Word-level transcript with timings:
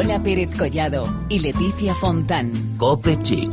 Lola 0.00 0.18
Pérez 0.22 0.48
Collado 0.56 1.26
y 1.28 1.40
Leticia 1.40 1.94
Fontán. 1.94 2.50
Cope 2.78 3.18
Chic. 3.22 3.50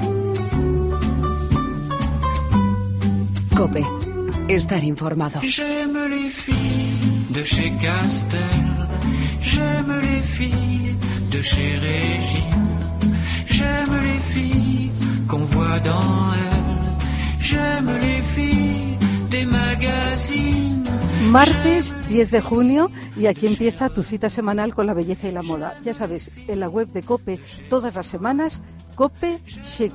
Cope. 3.54 3.84
Estar 4.48 4.82
informado. 4.86 5.42
J'aime 5.42 6.08
les 6.10 6.30
filles 6.30 7.26
de 7.32 7.44
chez 7.44 7.74
Castel. 7.82 8.40
J'aime 9.42 10.00
les 10.00 10.22
filles 10.22 10.96
de 11.32 11.42
chez 11.42 11.80
Régine. 11.80 12.80
J'aime 13.50 14.00
les 14.02 14.20
filles 14.20 14.92
qu'on 15.28 15.44
voit 15.44 15.82
dans 15.82 16.32
elle. 16.34 17.42
J'aime 17.42 17.92
les 18.00 18.22
filles 18.22 18.98
des 19.30 19.46
magazines. 19.46 20.86
Martes 21.26 21.96
10 22.08 22.32
de 22.32 22.42
junio 22.42 22.92
y 23.16 23.26
aquí 23.26 23.48
empieza 23.48 23.90
tu 23.90 24.04
cita 24.04 24.30
semanal 24.30 24.74
con 24.74 24.88
la 24.88 24.94
belleza 24.94 25.28
y 25.28 25.32
la 25.32 25.42
moda. 25.42 25.78
Ya 25.84 25.94
sabes, 25.94 26.32
en 26.48 26.60
la 26.60 26.70
web 26.70 26.88
de 26.90 27.04
Cope 27.04 27.40
todas 27.70 27.96
las 27.96 28.08
semanas, 28.08 28.62
Cope 28.96 29.42
Chic. 29.46 29.94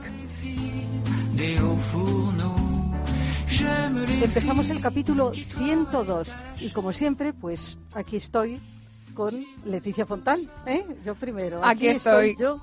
Empezamos 4.23 4.69
el 4.69 4.81
capítulo 4.81 5.33
102 5.33 6.29
y 6.61 6.71
como 6.71 6.93
siempre, 6.93 7.33
pues 7.33 7.79
aquí 7.95 8.17
estoy 8.17 8.61
con 9.15 9.47
Leticia 9.65 10.07
Fontán, 10.07 10.41
¿eh? 10.67 10.85
Yo 11.05 11.15
primero. 11.15 11.65
Aquí 11.65 11.89
estoy. 11.89 12.37
yo 12.39 12.61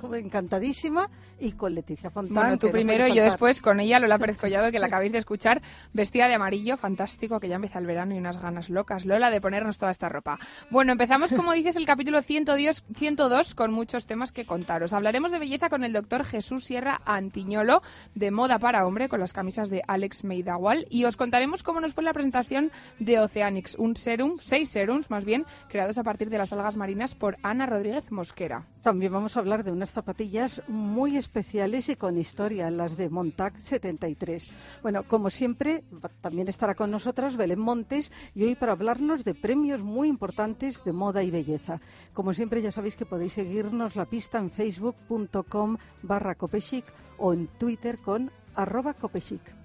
como 0.00 0.16
encantadísima 0.16 1.08
y 1.42 1.52
con 1.52 1.74
Leticia 1.74 2.10
Fontán. 2.10 2.34
Bueno, 2.34 2.58
tú 2.58 2.68
no 2.68 2.72
primero 2.72 3.08
y 3.08 3.16
yo 3.16 3.24
después 3.24 3.60
con 3.60 3.80
ella, 3.80 3.98
Lola 3.98 4.18
Pérez 4.18 4.38
Collado, 4.40 4.70
que 4.70 4.78
la 4.78 4.86
acabáis 4.86 5.12
de 5.12 5.18
escuchar, 5.18 5.60
vestida 5.92 6.28
de 6.28 6.34
amarillo, 6.34 6.76
fantástico, 6.76 7.40
que 7.40 7.48
ya 7.48 7.56
empieza 7.56 7.80
el 7.80 7.86
verano 7.86 8.14
y 8.14 8.18
unas 8.18 8.40
ganas 8.40 8.70
locas, 8.70 9.04
Lola, 9.04 9.30
de 9.30 9.40
ponernos 9.40 9.76
toda 9.76 9.90
esta 9.90 10.08
ropa. 10.08 10.38
Bueno, 10.70 10.92
empezamos, 10.92 11.32
como 11.32 11.52
dices, 11.52 11.76
el 11.76 11.84
capítulo 11.84 12.22
102, 12.22 12.84
102 12.94 13.54
con 13.54 13.72
muchos 13.72 14.06
temas 14.06 14.30
que 14.30 14.46
contaros. 14.46 14.92
Hablaremos 14.92 15.32
de 15.32 15.40
belleza 15.40 15.68
con 15.68 15.82
el 15.82 15.92
doctor 15.92 16.24
Jesús 16.24 16.64
Sierra 16.64 17.00
Antiñolo, 17.04 17.82
de 18.14 18.30
moda 18.30 18.58
para 18.58 18.86
hombre, 18.86 19.08
con 19.08 19.18
las 19.18 19.32
camisas 19.32 19.68
de 19.68 19.82
Alex 19.88 20.24
Meidawal, 20.24 20.86
y 20.90 21.04
os 21.04 21.16
contaremos 21.16 21.64
cómo 21.64 21.80
nos 21.80 21.92
fue 21.92 22.04
la 22.04 22.12
presentación 22.12 22.70
de 23.00 23.18
Oceanix, 23.18 23.74
un 23.74 23.96
serum, 23.96 24.36
seis 24.40 24.70
serums 24.70 25.10
más 25.10 25.24
bien, 25.24 25.44
creados 25.68 25.98
a 25.98 26.04
partir 26.04 26.30
de 26.30 26.38
las 26.38 26.52
algas 26.52 26.76
marinas 26.76 27.14
por 27.14 27.36
Ana 27.42 27.66
Rodríguez 27.66 28.12
Mosquera. 28.12 28.66
También 28.82 29.12
vamos 29.12 29.36
a 29.36 29.40
hablar 29.40 29.62
de 29.62 29.70
unas 29.70 29.92
zapatillas 29.92 30.60
muy 30.66 31.16
especiales 31.16 31.88
y 31.88 31.94
con 31.94 32.18
historia, 32.18 32.68
las 32.68 32.96
de 32.96 33.08
Montag 33.08 33.60
73. 33.60 34.50
Bueno, 34.82 35.04
como 35.06 35.30
siempre, 35.30 35.84
también 36.20 36.48
estará 36.48 36.74
con 36.74 36.90
nosotros 36.90 37.36
Belén 37.36 37.60
Montes 37.60 38.10
y 38.34 38.42
hoy 38.42 38.56
para 38.56 38.72
hablarnos 38.72 39.22
de 39.22 39.34
premios 39.34 39.80
muy 39.80 40.08
importantes 40.08 40.82
de 40.82 40.92
moda 40.92 41.22
y 41.22 41.30
belleza. 41.30 41.80
Como 42.12 42.34
siempre, 42.34 42.60
ya 42.60 42.72
sabéis 42.72 42.96
que 42.96 43.06
podéis 43.06 43.34
seguirnos 43.34 43.94
la 43.94 44.06
pista 44.06 44.38
en 44.38 44.50
facebook.com 44.50 45.76
barra 46.02 46.34
copechic 46.34 46.84
o 47.18 47.32
en 47.32 47.46
Twitter 47.58 47.98
con 47.98 48.32
arroba 48.56 48.94
copechic. 48.94 49.61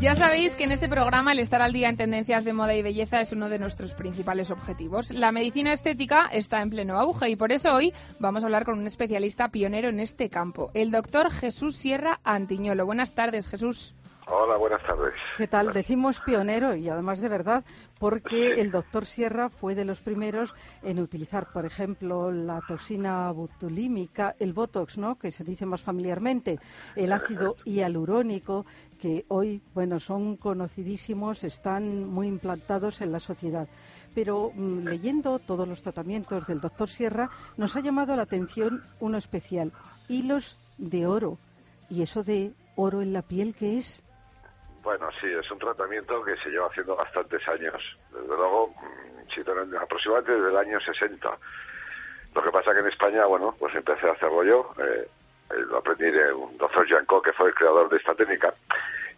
Ya 0.00 0.14
sabéis 0.14 0.54
que 0.54 0.62
en 0.62 0.70
este 0.70 0.88
programa 0.88 1.32
el 1.32 1.40
estar 1.40 1.60
al 1.60 1.72
día 1.72 1.88
en 1.88 1.96
tendencias 1.96 2.44
de 2.44 2.52
moda 2.52 2.72
y 2.72 2.82
belleza 2.82 3.20
es 3.20 3.32
uno 3.32 3.48
de 3.48 3.58
nuestros 3.58 3.94
principales 3.94 4.52
objetivos. 4.52 5.10
La 5.10 5.32
medicina 5.32 5.72
estética 5.72 6.28
está 6.30 6.62
en 6.62 6.70
pleno 6.70 7.00
auge 7.00 7.28
y 7.30 7.34
por 7.34 7.50
eso 7.50 7.74
hoy 7.74 7.92
vamos 8.20 8.44
a 8.44 8.46
hablar 8.46 8.64
con 8.64 8.78
un 8.78 8.86
especialista 8.86 9.48
pionero 9.48 9.88
en 9.88 9.98
este 9.98 10.30
campo, 10.30 10.70
el 10.72 10.92
doctor 10.92 11.32
Jesús 11.32 11.74
Sierra 11.76 12.20
Antiñolo. 12.22 12.86
Buenas 12.86 13.12
tardes, 13.12 13.48
Jesús. 13.48 13.96
Hola, 14.30 14.58
buenas 14.58 14.82
tardes. 14.82 15.14
¿Qué 15.38 15.46
tal? 15.46 15.72
Decimos 15.72 16.20
pionero 16.20 16.76
y 16.76 16.86
además 16.90 17.20
de 17.20 17.30
verdad 17.30 17.64
porque 17.98 18.60
el 18.60 18.70
doctor 18.70 19.06
Sierra 19.06 19.48
fue 19.48 19.74
de 19.74 19.86
los 19.86 20.00
primeros 20.00 20.54
en 20.82 20.98
utilizar, 20.98 21.50
por 21.50 21.64
ejemplo, 21.64 22.30
la 22.30 22.60
toxina 22.68 23.32
botulímica, 23.32 24.36
el 24.38 24.52
botox, 24.52 24.98
¿no? 24.98 25.16
Que 25.18 25.30
se 25.30 25.44
dice 25.44 25.64
más 25.64 25.80
familiarmente, 25.80 26.58
el 26.94 27.12
ácido 27.12 27.56
hialurónico, 27.64 28.66
que 29.00 29.24
hoy, 29.28 29.62
bueno, 29.72 29.98
son 29.98 30.36
conocidísimos, 30.36 31.42
están 31.42 32.04
muy 32.04 32.26
implantados 32.26 33.00
en 33.00 33.12
la 33.12 33.20
sociedad. 33.20 33.66
Pero 34.14 34.52
mm, 34.54 34.80
leyendo 34.80 35.38
todos 35.38 35.66
los 35.66 35.80
tratamientos 35.80 36.46
del 36.46 36.60
doctor 36.60 36.90
Sierra, 36.90 37.30
nos 37.56 37.76
ha 37.76 37.80
llamado 37.80 38.14
la 38.14 38.22
atención 38.22 38.82
uno 39.00 39.16
especial, 39.16 39.72
hilos 40.06 40.58
de 40.76 41.06
oro. 41.06 41.38
¿Y 41.88 42.02
eso 42.02 42.22
de 42.22 42.52
oro 42.76 43.00
en 43.00 43.14
la 43.14 43.22
piel 43.22 43.54
qué 43.54 43.78
es? 43.78 44.02
Bueno, 44.88 45.10
sí, 45.20 45.26
es 45.26 45.50
un 45.50 45.58
tratamiento 45.58 46.24
que 46.24 46.34
se 46.38 46.48
lleva 46.48 46.68
haciendo 46.68 46.96
bastantes 46.96 47.46
años. 47.46 47.74
Desde 48.10 48.26
luego, 48.26 48.68
mm, 48.68 49.76
aproximadamente 49.76 50.32
desde 50.32 50.48
el 50.48 50.56
año 50.56 50.80
60. 50.80 51.30
Lo 52.34 52.42
que 52.42 52.50
pasa 52.50 52.72
que 52.72 52.80
en 52.80 52.86
España, 52.86 53.26
bueno, 53.26 53.54
pues 53.58 53.74
empecé 53.74 54.08
a 54.08 54.12
hacerlo 54.12 54.42
yo. 54.44 54.72
Eh, 54.78 55.06
eh, 55.50 55.54
lo 55.68 55.76
aprendí 55.76 56.10
de 56.10 56.32
un 56.32 56.56
doctor 56.56 56.88
Janko, 56.88 57.20
que 57.20 57.34
fue 57.34 57.48
el 57.48 57.54
creador 57.54 57.90
de 57.90 57.98
esta 57.98 58.14
técnica. 58.14 58.54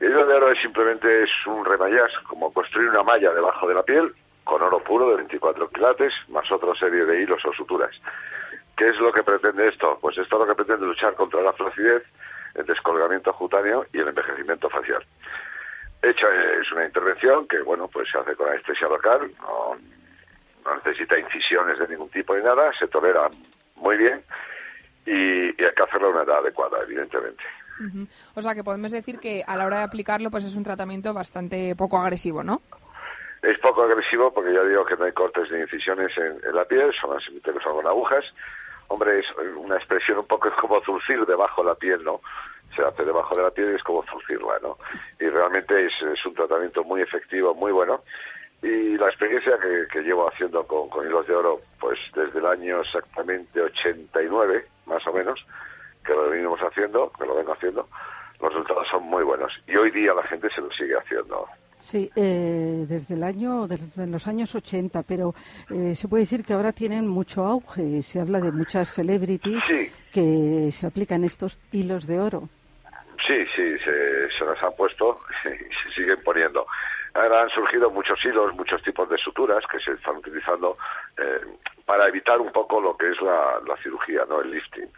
Y 0.00 0.06
hilo 0.06 0.26
de 0.26 0.34
oro 0.34 0.50
es 0.50 0.60
simplemente 0.60 1.22
es 1.22 1.30
un 1.46 1.64
remallage, 1.64 2.20
como 2.26 2.52
construir 2.52 2.88
una 2.88 3.04
malla 3.04 3.32
debajo 3.32 3.68
de 3.68 3.74
la 3.74 3.84
piel 3.84 4.12
con 4.42 4.60
oro 4.62 4.82
puro 4.82 5.10
de 5.10 5.16
24 5.18 5.68
quilates, 5.68 6.12
más 6.30 6.50
otra 6.50 6.74
serie 6.74 7.04
de 7.04 7.22
hilos 7.22 7.44
o 7.44 7.52
suturas. 7.52 7.94
¿Qué 8.76 8.88
es 8.88 8.96
lo 8.98 9.12
que 9.12 9.22
pretende 9.22 9.68
esto? 9.68 9.98
Pues 10.00 10.18
esto 10.18 10.36
lo 10.36 10.48
que 10.48 10.56
pretende 10.56 10.84
luchar 10.84 11.14
contra 11.14 11.40
la 11.42 11.52
flacidez, 11.52 12.02
el 12.56 12.66
descolgamiento 12.66 13.32
cutáneo 13.34 13.86
y 13.92 14.00
el 14.00 14.08
envejecimiento 14.08 14.68
facial. 14.68 15.04
Hecha 16.02 16.26
es 16.60 16.72
una 16.72 16.86
intervención 16.86 17.46
que, 17.46 17.60
bueno, 17.60 17.88
pues 17.88 18.08
se 18.10 18.18
hace 18.18 18.34
con 18.34 18.48
anestesia 18.48 18.88
local, 18.88 19.30
no, 19.40 19.76
no 20.64 20.76
necesita 20.76 21.18
incisiones 21.18 21.78
de 21.78 21.88
ningún 21.88 22.08
tipo 22.08 22.34
ni 22.34 22.42
nada, 22.42 22.72
se 22.78 22.88
tolera 22.88 23.28
muy 23.76 23.96
bien 23.96 24.22
y, 25.06 25.12
y 25.60 25.64
hay 25.64 25.74
que 25.74 25.82
hacerlo 25.82 26.08
a 26.08 26.10
una 26.10 26.22
edad 26.22 26.38
adecuada, 26.38 26.78
evidentemente. 26.82 27.42
O 28.34 28.42
sea 28.42 28.54
que 28.54 28.62
podemos 28.62 28.92
decir 28.92 29.18
que 29.18 29.42
a 29.46 29.56
la 29.56 29.64
hora 29.66 29.78
de 29.78 29.84
aplicarlo 29.84 30.30
pues 30.30 30.44
es 30.44 30.54
un 30.54 30.64
tratamiento 30.64 31.14
bastante 31.14 31.74
poco 31.74 31.98
agresivo, 31.98 32.42
¿no? 32.42 32.60
Es 33.42 33.58
poco 33.58 33.82
agresivo 33.82 34.32
porque 34.34 34.52
ya 34.52 34.62
digo 34.64 34.84
que 34.84 34.96
no 34.96 35.04
hay 35.04 35.12
cortes 35.12 35.50
ni 35.50 35.60
incisiones 35.60 36.16
en, 36.18 36.40
en 36.46 36.54
la 36.54 36.66
piel, 36.66 36.92
son 37.00 37.16
que 37.18 37.52
son 37.52 37.74
con 37.74 37.86
agujas. 37.86 38.24
Hombre, 38.88 39.20
es 39.20 39.26
una 39.56 39.76
expresión 39.76 40.18
un 40.18 40.26
poco 40.26 40.50
como 40.60 40.80
zurcir 40.82 41.24
debajo 41.24 41.62
de 41.62 41.68
la 41.68 41.74
piel, 41.74 42.04
¿no? 42.04 42.20
Se 42.74 42.82
hace 42.82 43.04
debajo 43.04 43.34
de 43.34 43.42
la 43.42 43.50
piel 43.50 43.72
y 43.72 43.76
es 43.76 43.82
como 43.82 44.04
zurcirla, 44.04 44.58
¿no? 44.62 44.78
Y 45.18 45.26
realmente 45.28 45.86
es, 45.86 45.92
es 46.12 46.24
un 46.26 46.34
tratamiento 46.34 46.84
muy 46.84 47.02
efectivo, 47.02 47.54
muy 47.54 47.72
bueno. 47.72 48.00
Y 48.62 48.96
la 48.98 49.08
experiencia 49.08 49.56
que, 49.58 49.86
que 49.92 50.02
llevo 50.02 50.28
haciendo 50.28 50.64
con, 50.66 50.88
con 50.90 51.06
hilos 51.06 51.26
de 51.26 51.34
oro, 51.34 51.60
pues 51.80 51.98
desde 52.14 52.38
el 52.38 52.46
año 52.46 52.80
exactamente 52.82 53.60
89, 53.60 54.66
más 54.86 55.06
o 55.06 55.12
menos, 55.12 55.40
que 56.04 56.12
lo 56.12 56.28
venimos 56.30 56.60
haciendo, 56.60 57.10
que 57.18 57.26
lo 57.26 57.34
vengo 57.36 57.52
haciendo, 57.54 57.88
los 58.40 58.52
resultados 58.52 58.86
son 58.90 59.04
muy 59.04 59.24
buenos. 59.24 59.52
Y 59.66 59.76
hoy 59.76 59.90
día 59.90 60.12
la 60.14 60.22
gente 60.24 60.48
se 60.54 60.60
lo 60.60 60.70
sigue 60.72 60.94
haciendo. 60.96 61.46
Sí, 61.78 62.10
eh, 62.14 62.84
desde 62.86 63.14
el 63.14 63.22
año, 63.22 63.66
desde 63.66 64.06
los 64.06 64.28
años 64.28 64.54
80, 64.54 65.02
pero 65.04 65.34
eh, 65.70 65.94
se 65.94 66.08
puede 66.08 66.24
decir 66.24 66.44
que 66.44 66.52
ahora 66.52 66.72
tienen 66.72 67.08
mucho 67.08 67.46
auge. 67.46 68.02
Se 68.02 68.20
habla 68.20 68.38
de 68.40 68.52
muchas 68.52 68.90
celebrities 68.90 69.62
Sí. 69.66 69.90
que 70.12 70.70
se 70.72 70.86
aplican 70.86 71.24
estos 71.24 71.56
hilos 71.72 72.06
de 72.06 72.20
oro. 72.20 72.48
Sí, 73.30 73.46
sí, 73.54 73.78
se, 73.84 74.28
se 74.28 74.44
nos 74.44 74.60
han 74.60 74.72
puesto 74.72 75.20
y 75.44 75.48
se 75.48 75.94
siguen 75.94 76.20
poniendo. 76.24 76.66
Ahora 77.14 77.42
han 77.42 77.50
surgido 77.50 77.88
muchos 77.88 78.18
hilos, 78.24 78.52
muchos 78.56 78.82
tipos 78.82 79.08
de 79.08 79.16
suturas 79.18 79.62
que 79.70 79.78
se 79.78 79.92
están 79.92 80.16
utilizando 80.16 80.76
eh, 81.16 81.40
para 81.86 82.08
evitar 82.08 82.40
un 82.40 82.50
poco 82.50 82.80
lo 82.80 82.96
que 82.96 83.08
es 83.08 83.20
la, 83.22 83.76
cirugía, 83.84 84.24
no 84.28 84.40
el 84.40 84.50
lifting. 84.50 84.90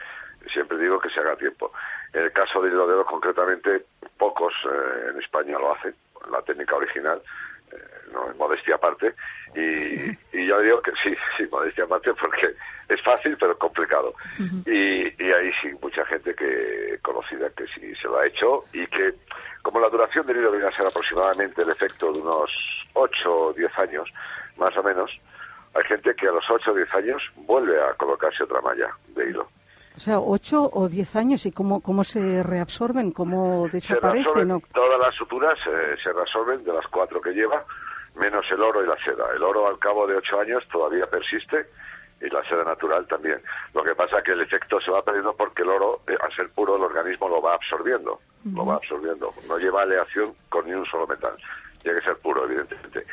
Siempre 0.51 0.79
digo 0.79 0.99
que 0.99 1.11
se 1.11 1.21
haga 1.21 1.37
tiempo. 1.37 1.73
En 2.15 2.23
el 2.23 2.33
caso 2.33 2.63
del 2.63 2.73
hilo 2.73 2.87
de 2.87 3.05
concretamente, 3.05 3.85
pocos 4.17 4.55
eh, 4.65 5.11
en 5.11 5.21
España 5.21 5.59
lo 5.59 5.75
hacen, 5.75 5.95
la 6.31 6.41
técnica 6.41 6.77
original, 6.77 7.21
no, 8.13 8.35
modestia 8.39 8.77
aparte. 8.77 9.15
Y, 9.55 10.11
y 10.37 10.47
yo 10.47 10.61
digo 10.61 10.81
que 10.83 10.93
sí, 11.03 11.15
sí, 11.37 11.45
modestia 11.51 11.85
aparte, 11.85 12.13
porque 12.15 12.55
es 12.89 13.03
fácil 13.03 13.37
pero 13.39 13.57
complicado. 13.59 14.15
y, 14.67 15.23
y 15.23 15.33
hay 15.33 15.53
sí 15.61 15.69
mucha 15.81 16.05
gente 16.07 16.35
que 16.35 16.99
conocida 17.03 17.51
que 17.51 17.67
sí 17.69 17.95
se 17.97 18.09
lo 18.09 18.19
ha 18.19 18.27
hecho 18.27 18.65
y 18.73 18.87
que, 18.87 19.15
como 19.63 19.81
la 19.81 19.89
duración 19.89 20.27
del 20.27 20.39
hilo 20.39 20.53
viene 20.53 20.67
a 20.67 20.77
ser 20.77 20.87
aproximadamente 20.87 21.63
el 21.63 21.71
efecto 21.71 22.13
de 22.13 22.21
unos 22.21 22.51
8 22.95 23.33
o 23.33 23.53
10 23.53 23.79
años, 23.79 24.09
más 24.57 24.77
o 24.77 24.83
menos, 24.83 25.11
hay 25.75 25.85
gente 25.85 26.15
que 26.15 26.29
a 26.29 26.33
los 26.33 26.45
8 26.49 26.71
o 26.71 26.75
10 26.75 26.95
años 26.95 27.23
vuelve 27.37 27.81
a 27.83 27.95
colocarse 27.95 28.45
otra 28.45 28.61
malla 28.61 28.91
de 29.09 29.31
hilo. 29.31 29.49
O 29.97 30.01
sea, 30.01 30.21
ocho 30.21 30.71
o 30.73 30.89
diez 30.89 31.15
años 31.17 31.45
y 31.45 31.53
cómo, 31.53 31.81
cómo 31.81 32.03
se 32.05 32.43
reabsorben, 32.43 33.13
cómo 33.13 33.69
desaparecen. 33.71 34.63
todas 34.73 35.01
las 35.01 35.15
suturas, 35.15 35.59
eh, 35.67 35.97
se 36.03 36.13
reabsorben 36.13 36.65
de 36.65 36.73
las 36.73 36.87
cuatro 36.87 37.21
que 37.21 37.33
lleva, 37.33 37.65
menos 38.15 38.45
el 38.51 38.63
oro 38.63 38.83
y 38.83 38.87
la 38.87 38.97
seda. 39.05 39.25
El 39.35 39.43
oro 39.43 39.69
al 39.69 39.79
cabo 39.79 40.07
de 40.07 40.17
ocho 40.17 40.41
años 40.41 40.65
todavía 40.71 41.07
persiste 41.07 41.67
y 42.23 42.31
la 42.31 42.43
seda 42.49 42.65
natural 42.65 43.07
también. 43.07 43.43
Lo 43.75 43.83
que 43.83 43.95
pasa 43.95 44.19
es 44.19 44.25
que 44.25 44.33
el 44.33 44.41
efecto 44.41 44.81
se 44.81 44.91
va 44.91 45.03
perdiendo 45.03 45.35
porque 45.35 45.63
el 45.63 45.69
oro, 45.69 46.01
eh, 46.07 46.17
al 46.21 46.35
ser 46.35 46.49
puro, 46.51 46.77
el 46.77 46.83
organismo 46.83 47.29
lo 47.29 47.43
va 47.43 47.55
absorbiendo, 47.55 48.21
lo 48.45 48.65
va 48.65 48.77
absorbiendo. 48.77 49.33
No 49.49 49.59
lleva 49.59 49.83
aleación 49.83 50.35
con 50.49 50.67
ni 50.67 50.73
un 50.73 50.87
solo 50.87 51.07
metal. 51.07 51.37
Tiene 51.83 51.99
que 51.99 52.07
ser 52.07 52.17
puro, 52.19 52.45
evidentemente. 52.45 53.05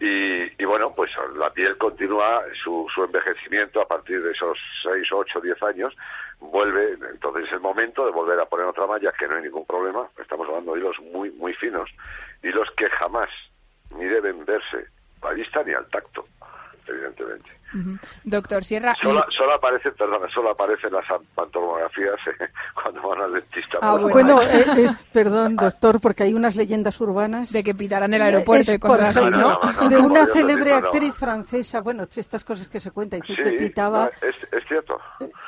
Y, 0.00 0.62
y 0.62 0.64
bueno, 0.64 0.94
pues 0.94 1.10
la 1.36 1.50
piel 1.50 1.76
continúa 1.76 2.44
su, 2.62 2.86
su 2.94 3.02
envejecimiento 3.02 3.80
a 3.80 3.88
partir 3.88 4.22
de 4.22 4.30
esos 4.30 4.56
6, 4.84 5.08
8, 5.12 5.40
10 5.40 5.62
años. 5.64 5.96
Vuelve, 6.40 6.92
entonces 7.10 7.46
es 7.46 7.52
el 7.52 7.60
momento 7.60 8.04
de 8.06 8.12
volver 8.12 8.38
a 8.38 8.46
poner 8.46 8.66
otra 8.66 8.86
malla, 8.86 9.12
que 9.18 9.26
no 9.26 9.36
hay 9.36 9.42
ningún 9.42 9.66
problema. 9.66 10.08
Estamos 10.20 10.48
hablando 10.48 10.74
de 10.74 10.80
hilos 10.80 10.96
muy, 11.12 11.30
muy 11.32 11.52
finos. 11.54 11.90
Hilos 12.42 12.68
que 12.76 12.88
jamás 12.90 13.28
ni 13.96 14.04
deben 14.04 14.44
verse 14.44 14.86
a 15.22 15.32
vista 15.32 15.62
ni 15.64 15.72
al 15.72 15.88
tacto, 15.88 16.26
evidentemente. 16.88 17.50
Ujú. 17.74 17.98
Doctor 18.24 18.64
Sierra, 18.64 18.94
y- 18.98 19.04
Solo, 19.04 19.22
solo 19.36 19.52
aparecen, 19.54 19.92
perdona, 19.92 20.26
solo 20.32 20.50
aparecen 20.50 20.90
las 20.90 21.04
pantomografías 21.34 22.16
eh, 22.26 22.48
cuando 22.82 23.08
van 23.08 23.20
al 23.22 23.32
dentista. 23.34 23.78
Ah, 23.82 23.92
bueno. 23.96 24.08
Bueno, 24.08 24.40
ejemplo. 24.42 24.72
eh, 24.82 24.84
es- 24.86 24.96
perdón, 25.12 25.56
doctor, 25.56 26.00
porque 26.00 26.22
hay 26.22 26.32
unas 26.34 26.56
leyendas 26.56 26.98
urbanas. 27.00 27.52
de 27.52 27.62
que 27.62 27.74
pitarán 27.74 28.14
el 28.14 28.22
aeropuerto 28.22 28.70
Es, 28.70 28.76
y 28.76 28.78
cosas 28.78 29.16
así, 29.16 29.24
No, 29.30 29.30
¿no? 29.30 29.38
no, 29.38 29.72
no, 29.72 29.82
no, 29.82 29.88
de 29.88 29.96
no, 29.96 30.04
una 30.06 30.26
célebre 30.26 30.72
actriz 30.74 31.14
francesa, 31.14 31.80
bueno, 31.82 32.04
estas 32.16 32.42
cosas 32.44 32.68
que 32.68 32.80
se 32.80 32.90
cuentan, 32.90 33.20
dice 33.20 33.34
Sí, 33.36 33.42
que 33.42 33.52
pitaba. 33.58 34.04
no, 34.22 34.28
es, 34.28 34.36
es 34.50 34.64
cierto. 34.66 34.98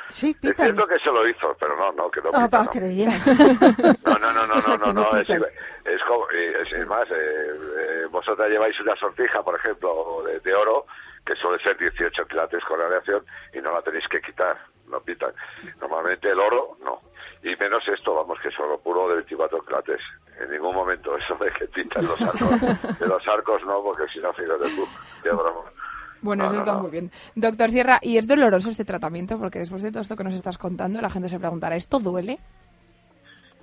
Sí, 0.09 0.29
Es 0.29 0.37
pitan. 0.37 0.65
cierto 0.67 0.85
que 0.87 0.99
se 0.99 1.11
lo 1.11 1.27
hizo, 1.27 1.55
pero 1.59 1.75
no, 1.75 1.91
no, 1.93 2.11
que 2.11 2.21
no 2.21 2.29
Ah, 2.33 2.45
pita, 2.45 2.57
va, 2.59 2.63
no. 2.65 2.69
creía. 2.69 3.09
No, 4.05 4.17
no, 4.19 4.31
no, 4.33 4.45
no, 4.47 4.55
O 4.55 4.61
sea, 4.61 4.77
no, 4.77 4.87
no, 4.87 4.93
no 4.93 5.11
no, 5.11 5.17
es, 5.19 5.29
es 5.29 6.01
como, 6.07 6.29
eh, 6.31 6.53
es, 6.61 6.71
es 6.73 6.87
más, 6.87 7.07
eh, 7.09 7.13
eh, 7.15 8.05
vosotras 8.11 8.49
lleváis 8.49 8.79
una 8.79 8.95
sortija, 8.95 9.41
por 9.43 9.55
ejemplo, 9.55 10.21
de, 10.25 10.39
de 10.39 10.53
oro, 10.53 10.85
que 11.25 11.35
suele 11.35 11.61
ser 11.63 11.77
18 11.77 12.25
quilates 12.25 12.63
con 12.65 12.81
aleación, 12.81 13.23
y 13.53 13.59
no 13.61 13.71
la 13.73 13.81
tenéis 13.81 14.07
que 14.09 14.21
quitar, 14.21 14.57
no 14.87 14.99
pitan. 15.01 15.31
Normalmente 15.79 16.29
el 16.29 16.39
oro, 16.39 16.77
no. 16.83 16.99
Y 17.43 17.55
menos 17.55 17.87
esto, 17.87 18.13
vamos, 18.15 18.39
que 18.39 18.49
es 18.49 18.59
oro 18.59 18.79
puro 18.79 19.07
de 19.09 19.15
24 19.15 19.61
quilates. 19.65 20.01
En 20.39 20.51
ningún 20.51 20.73
momento 20.75 21.15
eso 21.17 21.35
de 21.35 21.51
que 21.51 21.65
pintan 21.67 22.05
los 22.05 22.19
arcos. 22.21 22.99
De 22.99 23.07
los 23.07 23.27
arcos 23.27 23.61
no, 23.65 23.81
porque 23.83 24.03
si 24.13 24.19
no, 24.19 24.31
fíjate 24.33 24.69
tú, 24.75 24.87
qué 25.23 25.29
broma. 25.29 25.61
Bueno, 26.21 26.43
No, 26.43 26.45
eso 26.45 26.55
no, 26.57 26.61
está 26.61 26.73
no. 26.73 26.79
muy 26.81 26.91
bien. 26.91 27.11
Doctor 27.35 27.69
Sierra, 27.71 27.99
¿y 28.01 28.17
es 28.17 28.27
doloroso 28.27 28.69
este 28.69 28.85
tratamiento? 28.85 29.39
Porque 29.39 29.57
después 29.59 29.81
de 29.81 29.91
todo 29.91 30.01
esto 30.01 30.15
que 30.15 30.23
nos 30.23 30.33
estás 30.35 30.57
contando, 30.57 31.01
la 31.01 31.09
gente 31.09 31.29
se 31.29 31.39
preguntará, 31.39 31.75
¿esto 31.75 31.99
duele? 31.99 32.37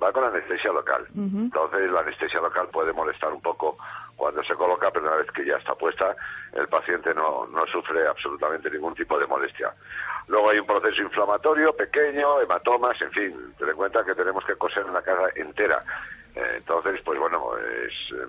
va 0.01 0.13
con 0.13 0.23
anestesia 0.23 0.71
local. 0.73 1.07
Entonces 1.17 1.91
la 1.91 2.01
anestesia 2.01 2.41
local 2.41 2.69
puede 2.73 2.93
molestar 2.93 3.33
un 3.33 3.41
poco 3.41 3.77
cuando 4.19 4.43
se 4.43 4.55
coloca, 4.55 4.91
pero 4.91 5.07
una 5.07 5.17
vez 5.17 5.31
que 5.31 5.47
ya 5.47 5.57
está 5.57 5.75
puesta, 5.77 6.15
el 6.53 6.67
paciente 6.69 7.15
no, 7.15 7.47
no 7.47 7.65
sufre 7.69 8.07
absolutamente 8.07 8.69
ningún 8.69 8.95
tipo 8.95 9.17
de 9.19 9.27
molestia. 9.27 9.73
Luego 10.27 10.51
hay 10.51 10.59
un 10.59 10.67
proceso 10.67 11.01
inflamatorio 11.01 11.73
pequeño, 11.75 12.41
hematomas, 12.41 13.01
en 13.01 13.13
fin, 13.13 13.55
ten 13.57 13.69
en 13.71 13.77
cuenta 13.77 14.05
que 14.05 14.15
tenemos 14.17 14.45
que 14.45 14.57
coser 14.57 14.85
una 14.85 15.01
cara 15.03 15.29
entera. 15.37 15.83
Eh, 16.35 16.55
entonces, 16.57 17.01
pues 17.05 17.19
bueno, 17.19 17.57
es, 17.57 17.93
eh, 18.13 18.27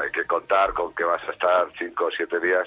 hay 0.00 0.10
que 0.12 0.24
contar 0.26 0.72
con 0.74 0.94
que 0.94 1.02
vas 1.04 1.22
a 1.28 1.32
estar 1.32 1.66
cinco 1.76 2.04
o 2.06 2.10
siete 2.12 2.38
días 2.38 2.66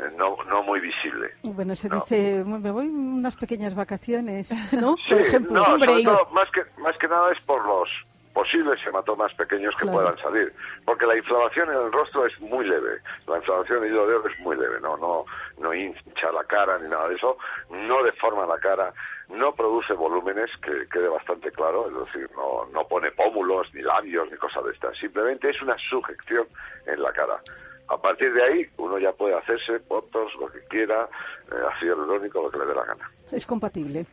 eh, 0.00 0.10
no, 0.16 0.36
no 0.48 0.62
muy 0.62 0.80
visible. 0.80 1.34
Bueno, 1.42 1.76
se 1.76 1.88
No. 1.90 1.96
dice, 1.96 2.42
me 2.44 2.70
voy 2.70 2.88
unas 2.88 3.36
pequeñas 3.36 3.74
vacaciones, 3.76 4.50
¿no? 4.72 4.96
Sí, 4.96 5.10
Por 5.14 5.20
ejemplo. 5.20 5.52
no, 5.60 5.64
sobre 5.78 6.02
todo, 6.02 6.26
más 6.32 6.50
que, 6.50 6.62
más 6.80 6.96
que 6.96 7.06
nada 7.08 7.30
es 7.30 7.40
por 7.42 7.64
los 7.64 7.88
posibles 8.34 8.78
hematomas 8.86 9.32
pequeños 9.34 9.74
que 9.76 9.84
Claro. 9.86 9.98
puedan 9.98 10.18
salir. 10.18 10.52
Porque 10.84 11.06
la 11.06 11.16
inflamación 11.16 11.70
en 11.70 11.76
el 11.76 11.92
rostro 11.92 12.26
es 12.26 12.38
muy 12.40 12.66
leve. 12.66 12.98
La 13.26 13.36
inflamación 13.38 13.86
hilo 13.86 14.06
de 14.06 14.14
oro 14.16 14.28
es 14.28 14.38
muy 14.40 14.56
leve. 14.56 14.80
No, 14.80 14.96
no, 14.98 15.24
no 15.58 15.72
hincha 15.72 16.32
la 16.32 16.44
cara 16.44 16.78
ni 16.78 16.88
nada 16.88 17.08
de 17.08 17.14
eso. 17.14 17.38
No 17.70 18.02
deforma 18.02 18.44
la 18.46 18.58
cara. 18.58 18.92
No 19.28 19.54
produce 19.54 19.94
volúmenes, 19.94 20.50
que 20.62 20.86
quede 20.92 21.08
bastante 21.08 21.50
claro. 21.52 21.88
Es 21.88 22.12
decir, 22.12 22.28
no, 22.36 22.66
no 22.72 22.86
pone 22.86 23.10
pómulos, 23.12 23.72
ni 23.72 23.80
labios, 23.82 24.30
ni 24.30 24.36
cosas 24.36 24.64
de 24.64 24.72
estas. 24.72 24.98
Simplemente 24.98 25.48
es 25.48 25.62
una 25.62 25.76
sujeción 25.88 26.46
en 26.86 27.00
la 27.00 27.12
cara. 27.12 27.40
A 27.88 27.96
partir 28.00 28.32
de 28.32 28.42
ahí, 28.42 28.66
uno 28.78 28.98
ya 28.98 29.12
puede 29.12 29.34
hacerse 29.36 29.78
fotos, 29.80 30.32
lo 30.40 30.48
que 30.48 30.60
quiera, 30.68 31.08
eh, 31.52 31.54
ácido 31.70 31.96
hialurónico, 31.96 32.42
lo 32.42 32.50
que 32.50 32.58
le 32.58 32.66
dé 32.66 32.74
la 32.74 32.84
gana 32.84 33.10
Es 33.30 33.46
compatible. 33.46 34.06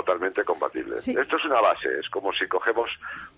Totalmente 0.00 0.44
compatible. 0.44 0.98
Sí. 0.98 1.14
Esto 1.18 1.36
es 1.36 1.44
una 1.46 1.60
base, 1.60 1.88
es 2.00 2.08
como 2.10 2.32
si 2.32 2.46
cogemos 2.48 2.90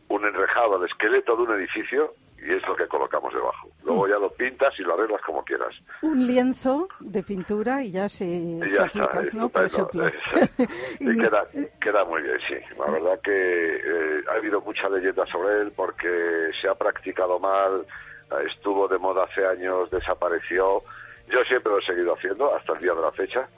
un 0.08 0.24
enrejado 0.24 0.76
al 0.76 0.84
esqueleto 0.84 1.36
de 1.36 1.42
un 1.42 1.54
edificio 1.54 2.14
y 2.38 2.52
es 2.52 2.66
lo 2.66 2.74
que 2.76 2.86
colocamos 2.88 3.32
debajo. 3.34 3.68
Luego 3.84 4.06
Mm. 4.06 4.10
ya 4.10 4.18
lo 4.18 4.30
pintas 4.30 4.74
y 4.78 4.82
lo 4.82 4.94
arreglas 4.94 5.20
como 5.22 5.44
quieras. 5.44 5.74
Un 6.02 6.26
lienzo 6.26 6.88
de 7.00 7.22
pintura 7.22 7.82
y 7.82 7.92
ya 7.92 8.08
se, 8.08 8.24
Y 8.24 8.60
se 8.62 8.76
ya 8.76 8.84
está, 8.86 9.04
aplica, 9.04 9.36
¿no? 9.36 9.48
Por 9.48 9.64
estupendo. 9.66 10.06
ejemplo. 10.06 10.66
y 11.00 11.10
Y- 11.10 11.18
queda, 11.20 11.46
queda 11.80 12.04
muy 12.04 12.22
bien, 12.22 12.38
sí. 12.48 12.54
La 12.78 12.90
verdad 12.90 13.20
que 13.22 13.30
eh, 13.76 14.22
ha 14.30 14.34
habido 14.34 14.60
mucha 14.60 14.88
leyenda 14.88 15.26
sobre 15.26 15.62
él 15.62 15.72
porque 15.76 16.50
se 16.60 16.68
ha 16.68 16.74
practicado 16.74 17.38
mal, 17.38 17.84
eh, 18.32 18.46
estuvo 18.54 18.86
de 18.88 18.98
moda 18.98 19.24
hace 19.24 19.44
años, 19.46 19.90
desapareció. 19.90 20.82
Yo 21.28 21.42
siempre 21.44 21.72
lo 21.72 21.78
he 21.78 21.84
seguido 21.86 22.14
haciendo 22.14 22.54
hasta 22.54 22.72
el 22.74 22.80
día 22.80 22.94
de 22.94 23.02
la 23.02 23.12
fecha. 23.12 23.48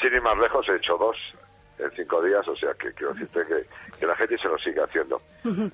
Sin 0.00 0.12
ir 0.14 0.22
más 0.22 0.36
lejos, 0.38 0.66
he 0.68 0.76
hecho 0.76 0.96
dos 0.96 1.16
en 1.82 1.90
cinco 1.92 2.22
días, 2.22 2.46
o 2.46 2.56
sea 2.56 2.74
que 2.74 2.92
quiero 2.92 3.12
decirte 3.14 3.40
que, 3.46 3.98
que 3.98 4.06
la 4.06 4.16
gente 4.16 4.36
se 4.38 4.48
lo 4.48 4.58
sigue 4.58 4.82
haciendo. 4.82 5.20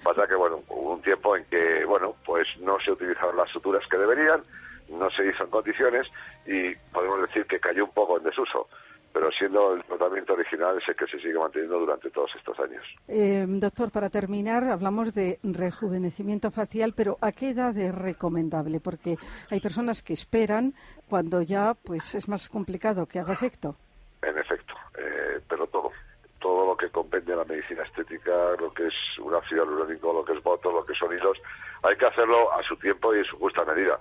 Pasa 0.03 0.26
que, 0.26 0.35
bueno, 0.35 0.62
hubo 0.69 0.94
un 0.94 1.03
tiempo 1.03 1.37
en 1.37 1.44
que, 1.47 1.85
bueno, 1.85 2.14
pues 2.25 2.47
no 2.61 2.79
se 2.81 2.93
utilizaron 2.93 3.37
las 3.37 3.50
suturas 3.50 3.82
que 3.91 3.99
deberían, 3.99 4.43
no 4.88 5.11
se 5.11 5.26
hizo 5.26 5.44
en 5.44 5.50
condiciones 5.50 6.06
y 6.47 6.75
podemos 6.93 7.23
decir 7.23 7.47
que 7.47 7.58
cayó 7.58 7.85
un 7.85 7.93
poco 7.93 8.19
en 8.19 8.25
desuso. 8.25 8.69
Pero 9.12 9.31
siendo 9.31 9.73
el 9.73 9.82
tratamiento 9.85 10.35
original 10.35 10.76
es 10.76 10.87
el 10.88 10.94
que 10.94 11.06
se 11.06 11.19
sigue 11.19 11.38
manteniendo 11.38 11.79
durante 11.79 12.11
todos 12.11 12.31
estos 12.37 12.59
años. 12.61 12.85
Eh, 13.09 13.47
doctor, 13.49 13.91
para 13.91 14.11
terminar, 14.11 14.64
hablamos 14.64 15.14
de 15.14 15.38
rejuvenecimiento 15.43 16.50
facial, 16.50 16.93
pero 16.94 17.17
¿a 17.23 17.32
qué 17.32 17.50
edad 17.50 17.75
es 17.79 17.94
recomendable? 17.94 18.79
Porque 18.79 19.17
hay 19.50 19.61
personas 19.61 20.02
que 20.02 20.12
esperan 20.12 20.75
cuando 21.09 21.41
ya 21.41 21.73
pues 21.73 22.14
es 22.14 22.29
más 22.29 22.50
complicado 22.50 23.06
que 23.06 23.19
haga 23.19 23.32
efecto. 23.32 23.76
En 24.20 24.37
efecto, 24.37 24.75
eh, 24.99 25.41
pero 25.49 25.67
todo. 25.67 25.93
Todo 26.39 26.67
lo 26.67 26.77
que 26.77 26.91
comprende 26.91 27.35
la 27.35 27.45
medicina 27.45 27.83
estética, 27.83 28.31
lo 28.61 28.73
que 28.73 28.87
es 28.87 28.95
un 29.19 29.35
ácido 29.35 29.65
hialurónico, 29.65 30.12
lo 30.12 30.25
que 30.25 30.35
es 30.35 30.43
botox, 30.43 30.75
lo 30.75 30.85
que 30.85 30.95
son 30.95 31.12
hilos, 31.12 31.38
hay 31.83 31.97
que 31.97 32.07
hacerlo 32.07 32.53
a 32.53 32.62
su 32.62 32.76
tiempo 32.76 33.15
y 33.15 33.19
en 33.19 33.25
su 33.25 33.38
justa 33.38 33.65
medida. 33.65 33.99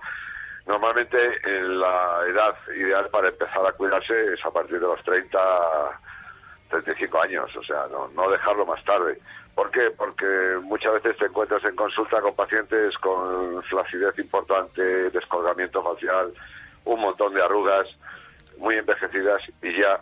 Normalmente 0.66 1.16
en 1.44 1.78
la 1.80 2.24
edad 2.28 2.56
ideal 2.76 3.08
para 3.10 3.28
empezar 3.28 3.66
a 3.66 3.72
cuidarse 3.72 4.34
es 4.34 4.44
a 4.44 4.50
partir 4.50 4.80
de 4.80 4.86
los 4.86 5.02
30, 5.02 5.38
35 6.70 7.22
años, 7.22 7.56
o 7.56 7.62
sea, 7.62 7.86
no, 7.90 8.08
no 8.08 8.30
dejarlo 8.30 8.66
más 8.66 8.84
tarde. 8.84 9.18
¿Por 9.54 9.70
qué? 9.70 9.90
Porque 9.96 10.58
muchas 10.62 10.92
veces 10.94 11.16
te 11.16 11.26
encuentras 11.26 11.64
en 11.64 11.76
consulta 11.76 12.20
con 12.20 12.34
pacientes 12.34 12.96
con 12.98 13.62
flacidez 13.62 14.18
importante, 14.18 15.10
descolgamiento 15.10 15.82
facial, 15.82 16.32
un 16.84 17.00
montón 17.00 17.32
de 17.32 17.42
arrugas 17.42 17.86
muy 18.58 18.76
envejecidas 18.76 19.42
y 19.62 19.80
ya 19.80 20.00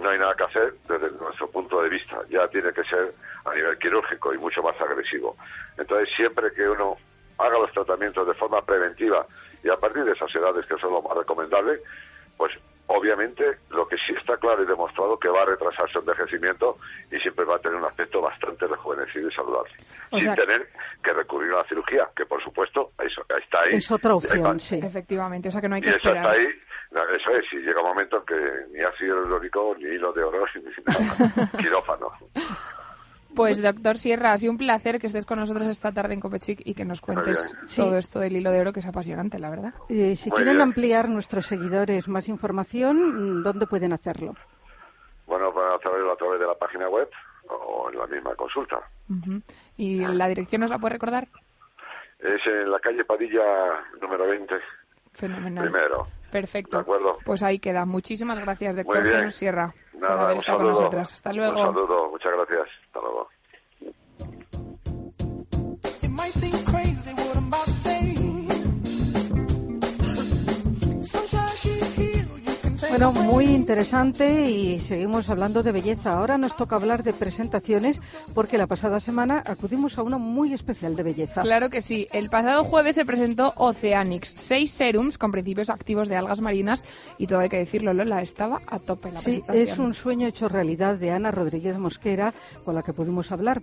no 0.00 0.10
hay 0.10 0.18
nada 0.18 0.34
que 0.34 0.44
hacer 0.44 0.74
desde 0.88 1.10
nuestro 1.18 1.50
punto 1.50 1.82
de 1.82 1.88
vista. 1.88 2.20
Ya 2.28 2.48
tiene 2.48 2.72
que 2.72 2.84
ser 2.84 3.14
a 3.44 3.54
nivel 3.54 3.78
quirúrgico 3.78 4.32
y 4.32 4.38
mucho 4.38 4.62
más 4.62 4.80
agresivo. 4.80 5.36
Entonces, 5.76 6.08
siempre 6.16 6.52
que 6.52 6.68
uno 6.68 6.96
haga 7.38 7.58
los 7.58 7.72
tratamientos 7.72 8.26
de 8.26 8.34
forma 8.34 8.62
preventiva 8.62 9.26
y 9.62 9.68
a 9.68 9.76
partir 9.76 10.04
de 10.04 10.12
esas 10.12 10.34
edades, 10.34 10.66
que 10.66 10.78
son 10.78 10.92
lo 10.92 11.02
más 11.02 11.16
recomendable, 11.16 11.80
pues 12.36 12.52
obviamente 12.86 13.44
lo 13.70 13.86
que 13.88 13.96
sí 13.96 14.12
está 14.18 14.36
claro 14.36 14.62
y 14.62 14.66
demostrado 14.66 15.18
que 15.18 15.28
va 15.28 15.42
a 15.42 15.46
retrasar 15.46 15.90
su 15.90 15.98
envejecimiento 16.00 16.76
y 17.10 17.18
siempre 17.20 17.44
va 17.44 17.56
a 17.56 17.58
tener 17.58 17.78
un 17.78 17.84
aspecto 17.86 18.20
bastante 18.20 18.66
rejuvenecido 18.66 19.28
y 19.28 19.32
saludable. 19.32 19.70
O 20.10 20.16
sin 20.20 20.26
sea- 20.26 20.34
tener 20.34 20.68
que 21.02 21.12
recurrir 21.12 21.52
a 21.54 21.58
la 21.58 21.64
cirugía, 21.68 22.08
que 22.16 22.26
por 22.26 22.42
supuesto 22.42 22.90
eso 22.98 23.22
está 23.40 23.60
ahí. 23.62 23.76
Es 23.76 23.90
otra 23.90 24.10
Y 24.10 24.12
hay 24.12 24.18
opción, 24.40 24.60
sí. 24.60 24.80
Efectivamente, 24.82 25.48
o 25.48 25.50
sea 25.50 25.60
que 25.60 25.68
no 25.68 25.76
hay 25.76 25.80
y 25.80 25.84
que 25.84 25.90
eso 25.90 25.98
esperar. 25.98 26.16
está 26.18 26.30
ahí, 26.32 26.46
eso 27.16 27.30
es, 27.36 27.44
y 27.52 27.56
llega 27.58 27.80
un 27.80 27.88
momento 27.88 28.24
que 28.24 28.34
ni 28.70 28.80
ácido 28.82 29.16
hialurónico, 29.16 29.74
ni 29.78 29.84
hilo 29.94 30.12
de 30.12 30.24
oro, 30.24 30.44
ni 30.54 30.62
nada, 30.86 31.50
quirófano. 31.58 32.08
Pues 33.34 33.62
doctor 33.62 33.96
Sierra, 33.96 34.32
ha 34.32 34.36
sido 34.36 34.52
un 34.52 34.58
placer 34.58 34.98
que 34.98 35.06
estés 35.06 35.24
con 35.24 35.38
nosotros 35.38 35.66
esta 35.66 35.92
tarde 35.92 36.14
en 36.14 36.20
Copechic 36.20 36.60
y 36.64 36.74
que 36.74 36.84
nos 36.84 37.00
cuentes 37.00 37.56
todo 37.76 37.96
esto 37.96 38.20
del 38.20 38.36
hilo 38.36 38.50
de 38.50 38.60
oro 38.60 38.72
que 38.72 38.80
es 38.80 38.86
apasionante, 38.86 39.38
la 39.38 39.50
verdad. 39.50 39.74
Eh, 39.88 40.16
si 40.16 40.30
Muy 40.30 40.36
quieren 40.36 40.56
bien. 40.56 40.68
ampliar 40.68 41.08
nuestros 41.08 41.46
seguidores 41.46 42.08
más 42.08 42.28
información, 42.28 43.38
mm, 43.40 43.42
¿dónde 43.42 43.66
pueden 43.66 43.92
hacerlo? 43.92 44.34
Bueno, 45.26 45.52
para 45.52 45.76
hacerlo 45.76 46.12
a 46.12 46.16
través 46.16 46.40
de 46.40 46.46
la 46.46 46.54
página 46.54 46.88
web 46.88 47.08
o 47.48 47.88
en 47.90 47.98
la 47.98 48.06
misma 48.06 48.34
consulta. 48.34 48.80
Ujú. 49.08 49.40
¿Y 49.76 50.04
la 50.04 50.28
dirección 50.28 50.60
nos 50.60 50.70
la 50.70 50.78
puede 50.78 50.94
recordar? 50.94 51.28
Es 52.18 52.40
en 52.46 52.70
la 52.70 52.78
calle 52.80 53.04
Padilla 53.04 53.42
número 54.00 54.26
20, 54.28 54.54
Fenomenal. 55.14 55.64
primero. 55.64 56.06
Perfecto. 56.32 56.78
De 56.78 56.82
acuerdo. 56.82 57.18
Pues 57.24 57.42
ahí 57.42 57.58
queda. 57.58 57.84
Muchísimas 57.84 58.40
gracias, 58.40 58.74
doctor. 58.74 59.06
Jesús 59.06 59.34
Sierra, 59.34 59.74
por 59.92 60.00
Nada, 60.00 60.22
haber 60.22 60.32
un 60.32 60.38
estado 60.38 60.58
con 60.58 60.66
nosotras. 60.68 61.12
Hasta 61.12 61.32
luego. 61.32 61.60
Un 61.60 61.66
saludo, 61.66 62.10
muchas 62.10 62.32
gracias. 62.32 62.68
Hasta 62.86 63.00
luego. 63.00 63.28
Bueno, 72.92 73.10
muy 73.12 73.46
interesante 73.46 74.50
y 74.50 74.78
seguimos 74.80 75.30
hablando 75.30 75.62
de 75.62 75.72
belleza. 75.72 76.12
Ahora 76.12 76.36
nos 76.36 76.54
toca 76.54 76.76
hablar 76.76 77.02
de 77.02 77.14
presentaciones 77.14 78.02
porque 78.34 78.58
la 78.58 78.66
pasada 78.66 79.00
semana 79.00 79.42
acudimos 79.46 79.96
a 79.96 80.02
uno 80.02 80.18
muy 80.18 80.52
especial 80.52 80.94
de 80.94 81.02
belleza. 81.02 81.40
Claro 81.40 81.70
que 81.70 81.80
sí. 81.80 82.06
El 82.12 82.28
pasado 82.28 82.64
jueves 82.64 82.94
se 82.96 83.06
presentó 83.06 83.54
Oceanics, 83.56 84.34
seis 84.36 84.72
serums 84.72 85.16
con 85.16 85.32
principios 85.32 85.70
activos 85.70 86.08
de 86.08 86.16
algas 86.16 86.42
marinas 86.42 86.84
y 87.16 87.26
todo 87.26 87.38
hay 87.38 87.48
que 87.48 87.56
decirlo, 87.56 87.94
Lola, 87.94 88.20
estaba 88.20 88.60
a 88.66 88.78
tope 88.78 89.10
la 89.10 89.20
Sí, 89.20 89.24
presentación. 89.40 89.68
es 89.68 89.78
un 89.78 89.94
sueño 89.94 90.26
hecho 90.26 90.50
realidad 90.50 90.96
de 90.96 91.12
Ana 91.12 91.30
Rodríguez 91.30 91.78
Mosquera, 91.78 92.34
con 92.62 92.74
la 92.74 92.82
que 92.82 92.92
pudimos 92.92 93.32
hablar. 93.32 93.62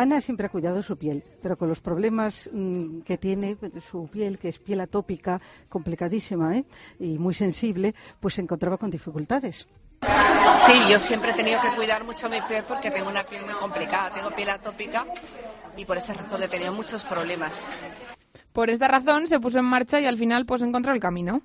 Ana 0.00 0.20
siempre 0.20 0.46
ha 0.46 0.50
cuidado 0.50 0.82
su 0.82 0.96
piel, 0.96 1.24
pero 1.42 1.56
con 1.56 1.68
los 1.68 1.80
problemas 1.80 2.48
mm, 2.52 3.00
que 3.00 3.18
tiene 3.18 3.56
su 3.90 4.08
piel, 4.08 4.38
que 4.38 4.48
es 4.48 4.58
piel 4.58 4.80
atópica, 4.80 5.40
complicadísima 5.68 6.56
¿eh? 6.56 6.64
y 7.00 7.18
muy 7.18 7.34
sensible, 7.34 7.94
pues 8.20 8.34
se 8.34 8.40
encontraba 8.40 8.78
con 8.78 8.90
dificultades. 8.90 9.68
Sí, 10.00 10.72
yo 10.88 10.98
siempre 11.00 11.32
he 11.32 11.34
tenido 11.34 11.60
que 11.60 11.74
cuidar 11.74 12.04
mucho 12.04 12.28
mi 12.28 12.40
piel 12.42 12.62
porque 12.66 12.90
tengo 12.90 13.08
una 13.08 13.24
piel 13.24 13.44
muy 13.44 13.54
complicada, 13.54 14.14
tengo 14.14 14.30
piel 14.30 14.50
atópica 14.50 15.04
y 15.76 15.84
por 15.84 15.96
esa 15.96 16.12
razón 16.12 16.42
he 16.42 16.48
tenido 16.48 16.72
muchos 16.72 17.04
problemas. 17.04 17.66
Por 18.52 18.70
esta 18.70 18.88
razón 18.88 19.26
se 19.26 19.40
puso 19.40 19.58
en 19.58 19.64
marcha 19.64 20.00
y 20.00 20.06
al 20.06 20.18
final 20.18 20.46
pues 20.46 20.62
encontró 20.62 20.92
el 20.92 21.00
camino. 21.00 21.42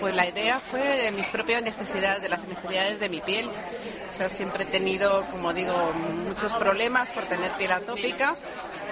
Pues 0.00 0.14
la 0.14 0.28
idea 0.28 0.58
fue 0.58 0.80
de 0.80 1.12
mis 1.12 1.26
propias 1.28 1.62
necesidades, 1.62 2.22
de 2.22 2.28
las 2.28 2.46
necesidades 2.46 3.00
de 3.00 3.08
mi 3.08 3.20
piel. 3.20 3.48
O 4.10 4.12
sea, 4.12 4.28
siempre 4.28 4.64
he 4.64 4.66
tenido, 4.66 5.24
como 5.26 5.52
digo, 5.52 5.92
muchos 6.26 6.52
problemas 6.54 7.10
por 7.10 7.26
tener 7.28 7.56
piel 7.56 7.72
atópica 7.72 8.36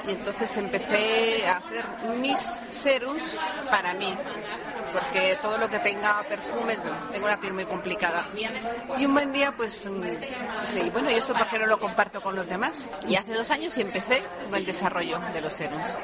y 0.06 0.10
entonces 0.10 0.56
empecé 0.56 1.46
a 1.46 1.58
hacer 1.58 2.16
mis 2.18 2.38
serums 2.72 3.38
para 3.70 3.94
mí, 3.94 4.16
porque 4.92 5.38
todo 5.40 5.58
lo 5.58 5.68
que 5.68 5.78
tenga 5.78 6.24
perfume, 6.28 6.76
tengo 7.12 7.26
una 7.26 7.40
piel 7.40 7.52
muy 7.52 7.64
complicada. 7.64 8.26
Y 8.98 9.06
un 9.06 9.14
buen 9.14 9.32
día, 9.32 9.54
pues, 9.56 9.86
mm, 9.86 10.02
sí, 10.64 10.90
bueno, 10.90 11.10
¿y 11.10 11.14
esto 11.14 11.34
por 11.34 11.48
qué 11.48 11.58
no 11.58 11.66
lo 11.66 11.78
comparto 11.78 12.20
con 12.20 12.34
los 12.34 12.48
demás? 12.48 12.88
Y 13.08 13.16
hace 13.16 13.34
dos 13.34 13.50
años 13.50 13.76
empecé 13.78 14.22
con 14.44 14.54
el 14.54 14.64
desarrollo 14.64 15.20
de 15.32 15.40
los 15.40 15.52
serums. 15.52 15.98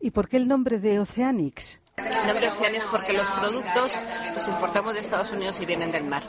¿Y 0.00 0.12
por 0.12 0.28
qué 0.28 0.38
el 0.38 0.48
nombre 0.48 0.78
de 0.78 0.98
Oceanics? 0.98 1.80
El 1.98 2.26
nombre 2.26 2.48
Ocean 2.48 2.74
es 2.74 2.84
porque 2.84 3.12
los 3.12 3.28
productos 3.30 4.00
los 4.34 4.48
importamos 4.48 4.94
de 4.94 5.00
Estados 5.00 5.32
Unidos 5.32 5.60
y 5.60 5.66
vienen 5.66 5.92
del 5.92 6.04
mar. 6.04 6.22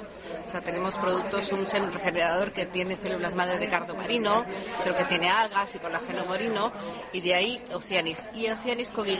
O 0.45 0.51
sea, 0.51 0.59
tenemos 0.59 0.97
productos, 0.97 1.49
un 1.53 1.65
serum 1.65 1.91
regenerador 1.91 2.51
que 2.51 2.65
tiene 2.65 2.97
células 2.97 3.33
madre 3.35 3.57
de 3.57 3.69
cardo 3.69 3.95
marino, 3.95 4.43
otro 4.81 4.95
que 4.97 5.05
tiene 5.05 5.29
algas 5.29 5.73
y 5.75 5.79
colágeno 5.79 6.25
marino, 6.25 6.73
y 7.13 7.21
de 7.21 7.33
ahí 7.33 7.63
Oceanis. 7.73 8.25
Y 8.33 8.49
Oceanis 8.49 8.89
con 8.89 9.07
Y 9.07 9.17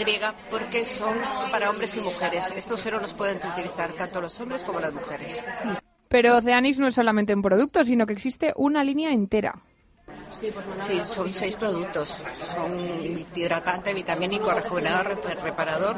porque 0.50 0.84
son 0.84 1.16
para 1.52 1.70
hombres 1.70 1.96
y 1.96 2.02
mujeres. 2.02 2.52
Estos 2.56 2.82
seros 2.82 3.02
los 3.02 3.14
pueden 3.14 3.38
utilizar 3.38 3.94
tanto 3.94 4.20
los 4.20 4.38
hombres 4.42 4.64
como 4.64 4.82
las 4.82 4.94
mujeres. 4.94 5.42
Pero 6.10 6.36
Oceanics 6.36 6.80
no 6.80 6.88
es 6.88 6.96
solamente 6.96 7.34
un 7.34 7.42
producto, 7.42 7.86
sino 7.86 8.06
que 8.06 8.14
existe 8.14 8.52
una 8.58 8.84
línea 8.84 9.14
entera. 9.14 9.64
Sí, 10.88 11.00
son 11.06 11.32
seis 11.34 11.56
productos. 11.56 12.20
Son 12.56 13.04
hidratante, 13.36 13.94
vitamínico, 13.94 14.52
rejuvenador, 14.52 15.20
reparador, 15.44 15.96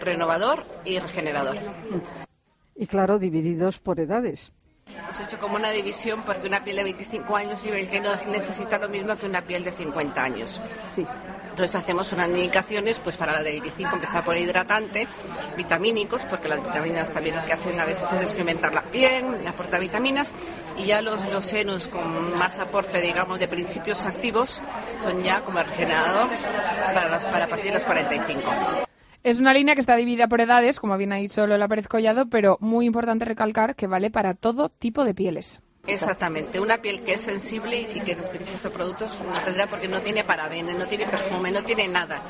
renovador 0.00 0.64
y 0.84 0.98
regenerador. 0.98 1.56
Y 2.76 2.86
claro, 2.86 3.18
divididos 3.18 3.78
por 3.78 4.00
edades. 4.00 4.52
Hemos 4.86 5.20
hecho 5.20 5.38
como 5.38 5.56
una 5.56 5.70
división 5.70 6.22
porque 6.24 6.46
una 6.46 6.62
piel 6.64 6.76
de 6.76 6.84
25 6.84 7.36
años 7.36 7.64
y 7.64 7.70
22 7.70 8.26
necesita 8.26 8.78
lo 8.78 8.88
mismo 8.88 9.16
que 9.16 9.26
una 9.26 9.42
piel 9.42 9.64
de 9.64 9.72
50 9.72 10.22
años. 10.22 10.60
Sí. 10.94 11.06
Entonces 11.50 11.74
hacemos 11.74 12.12
unas 12.12 12.28
indicaciones 12.28 12.98
pues 13.00 13.16
para 13.16 13.32
la 13.32 13.42
de 13.42 13.50
25 13.52 13.96
empezar 13.96 14.24
por 14.24 14.36
hidratante, 14.36 15.06
vitamínicos, 15.56 16.24
porque 16.24 16.48
las 16.48 16.62
vitaminas 16.62 17.12
también 17.12 17.36
lo 17.36 17.44
que 17.44 17.52
hacen 17.52 17.78
a 17.78 17.84
veces 17.84 18.10
es 18.12 18.22
experimentar 18.22 18.72
la 18.72 18.82
piel, 18.82 19.24
aporta 19.46 19.78
vitaminas, 19.78 20.32
y 20.76 20.86
ya 20.86 21.02
los, 21.02 21.26
los 21.28 21.44
senos 21.44 21.88
con 21.88 22.38
más 22.38 22.58
aporte, 22.58 23.00
digamos, 23.00 23.38
de 23.40 23.48
principios 23.48 24.06
activos 24.06 24.62
son 25.02 25.22
ya 25.22 25.42
como 25.42 25.58
el 25.58 25.66
regenerador 25.66 26.28
para, 26.94 27.08
los- 27.10 27.24
para 27.24 27.48
partir 27.48 27.66
de 27.66 27.74
los 27.74 27.84
45. 27.84 28.42
Es 29.22 29.38
una 29.38 29.52
línea 29.52 29.74
que 29.74 29.80
está 29.80 29.96
dividida 29.96 30.28
por 30.28 30.40
edades, 30.40 30.80
como 30.80 30.96
bien 30.96 31.12
ha 31.12 31.16
dicho 31.16 31.46
Lola 31.46 31.68
Pérez 31.68 31.88
Collado, 31.88 32.26
pero 32.30 32.56
muy 32.60 32.86
importante 32.86 33.26
recalcar 33.26 33.74
que 33.74 33.86
vale 33.86 34.10
para 34.10 34.32
todo 34.34 34.70
tipo 34.70 35.04
de 35.04 35.14
pieles. 35.14 35.60
Exactamente, 35.86 36.60
una 36.60 36.78
piel 36.78 37.02
que 37.02 37.14
es 37.14 37.22
sensible 37.22 37.80
y 37.80 38.00
que 38.00 38.14
no 38.14 38.24
utiliza 38.24 38.54
estos 38.54 38.72
productos 38.72 39.20
no 39.20 39.32
tendrá 39.40 39.66
porque 39.66 39.88
no 39.88 40.00
tiene 40.02 40.24
parabenes, 40.24 40.76
no 40.76 40.86
tiene 40.86 41.06
perfume, 41.06 41.50
no 41.50 41.64
tiene 41.64 41.88
nada. 41.88 42.22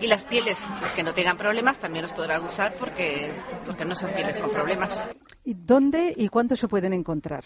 Y 0.00 0.06
las 0.06 0.24
pieles 0.24 0.58
que 0.94 1.02
no 1.02 1.12
tengan 1.12 1.36
problemas 1.36 1.78
también 1.78 2.02
los 2.02 2.12
podrán 2.12 2.44
usar 2.44 2.72
porque, 2.78 3.32
porque 3.66 3.84
no 3.84 3.94
son 3.94 4.12
pieles 4.12 4.38
con 4.38 4.50
problemas. 4.50 5.08
¿Y 5.44 5.54
dónde 5.54 6.14
y 6.16 6.28
cuándo 6.28 6.56
se 6.56 6.68
pueden 6.68 6.92
encontrar? 6.92 7.44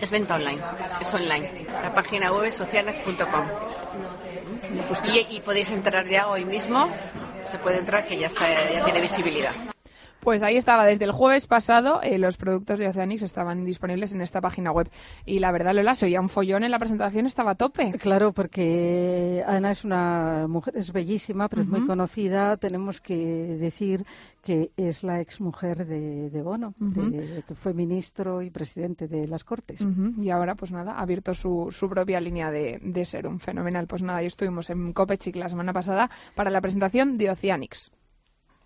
Es 0.00 0.10
venta 0.10 0.34
online, 0.34 0.60
es 1.00 1.14
online. 1.14 1.66
La 1.82 1.94
página 1.94 2.32
web 2.32 2.44
es. 2.44 2.62
Y, 5.04 5.36
y 5.36 5.40
podéis 5.40 5.70
entrar 5.70 6.06
ya 6.06 6.28
hoy 6.28 6.44
mismo, 6.44 6.88
se 7.50 7.58
puede 7.58 7.78
entrar 7.78 8.06
que 8.06 8.18
ya, 8.18 8.26
está, 8.26 8.46
ya 8.72 8.84
tiene 8.84 9.00
visibilidad. 9.00 9.54
Pues 10.26 10.42
ahí 10.42 10.56
estaba, 10.56 10.84
desde 10.84 11.04
el 11.04 11.12
jueves 11.12 11.46
pasado 11.46 12.00
eh, 12.02 12.18
los 12.18 12.36
productos 12.36 12.80
de 12.80 12.88
Oceanics 12.88 13.22
estaban 13.22 13.64
disponibles 13.64 14.12
en 14.12 14.20
esta 14.20 14.40
página 14.40 14.72
web. 14.72 14.88
Y 15.24 15.38
la 15.38 15.52
verdad, 15.52 15.72
Lola, 15.72 15.94
se 15.94 16.06
oía 16.06 16.20
un 16.20 16.28
follón 16.28 16.64
en 16.64 16.72
la 16.72 16.80
presentación, 16.80 17.26
estaba 17.26 17.52
a 17.52 17.54
tope. 17.54 17.92
Claro, 18.00 18.32
porque 18.32 19.44
Ana 19.46 19.70
es 19.70 19.84
una 19.84 20.46
mujer, 20.48 20.76
es 20.76 20.92
bellísima, 20.92 21.48
pero 21.48 21.62
es 21.62 21.68
muy 21.68 21.86
conocida. 21.86 22.56
Tenemos 22.56 23.00
que 23.00 23.14
decir 23.16 24.04
que 24.42 24.72
es 24.76 25.04
la 25.04 25.20
exmujer 25.20 25.86
de, 25.86 26.28
de 26.28 26.42
Bono, 26.42 26.74
de- 27.10 27.44
que 27.46 27.54
fue 27.54 27.72
ministro 27.72 28.42
y 28.42 28.50
presidente 28.50 29.06
de 29.06 29.28
las 29.28 29.44
Cortes. 29.44 29.80
Y 30.20 30.30
ahora, 30.30 30.56
pues 30.56 30.72
nada, 30.72 30.94
ha 30.94 31.02
abierto 31.02 31.34
su, 31.34 31.68
su 31.70 31.88
propia 31.88 32.18
línea 32.20 32.50
de, 32.50 32.80
de 32.82 33.04
serum. 33.04 33.38
Fenomenal. 33.38 33.86
Pues 33.86 34.02
nada, 34.02 34.24
y 34.24 34.26
estuvimos 34.26 34.70
en 34.70 34.92
Copechic 34.92 35.36
la 35.36 35.48
semana 35.48 35.72
pasada 35.72 36.10
para 36.34 36.50
la 36.50 36.60
presentación 36.60 37.16
de 37.16 37.30
Oceanics. 37.30 37.92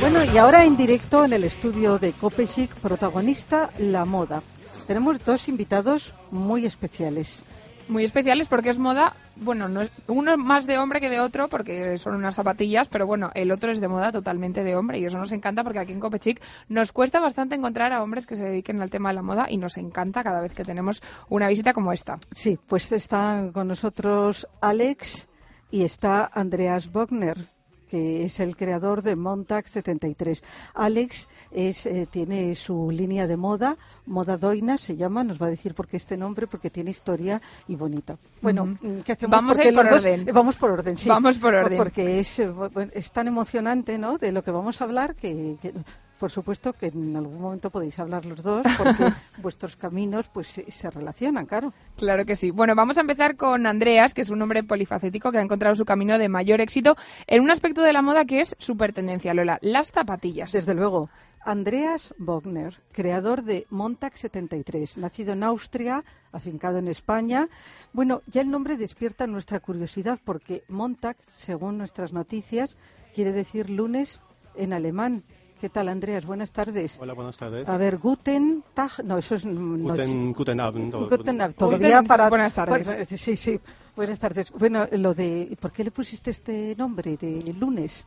Bueno, 0.00 0.22
y 0.32 0.38
ahora 0.38 0.64
en 0.64 0.76
directo 0.76 1.24
en 1.24 1.32
el 1.32 1.42
estudio 1.44 1.98
de 1.98 2.12
Copechic, 2.12 2.72
protagonista 2.76 3.70
La 3.78 4.04
Moda. 4.04 4.42
Tenemos 4.86 5.24
dos 5.24 5.48
invitados 5.48 6.14
muy 6.30 6.64
especiales. 6.64 7.44
Muy 7.88 8.04
especiales 8.04 8.46
porque 8.48 8.70
es 8.70 8.78
moda, 8.78 9.16
bueno, 9.36 9.68
no 9.68 9.80
es, 9.80 9.90
uno 10.06 10.32
es 10.32 10.38
más 10.38 10.66
de 10.66 10.78
hombre 10.78 11.00
que 11.00 11.08
de 11.08 11.20
otro 11.20 11.48
porque 11.48 11.98
son 11.98 12.14
unas 12.14 12.34
zapatillas, 12.34 12.88
pero 12.88 13.06
bueno, 13.06 13.30
el 13.34 13.50
otro 13.50 13.72
es 13.72 13.80
de 13.80 13.88
moda 13.88 14.12
totalmente 14.12 14.64
de 14.64 14.76
hombre 14.76 14.98
y 14.98 15.04
eso 15.04 15.18
nos 15.18 15.32
encanta 15.32 15.64
porque 15.64 15.78
aquí 15.78 15.92
en 15.92 16.00
Copechic 16.00 16.40
nos 16.68 16.92
cuesta 16.92 17.20
bastante 17.20 17.54
encontrar 17.54 17.92
a 17.92 18.02
hombres 18.02 18.26
que 18.26 18.36
se 18.36 18.44
dediquen 18.44 18.82
al 18.82 18.90
tema 18.90 19.10
de 19.10 19.16
la 19.16 19.22
moda 19.22 19.46
y 19.48 19.56
nos 19.56 19.76
encanta 19.76 20.22
cada 20.22 20.40
vez 20.40 20.52
que 20.52 20.64
tenemos 20.64 21.02
una 21.28 21.48
visita 21.48 21.72
como 21.72 21.92
esta. 21.92 22.18
Sí, 22.32 22.58
pues 22.66 22.90
están 22.92 23.52
con 23.52 23.68
nosotros 23.68 24.46
Alex 24.60 25.28
y 25.70 25.82
está 25.82 26.30
Andreas 26.32 26.90
Bogner, 26.90 27.48
que 27.90 28.24
es 28.24 28.40
el 28.40 28.56
creador 28.56 29.02
de 29.02 29.16
Montag 29.16 29.68
73. 29.68 30.42
Alex 30.74 31.28
es, 31.50 31.86
eh, 31.86 32.06
tiene 32.10 32.54
su 32.54 32.90
línea 32.90 33.26
de 33.26 33.36
moda, 33.36 33.76
Moda 34.06 34.36
Doina 34.36 34.78
se 34.78 34.96
llama, 34.96 35.24
nos 35.24 35.40
va 35.40 35.46
a 35.46 35.50
decir 35.50 35.74
por 35.74 35.86
qué 35.88 35.96
este 35.96 36.16
nombre, 36.16 36.46
porque 36.46 36.70
tiene 36.70 36.90
historia 36.90 37.40
y 37.68 37.76
bonita. 37.76 38.16
Bueno, 38.42 38.62
Ujú. 38.64 39.02
¿qué 39.04 39.12
hacemos? 39.12 39.30
Vamos 39.32 39.52
a 39.52 39.62
Porque 39.62 39.68
ir 39.68 39.74
por 39.74 39.84
dos- 39.90 40.04
orden. 40.04 40.28
eh, 40.28 40.32
vamos 40.32 40.56
por 40.56 40.70
orden, 40.70 40.96
sí. 40.96 41.08
Vamos 41.08 41.38
por 41.38 41.54
orden. 41.54 41.76
Porque 41.78 42.20
es, 42.20 42.38
eh, 42.38 42.52
es 42.92 43.10
tan 43.12 43.28
emocionante, 43.28 43.98
¿no?, 43.98 44.18
de 44.18 44.32
lo 44.32 44.42
que 44.44 44.50
vamos 44.50 44.80
a 44.80 44.84
hablar 44.84 45.14
que... 45.14 45.56
que- 45.62 45.72
por 46.18 46.30
supuesto 46.30 46.72
que 46.72 46.86
en 46.86 47.16
algún 47.16 47.40
momento 47.40 47.70
podéis 47.70 47.98
hablar 47.98 48.26
los 48.26 48.42
dos 48.42 48.62
porque 48.78 49.12
vuestros 49.42 49.76
caminos 49.76 50.28
pues 50.32 50.48
se, 50.48 50.70
se 50.70 50.90
relacionan, 50.90 51.46
claro. 51.46 51.72
Claro 51.96 52.24
que 52.24 52.36
sí. 52.36 52.50
Bueno, 52.50 52.74
vamos 52.74 52.98
a 52.98 53.02
empezar 53.02 53.36
con 53.36 53.66
Andreas, 53.66 54.14
que 54.14 54.22
es 54.22 54.30
un 54.30 54.42
hombre 54.42 54.62
polifacético 54.64 55.30
que 55.30 55.38
ha 55.38 55.42
encontrado 55.42 55.74
su 55.74 55.84
camino 55.84 56.18
de 56.18 56.28
mayor 56.28 56.60
éxito 56.60 56.96
en 57.26 57.42
un 57.42 57.50
aspecto 57.50 57.82
de 57.82 57.92
la 57.92 58.02
moda 58.02 58.24
que 58.24 58.40
es 58.40 58.56
súper 58.58 58.92
tendencia, 58.92 59.34
Lola, 59.34 59.58
las 59.62 59.92
zapatillas. 59.92 60.52
Desde 60.52 60.74
luego. 60.74 61.08
Andreas 61.46 62.12
Bogner, 62.18 62.80
creador 62.90 63.44
de 63.44 63.68
Montag 63.70 64.16
73, 64.16 64.96
nacido 64.96 65.32
en 65.32 65.44
Austria, 65.44 66.02
afincado 66.32 66.78
en 66.78 66.88
España. 66.88 67.48
Bueno, 67.92 68.22
ya 68.26 68.40
el 68.40 68.50
nombre 68.50 68.76
despierta 68.76 69.28
nuestra 69.28 69.60
curiosidad 69.60 70.18
porque 70.24 70.64
Montag, 70.68 71.16
según 71.30 71.78
nuestras 71.78 72.12
noticias, 72.12 72.76
quiere 73.14 73.30
decir 73.30 73.70
lunes 73.70 74.20
en 74.56 74.72
alemán. 74.72 75.22
¿Qué 75.60 75.70
tal, 75.70 75.88
Andreas? 75.88 76.26
Buenas 76.26 76.52
tardes. 76.52 76.98
Hola, 77.00 77.14
buenas 77.14 77.36
tardes. 77.38 77.66
A 77.66 77.78
ver, 77.78 77.96
Guten 77.96 78.62
Tag. 78.74 79.02
No, 79.04 79.16
eso 79.16 79.36
es. 79.36 79.44
noche. 79.46 80.04
Guten, 80.04 80.32
guten 80.34 80.60
Abend. 80.60 80.94
Guten 80.94 81.40
Abend. 81.40 81.56
Todavía 81.56 82.02
para. 82.02 82.28
buenas 82.28 82.52
tardes. 82.52 82.86
Bueno, 82.86 83.04
sí, 83.06 83.36
sí. 83.36 83.58
Buenas 83.94 84.18
tardes. 84.18 84.52
Bueno, 84.52 84.86
lo 84.92 85.14
de. 85.14 85.56
¿Por 85.58 85.72
qué 85.72 85.84
le 85.84 85.90
pusiste 85.90 86.30
este 86.30 86.74
nombre 86.76 87.16
de 87.16 87.54
lunes? 87.58 88.06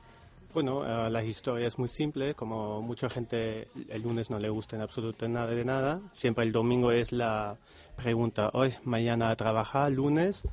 Bueno, 0.54 0.86
eh, 0.86 1.10
la 1.10 1.24
historia 1.24 1.66
es 1.66 1.80
muy 1.80 1.88
simple. 1.88 2.36
Como 2.36 2.84
mucha 2.84 3.10
gente 3.10 3.68
el 3.90 4.04
lunes 4.04 4.30
no 4.30 4.38
le 4.38 4.50
gusta 4.50 4.76
en 4.76 4.84
absoluto 4.84 5.28
nada 5.28 5.48
de 5.48 5.66
nada, 5.66 6.02
siempre 6.12 6.44
el 6.44 6.52
domingo 6.52 6.92
es 6.92 7.12
la 7.12 7.58
pregunta, 7.96 8.52
hoy, 8.54 8.74
mañana 8.84 9.32
a 9.32 9.36
trabajar, 9.36 9.92
lunes. 9.92 10.44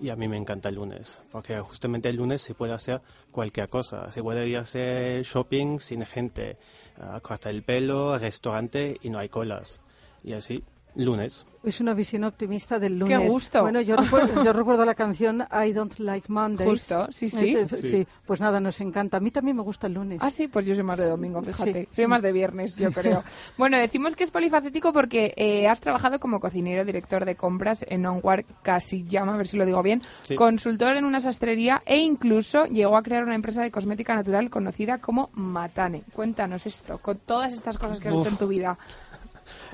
Y 0.00 0.10
a 0.10 0.16
mí 0.16 0.26
me 0.26 0.36
encanta 0.36 0.68
el 0.68 0.76
lunes, 0.76 1.20
porque 1.30 1.60
justamente 1.60 2.08
el 2.08 2.16
lunes 2.16 2.42
se 2.42 2.54
puede 2.54 2.72
hacer 2.72 3.00
cualquier 3.30 3.68
cosa. 3.68 4.10
Se 4.10 4.22
puede 4.22 4.48
ir 4.48 4.56
a 4.56 4.62
hacer 4.62 5.22
shopping 5.22 5.78
sin 5.78 6.04
gente, 6.04 6.56
a 6.98 7.20
cortar 7.20 7.52
el 7.52 7.62
pelo, 7.62 8.18
restaurante 8.18 8.96
y 9.02 9.10
no 9.10 9.18
hay 9.18 9.28
colas. 9.28 9.80
Y 10.24 10.32
así, 10.32 10.64
lunes. 10.94 11.46
Es 11.64 11.80
una 11.80 11.94
visión 11.94 12.24
optimista 12.24 12.80
del 12.80 12.98
lunes. 12.98 13.20
Qué 13.20 13.28
gusto. 13.28 13.62
Bueno, 13.62 13.80
yo 13.80 13.94
recuerdo, 13.94 14.42
yo 14.42 14.52
recuerdo 14.52 14.84
la 14.84 14.96
canción 14.96 15.44
I 15.52 15.72
Don't 15.72 15.96
Like 16.00 16.26
Mondays. 16.30 16.68
Justo, 16.68 17.06
sí, 17.12 17.28
sí. 17.30 17.50
Entonces, 17.50 17.80
Sí. 17.88 18.06
Pues 18.26 18.40
nada, 18.40 18.58
nos 18.58 18.80
encanta. 18.80 19.18
A 19.18 19.20
mí 19.20 19.30
también 19.30 19.56
me 19.56 19.62
gusta 19.62 19.86
el 19.86 19.94
lunes. 19.94 20.18
Ah, 20.22 20.30
sí, 20.30 20.48
pues 20.48 20.66
yo 20.66 20.74
soy 20.74 20.82
más 20.82 20.98
de 20.98 21.06
domingo, 21.06 21.40
fíjate. 21.40 21.82
Sí. 21.84 21.88
Soy 21.92 22.06
más 22.08 22.20
de 22.20 22.32
viernes, 22.32 22.74
yo 22.74 22.90
creo. 22.92 23.22
bueno, 23.56 23.78
decimos 23.78 24.16
que 24.16 24.24
es 24.24 24.32
polifacético 24.32 24.92
porque 24.92 25.32
eh, 25.36 25.68
has 25.68 25.80
trabajado 25.80 26.18
como 26.18 26.40
cocinero, 26.40 26.84
director 26.84 27.24
de 27.24 27.36
compras 27.36 27.84
en 27.88 28.06
Onward 28.06 28.44
Casillama, 28.62 29.34
a 29.34 29.36
ver 29.36 29.46
si 29.46 29.56
lo 29.56 29.64
digo 29.64 29.82
bien, 29.84 30.00
Sí. 30.22 30.34
consultor 30.34 30.96
en 30.96 31.04
una 31.04 31.20
sastrería 31.20 31.80
e 31.86 31.98
incluso 31.98 32.64
llegó 32.64 32.96
a 32.96 33.02
crear 33.04 33.22
una 33.22 33.36
empresa 33.36 33.62
de 33.62 33.70
cosmética 33.70 34.16
natural 34.16 34.50
conocida 34.50 34.98
como 34.98 35.30
Matane. 35.34 36.02
Cuéntanos 36.12 36.66
esto, 36.66 36.98
con 36.98 37.18
todas 37.18 37.52
estas 37.52 37.78
cosas 37.78 38.00
que 38.00 38.08
has 38.08 38.14
hecho 38.16 38.28
en 38.30 38.36
tu 38.36 38.48
vida. 38.48 38.76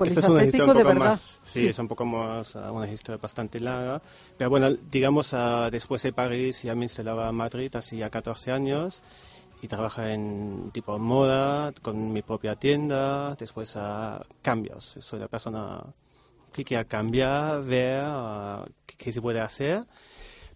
Esta 0.05 0.19
es 0.19 0.27
una 0.27 0.43
historia 0.43 0.65
un 0.65 0.73
poco 0.73 0.93
más, 0.95 1.39
sí, 1.43 1.67
es 1.67 1.79
un 1.79 1.87
poco 1.87 2.05
más, 2.05 2.55
ah, 2.55 2.71
una 2.71 2.89
historia 2.91 3.19
bastante 3.21 3.59
larga. 3.59 4.01
Pero 4.37 4.49
bueno, 4.49 4.71
digamos, 4.71 5.33
ah, 5.33 5.69
después 5.71 6.01
de 6.03 6.13
París 6.13 6.63
ya 6.63 6.75
me 6.75 6.85
instalaba 6.85 7.29
en 7.29 7.35
Madrid, 7.35 7.75
hacía 7.75 8.09
14 8.09 8.51
años, 8.51 9.01
y 9.61 9.67
trabaja 9.67 10.13
en 10.13 10.71
tipo 10.71 10.97
moda, 10.99 11.73
con 11.81 12.13
mi 12.13 12.21
propia 12.21 12.55
tienda, 12.55 13.35
después 13.35 13.75
a 13.75 14.25
cambios. 14.41 14.95
Soy 14.99 15.19
la 15.19 15.27
persona 15.27 15.83
que 16.53 16.63
quiere 16.63 16.85
cambiar, 16.85 17.63
ver 17.63 18.03
ah, 18.05 18.65
qué, 18.85 18.95
qué 18.97 19.11
se 19.11 19.21
puede 19.21 19.41
hacer. 19.41 19.85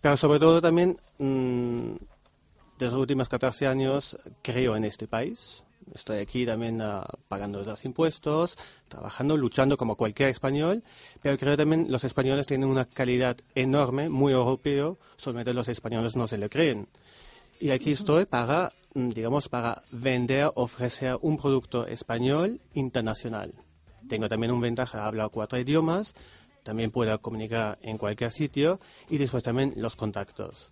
Pero 0.01 0.17
sobre 0.17 0.39
todo 0.39 0.61
también, 0.61 0.97
mm, 1.17 1.95
de 2.77 2.85
los 2.85 2.93
últimos 2.93 3.29
14 3.29 3.67
años, 3.67 4.17
creo 4.41 4.75
en 4.75 4.85
este 4.85 5.07
país. 5.07 5.63
Estoy 5.93 6.19
aquí 6.19 6.45
también 6.45 6.81
ah, 6.81 7.05
pagando 7.27 7.63
los 7.63 7.85
impuestos, 7.85 8.57
trabajando, 8.87 9.37
luchando 9.37 9.77
como 9.77 9.95
cualquier 9.95 10.29
español, 10.29 10.83
pero 11.21 11.37
creo 11.37 11.57
también 11.57 11.87
los 11.89 12.03
españoles 12.03 12.47
tienen 12.47 12.69
una 12.69 12.85
calidad 12.85 13.37
enorme, 13.55 14.09
muy 14.09 14.33
europeo, 14.33 14.97
solamente 15.17 15.53
los 15.53 15.69
españoles 15.69 16.15
no 16.15 16.27
se 16.27 16.37
lo 16.37 16.49
creen. 16.49 16.87
Y 17.59 17.71
aquí 17.71 17.91
estoy 17.91 18.25
para, 18.25 18.73
mm, 18.93 19.09
digamos, 19.09 19.47
para 19.47 19.83
vender, 19.91 20.51
ofrecer 20.55 21.17
un 21.21 21.37
producto 21.37 21.87
español 21.87 22.59
internacional. 22.73 23.53
Tengo 24.07 24.27
también 24.27 24.51
un 24.51 24.59
ventaja, 24.59 25.05
hablo 25.05 25.29
cuatro 25.29 25.57
idiomas, 25.57 26.13
también 26.63 26.91
puedo 26.91 27.17
comunicar 27.21 27.77
en 27.81 27.97
cualquier 27.97 28.31
sitio 28.31 28.79
y 29.09 29.17
después 29.17 29.43
también 29.43 29.73
los 29.77 29.95
contactos. 29.95 30.71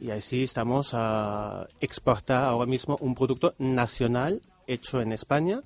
Y 0.00 0.10
así 0.10 0.44
estamos 0.44 0.94
a 0.94 1.68
exportar 1.80 2.44
ahora 2.44 2.66
mismo 2.66 2.96
un 3.00 3.14
producto 3.14 3.54
nacional 3.58 4.40
hecho 4.72 5.00
en 5.00 5.12
España 5.12 5.62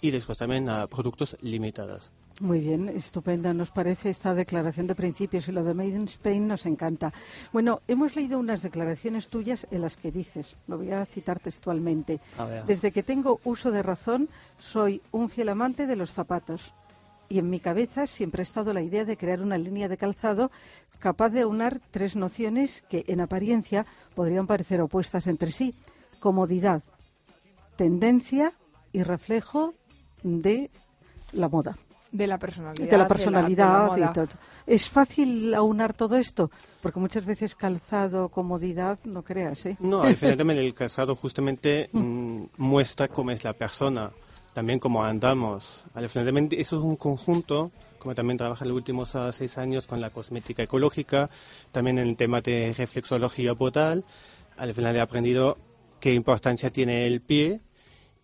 y 0.00 0.10
después 0.10 0.38
también 0.38 0.68
a 0.68 0.86
productos 0.86 1.36
limitados. 1.40 2.10
Muy 2.38 2.60
bien, 2.60 2.90
estupenda 2.90 3.54
nos 3.54 3.70
parece 3.70 4.10
esta 4.10 4.34
declaración 4.34 4.86
de 4.86 4.94
principios 4.94 5.48
y 5.48 5.52
lo 5.52 5.64
de 5.64 5.72
Made 5.72 5.88
in 5.88 6.04
Spain 6.04 6.46
nos 6.46 6.66
encanta. 6.66 7.10
Bueno, 7.50 7.80
hemos 7.88 8.14
leído 8.14 8.38
unas 8.38 8.60
declaraciones 8.60 9.28
tuyas 9.28 9.66
en 9.70 9.80
las 9.80 9.96
que 9.96 10.12
dices, 10.12 10.54
lo 10.68 10.76
voy 10.76 10.90
a 10.90 11.06
citar 11.06 11.40
textualmente, 11.40 12.20
A 12.36 12.44
desde 12.66 12.92
que 12.92 13.02
tengo 13.02 13.40
uso 13.44 13.70
de 13.70 13.82
razón 13.82 14.28
soy 14.58 15.00
un 15.12 15.30
fiel 15.30 15.48
amante 15.48 15.86
de 15.86 15.96
los 15.96 16.12
zapatos 16.12 16.74
y 17.30 17.38
en 17.38 17.48
mi 17.48 17.58
cabeza 17.58 18.06
siempre 18.06 18.42
ha 18.42 18.44
estado 18.44 18.74
la 18.74 18.82
idea 18.82 19.06
de 19.06 19.16
crear 19.16 19.40
una 19.40 19.56
línea 19.56 19.88
de 19.88 19.96
calzado 19.96 20.50
capaz 20.98 21.30
de 21.30 21.40
aunar 21.40 21.80
tres 21.90 22.16
nociones 22.16 22.84
que 22.90 23.06
en 23.08 23.22
apariencia 23.22 23.86
podrían 24.14 24.46
parecer 24.46 24.82
opuestas 24.82 25.26
entre 25.26 25.52
sí, 25.52 25.74
comodidad, 26.20 26.82
tendencia 27.76 28.52
y 28.92 29.02
reflejo 29.02 29.74
de 30.22 30.70
la 31.32 31.48
moda 31.48 31.76
De 32.10 32.26
la 32.26 32.38
personalidad. 32.38 32.90
de 32.90 32.96
la 32.98 33.06
personalidad 33.08 33.66
de 33.66 33.72
la 33.72 33.86
moda. 33.86 34.10
y 34.10 34.14
todo. 34.14 34.28
¿Es 34.66 34.88
fácil 34.88 35.54
aunar 35.54 35.94
todo 35.94 36.16
esto? 36.16 36.50
Porque 36.82 36.98
muchas 36.98 37.24
veces 37.24 37.54
calzado, 37.54 38.28
comodidad, 38.28 38.98
no 39.04 39.22
creas, 39.22 39.66
¿eh? 39.66 39.76
No, 39.80 40.02
al 40.02 40.16
final 40.16 40.36
también 40.38 40.58
el 40.58 40.74
calzado 40.74 41.14
justamente 41.14 41.88
mm, 41.92 42.44
muestra 42.56 43.08
cómo 43.08 43.30
es 43.30 43.44
la 43.44 43.52
persona, 43.52 44.10
también 44.54 44.78
cómo 44.78 45.02
andamos. 45.04 45.84
Al 45.94 46.08
final 46.08 46.26
también 46.26 46.48
eso 46.52 46.78
es 46.78 46.82
un 46.82 46.96
conjunto, 46.96 47.70
como 47.98 48.14
también 48.14 48.38
trabaja 48.38 48.64
en 48.64 48.70
los 48.70 48.76
últimos 48.76 49.14
ah, 49.14 49.30
seis 49.32 49.58
años 49.58 49.86
con 49.86 50.00
la 50.00 50.10
cosmética 50.10 50.62
ecológica, 50.62 51.28
también 51.72 51.98
en 51.98 52.08
el 52.08 52.16
tema 52.16 52.40
de 52.40 52.74
reflexología 52.76 53.52
botal. 53.52 54.04
Al 54.56 54.72
final 54.72 54.96
he 54.96 55.00
aprendido 55.00 55.58
qué 56.00 56.14
importancia 56.14 56.70
tiene 56.70 57.06
el 57.06 57.20
pie 57.20 57.60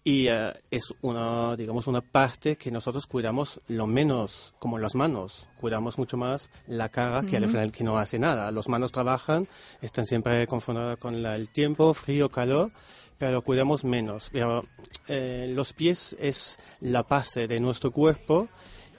y 0.05 0.27
eh, 0.27 0.53
es 0.71 0.93
una, 1.03 1.55
digamos, 1.57 1.87
una 1.87 2.01
parte 2.01 2.57
que 2.57 2.71
nosotros 2.73 3.07
cuidamos 3.07 3.61
lo 3.69 3.87
menos, 3.87 4.53
como 4.59 4.79
las 4.79 4.95
manos. 4.97 5.47
Cuidamos 5.61 5.97
mucho 5.99 6.17
más 6.17 6.51
la 6.67 6.89
cara 6.89 7.23
que 7.23 7.37
al 7.37 7.49
final 7.49 7.71
que 7.71 7.85
no 7.85 7.97
hace 7.99 8.19
nada. 8.19 8.51
Las 8.51 8.69
manos 8.69 8.91
trabajan, 8.91 9.47
están 9.81 10.05
siempre 10.05 10.47
confundidas 10.49 10.99
con 10.99 11.23
la- 11.23 11.37
el 11.37 11.49
tiempo, 11.51 11.95
frío, 11.95 12.29
calor, 12.31 12.71
pero 13.19 13.43
cuidamos 13.43 13.85
menos. 13.85 14.29
Pero 14.33 14.65
eh, 15.07 15.47
los 15.55 15.73
pies 15.73 16.17
es 16.19 16.59
la 16.81 17.05
base 17.05 17.47
de 17.47 17.59
nuestro 17.61 17.93
cuerpo 17.93 18.49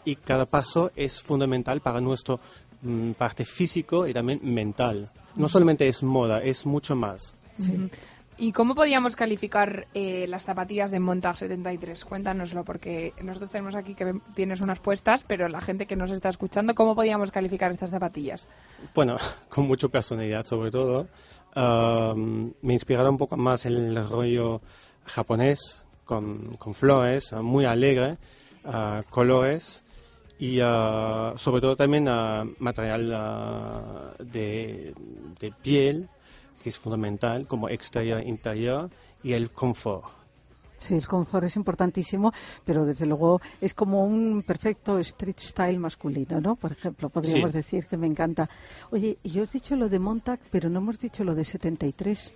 y 0.05 0.15
cada 0.15 0.45
paso 0.45 0.91
es 0.95 1.21
fundamental 1.21 1.81
para 1.81 1.99
nuestro 1.99 2.39
mm, 2.81 3.11
parte 3.13 3.43
físico 3.43 4.07
y 4.07 4.13
también 4.13 4.39
mental. 4.43 5.09
No 5.35 5.49
solamente 5.49 5.87
es 5.87 6.01
moda, 6.03 6.41
es 6.41 6.65
mucho 6.65 6.95
más. 6.95 7.33
Ujú. 7.59 7.89
¿Y 8.37 8.51
cómo 8.51 8.75
podíamos 8.75 9.15
calificar 9.15 9.87
eh, 9.93 10.25
las 10.27 10.43
zapatillas 10.43 10.91
de 10.91 10.99
Montag 10.99 11.37
73? 11.37 12.03
Cuéntanoslo, 12.05 12.63
porque 12.63 13.13
nosotros 13.21 13.51
tenemos 13.51 13.75
aquí 13.75 13.95
que 13.95 14.13
tienes 14.35 14.61
unas 14.61 14.79
puestas, 14.79 15.23
pero 15.23 15.47
la 15.47 15.61
gente 15.61 15.85
que 15.85 15.95
nos 15.95 16.11
está 16.11 16.29
escuchando, 16.29 16.75
¿cómo 16.75 16.95
podíamos 16.95 17.31
calificar 17.31 17.71
estas 17.71 17.91
zapatillas? 17.91 18.47
Bueno, 18.95 19.17
con 19.49 19.67
mucha 19.67 19.87
personalidad 19.87 20.45
sobre 20.45 20.71
todo. 20.71 21.07
Me 21.55 22.73
inspiraba 22.73 23.09
un 23.09 23.17
poco 23.17 23.37
más 23.37 23.65
el 23.67 23.95
rollo 24.09 24.61
japonés, 25.05 25.83
con, 26.05 26.73
flores, 26.73 27.33
muy 27.33 27.65
alegre, 27.65 28.17
uh, 28.65 29.03
colores 29.09 29.83
y 30.39 30.61
uh, 30.61 31.37
sobre 31.37 31.61
todo 31.61 31.75
también 31.75 32.07
uh, 32.07 32.53
material 32.59 34.15
de, 34.19 34.93
de 35.39 35.51
piel, 35.61 36.09
que 36.61 36.69
es 36.69 36.77
fundamental, 36.77 37.47
como 37.47 37.69
exterior 37.69 38.21
interior, 38.25 38.89
y 39.23 39.33
el 39.33 39.51
confort. 39.51 40.05
Sí, 40.77 40.95
el 40.95 41.07
confort 41.07 41.45
es 41.45 41.55
importantísimo, 41.55 42.33
pero 42.65 42.83
desde 42.83 43.05
luego 43.05 43.39
es 43.61 43.73
como 43.73 44.03
un 44.03 44.43
perfecto 44.45 44.99
street 44.99 45.37
style 45.39 45.79
masculino, 45.79 46.41
¿no? 46.41 46.55
Por 46.57 46.73
ejemplo, 46.73 47.09
podríamos 47.09 47.51
Sí. 47.51 47.57
decir 47.57 47.85
que 47.87 47.95
me 47.95 48.05
encanta. 48.07 48.49
Oye, 48.91 49.17
yo 49.23 49.43
he 49.43 49.47
dicho 49.47 49.77
lo 49.77 49.87
de 49.87 49.99
Montag, 49.99 50.41
pero 50.51 50.69
no 50.69 50.79
hemos 50.79 50.99
dicho 50.99 51.23
lo 51.23 51.35
de 51.35 51.45
73. 51.45 52.33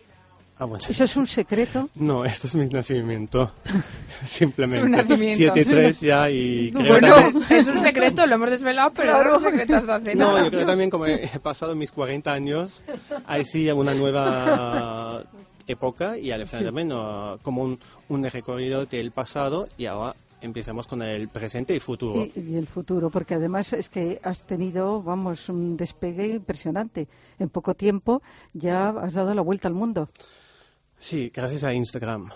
Ah, 0.60 0.66
bueno. 0.66 0.84
¿Eso 0.90 1.04
es 1.04 1.16
un 1.16 1.28
secreto? 1.28 1.88
No, 1.96 2.26
esto 2.26 2.48
es 2.48 2.56
mi 2.56 2.66
nacimiento. 2.68 3.52
Su 4.22 4.26
Simplemente. 4.28 4.88
nacimiento. 4.90 5.54
7-3 5.54 6.00
ya 6.06 6.30
y 6.32 6.72
creo 6.72 6.94
Bueno, 6.94 7.16
también- 7.16 7.46
es 7.60 7.68
un 7.68 7.80
secreto, 7.80 8.26
lo 8.26 8.36
hemos 8.36 8.50
desvelado, 8.50 8.92
pero 8.96 9.10
Claro. 9.14 9.18
ahora 9.34 9.38
un 9.38 9.44
secreto 9.44 9.76
hasta 9.76 9.96
hace 9.96 10.16
No, 10.16 10.32
nada. 10.32 10.44
yo 10.46 10.50
creo 10.50 10.66
también 10.66 10.90
como 10.90 11.06
he 11.06 11.28
pasado 11.44 11.76
mis 11.76 11.92
40 11.92 12.34
años, 12.34 12.82
ahí 13.28 13.46
sí 13.46 13.70
una 13.70 13.94
nueva 13.94 15.24
época 15.68 16.18
y 16.18 16.32
al 16.32 16.46
final 16.48 16.60
Sí. 16.60 16.66
también 16.66 16.92
uh, 16.92 17.38
como 17.44 17.62
un, 17.64 17.80
un 18.10 18.24
recorrido 18.24 18.86
del 18.86 19.12
pasado 19.12 19.68
y 19.78 19.86
ahora 19.86 20.16
empezamos 20.42 20.88
con 20.88 21.02
el 21.02 21.28
presente 21.30 21.76
y 21.76 21.80
futuro. 21.80 22.24
Y, 22.36 22.40
y 22.40 22.56
el 22.56 22.68
futuro, 22.68 23.10
porque 23.10 23.36
además 23.36 23.74
es 23.74 23.90
que 23.90 24.20
has 24.24 24.44
tenido, 24.46 25.02
vamos, 25.04 25.50
un 25.50 25.76
despegue 25.78 26.28
impresionante. 26.28 27.08
En 27.40 27.50
poco 27.50 27.74
tiempo 27.74 28.22
ya 28.54 28.90
has 28.90 29.14
dado 29.14 29.34
la 29.36 29.42
vuelta 29.42 29.68
al 29.68 29.74
mundo. 29.74 30.08
Sí, 31.00 31.32
gracias 31.34 31.64
a 31.64 31.74
Instagram. 31.74 32.30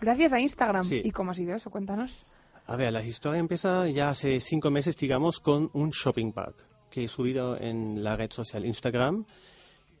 Gracias 0.00 0.32
a 0.32 0.40
Instagram. 0.40 0.84
Sí. 0.84 1.00
¿Y 1.04 1.10
cómo 1.10 1.30
ha 1.30 1.34
sido 1.34 1.54
eso? 1.54 1.70
Cuéntanos. 1.70 2.24
A 2.66 2.76
ver, 2.76 2.92
la 2.92 3.04
historia 3.04 3.40
empieza 3.40 3.86
ya 3.88 4.08
hace 4.10 4.40
cinco 4.40 4.70
meses, 4.70 4.96
digamos, 4.96 5.40
con 5.40 5.70
un 5.74 5.90
shopping 5.90 6.32
bag 6.32 6.54
que 6.90 7.04
he 7.04 7.08
subido 7.08 7.58
en 7.60 8.02
la 8.04 8.16
red 8.16 8.30
social 8.30 8.64
Instagram 8.64 9.24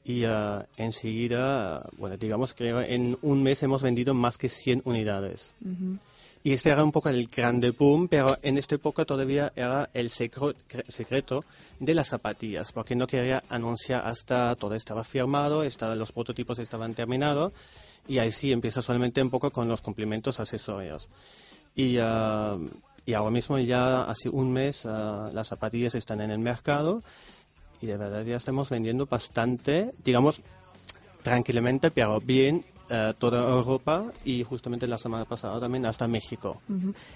y 0.04 0.24
uh, 0.26 0.62
enseguida, 0.76 1.88
bueno, 1.96 2.16
digamos 2.16 2.54
que 2.54 2.68
en 2.68 3.16
un 3.22 3.42
mes 3.42 3.62
hemos 3.62 3.82
vendido 3.82 4.14
más 4.14 4.36
que 4.38 4.48
100 4.48 4.82
unidades. 4.84 5.54
Y 6.42 6.52
este 6.52 6.70
era 6.70 6.84
un 6.84 6.92
poco 6.92 7.08
el 7.08 7.26
grande 7.26 7.70
boom, 7.70 8.06
pero 8.08 8.36
en 8.42 8.58
esta 8.58 8.74
época 8.74 9.06
todavía 9.06 9.50
era 9.56 9.88
el 9.94 10.10
secreto 10.10 11.44
de 11.80 11.94
las 11.94 12.08
zapatillas, 12.08 12.70
porque 12.72 12.94
no 12.94 13.06
quería 13.06 13.42
anunciar 13.48 14.06
hasta 14.06 14.54
todo 14.56 14.74
estaba 14.74 15.04
firmado, 15.04 15.62
estaba- 15.62 15.94
los 15.94 16.12
prototipos 16.12 16.58
estaban 16.58 16.94
terminados, 16.94 17.52
y 18.06 18.18
ahí 18.18 18.30
sí 18.30 18.52
empieza 18.52 18.82
solamente 18.82 19.22
un 19.22 19.30
poco 19.30 19.50
con 19.50 19.68
los 19.68 19.80
complementos 19.80 20.40
accesorios. 20.40 21.08
Y, 21.74 21.98
ah, 22.00 22.58
y 23.06 23.14
ahora 23.14 23.30
mismo 23.30 23.58
ya 23.58 24.02
hace 24.02 24.28
un 24.28 24.52
mes 24.52 24.86
ah, 24.86 25.30
las 25.32 25.48
zapatillas 25.48 25.94
están 25.94 26.20
en 26.20 26.30
el 26.30 26.38
mercado 26.38 27.02
y 27.80 27.86
de 27.86 27.96
verdad 27.96 28.24
ya 28.24 28.36
estamos 28.36 28.70
vendiendo 28.70 29.06
bastante, 29.06 29.92
digamos, 30.02 30.40
tranquilamente, 31.22 31.90
pero 31.90 32.20
bien, 32.20 32.64
eh, 32.90 33.14
toda 33.18 33.48
Europa 33.48 34.04
y 34.24 34.42
justamente 34.42 34.86
la 34.86 34.98
semana 34.98 35.24
pasada 35.24 35.58
también 35.58 35.86
hasta 35.86 36.06
México. 36.06 36.60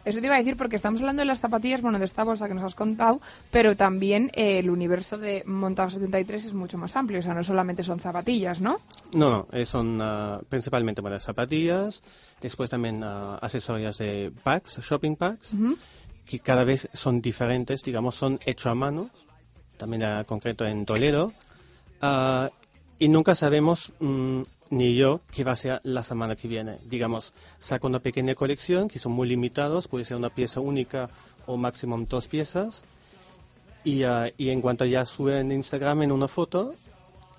Eso 0.04 0.20
te 0.20 0.26
iba 0.26 0.34
a 0.34 0.38
decir 0.38 0.56
porque 0.56 0.76
estamos 0.76 1.00
hablando 1.00 1.20
de 1.20 1.26
las 1.26 1.40
zapatillas, 1.40 1.82
bueno, 1.82 1.98
de 1.98 2.06
esta 2.06 2.24
bolsa 2.24 2.48
que 2.48 2.54
nos 2.54 2.64
has 2.64 2.74
contado, 2.74 3.20
pero 3.50 3.76
también 3.76 4.30
eh, 4.34 4.58
el 4.60 4.70
universo 4.70 5.18
de 5.18 5.42
Montag 5.44 5.90
73 5.90 6.46
es 6.46 6.54
mucho 6.54 6.78
más 6.78 6.96
amplio, 6.96 7.18
o 7.18 7.22
sea, 7.22 7.34
no 7.34 7.42
solamente 7.42 7.82
son 7.82 8.00
zapatillas, 8.00 8.60
¿no? 8.60 8.78
No, 9.12 9.30
no, 9.30 9.48
eh, 9.52 9.66
son 9.66 10.00
ah, 10.00 10.40
principalmente 10.48 11.02
bueno, 11.02 11.18
zapatillas, 11.20 12.02
después 12.40 12.70
también 12.70 13.02
ah, 13.04 13.38
accesorios 13.42 13.98
de 13.98 14.32
packs, 14.42 14.80
shopping 14.80 15.16
packs, 15.16 15.52
Ujú. 15.52 15.76
que 16.24 16.38
cada 16.40 16.64
vez 16.64 16.88
son 16.92 17.20
diferentes, 17.20 17.82
digamos, 17.82 18.14
son 18.14 18.38
hechos 18.46 18.66
a 18.66 18.74
mano, 18.74 19.10
también 19.76 20.02
a 20.04 20.24
concreto 20.24 20.64
en 20.64 20.86
Toledo, 20.86 21.32
ah, 22.00 22.50
y 22.98 23.08
nunca 23.08 23.34
sabemos, 23.34 23.92
mm, 24.00 24.42
ni 24.70 24.94
yo, 24.94 25.20
qué 25.30 25.44
va 25.44 25.52
a 25.52 25.56
ser 25.56 25.80
la 25.84 26.02
semana 26.02 26.36
que 26.36 26.48
viene. 26.48 26.78
Digamos, 26.84 27.32
saco 27.58 27.86
una 27.86 28.00
pequeña 28.00 28.34
colección, 28.34 28.88
que 28.88 28.98
son 28.98 29.12
muy 29.12 29.28
limitados, 29.28 29.88
puede 29.88 30.04
ser 30.04 30.16
una 30.16 30.30
pieza 30.30 30.60
única 30.60 31.08
o 31.46 31.56
máximo 31.56 31.98
dos 32.08 32.28
piezas, 32.28 32.82
y, 33.84 34.02
ah, 34.02 34.30
y 34.36 34.50
en 34.50 34.60
cuanto 34.60 34.84
ya 34.84 35.04
sube 35.04 35.40
en 35.40 35.52
Instagram 35.52 36.02
en 36.02 36.12
una 36.12 36.28
foto, 36.28 36.74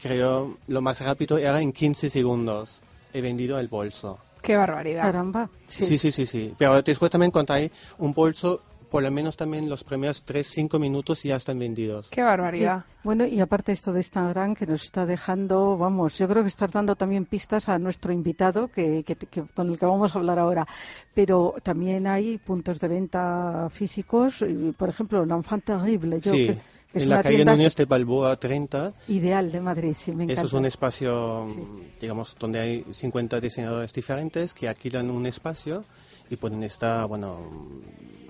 creo 0.02 0.58
lo 0.68 0.82
más 0.82 1.02
rápido 1.02 1.38
era 1.38 1.62
en 1.62 1.72
15 1.72 2.10
segundos. 2.10 2.82
He 3.14 3.22
vendido 3.22 3.60
el 3.60 3.68
bolso. 3.68 4.20
Qué 4.42 4.56
barbaridad. 4.56 5.04
Caramba. 5.04 5.50
Sí. 5.68 5.86
Sí, 5.86 5.98
sí, 5.98 6.12
sí, 6.12 6.26
sí. 6.26 6.54
Pero 6.58 6.82
después 6.82 7.12
también 7.12 7.32
cuando 7.32 7.54
hay 7.54 7.72
un 7.98 8.14
bolso, 8.14 8.62
por 8.90 9.04
lo 9.04 9.12
menos 9.12 9.38
también 9.38 9.70
los 9.70 9.84
primeros 9.84 10.26
3-5 10.26 10.80
minutos 10.80 11.24
ya 11.24 11.36
están 11.36 11.60
vendidos. 11.60 12.10
Qué 12.10 12.22
barbaridad. 12.24 12.86
Bueno, 13.04 13.26
y 13.26 13.40
aparte 13.40 13.72
esto 13.72 13.94
de 13.94 14.00
Instagram 14.00 14.56
que 14.56 14.66
nos 14.66 14.84
está 14.84 15.06
dejando, 15.06 15.78
vamos, 15.78 16.18
yo 16.18 16.28
creo 16.28 16.42
que 16.44 16.50
estás 16.50 16.72
dando 16.72 16.96
también 16.96 17.26
pistas 17.26 17.70
a 17.70 17.78
nuestro 17.80 18.12
invitado 18.12 18.68
que, 18.70 19.04
que- 19.04 19.16
que- 19.16 19.44
con 19.56 19.70
el 19.70 19.80
que 19.80 19.86
vamos 19.86 20.16
a 20.16 20.20
hablar 20.20 20.40
ahora. 20.40 20.68
Pero 21.14 21.56
también 21.64 22.08
hay 22.08 22.38
puntos 22.40 22.80
de 22.80 22.88
venta 22.88 23.70
físicos, 23.72 24.42
y, 24.42 24.72
por 24.74 24.90
ejemplo, 24.90 25.26
l'Enfant 25.26 25.64
Terrible, 25.64 26.20
yo, 26.20 26.32
sí, 26.32 26.48
que, 26.48 26.58
es 26.94 27.04
en 27.04 27.10
la 27.10 27.22
calle 27.22 27.46
Núñez 27.46 27.76
de 27.76 27.86
Balboa 27.86 28.36
30. 28.38 28.94
ideal 29.08 29.52
de 29.52 29.62
Madrid, 29.62 29.94
sí, 29.96 30.12
me 30.12 30.24
encanta. 30.24 30.42
Eso 30.42 30.48
es 30.48 30.54
un 30.54 30.66
espacio, 30.66 31.46
Sí. 31.48 31.62
digamos, 32.02 32.36
donde 32.40 32.60
hay 32.60 32.86
50 32.90 33.40
diseñadores 33.40 33.94
diferentes 33.94 34.54
que 34.54 34.68
alquilan 34.68 35.10
un 35.12 35.26
espacio 35.26 35.84
y 36.30 36.36
pueden 36.36 36.64
estar, 36.64 37.08
bueno, 37.08 37.40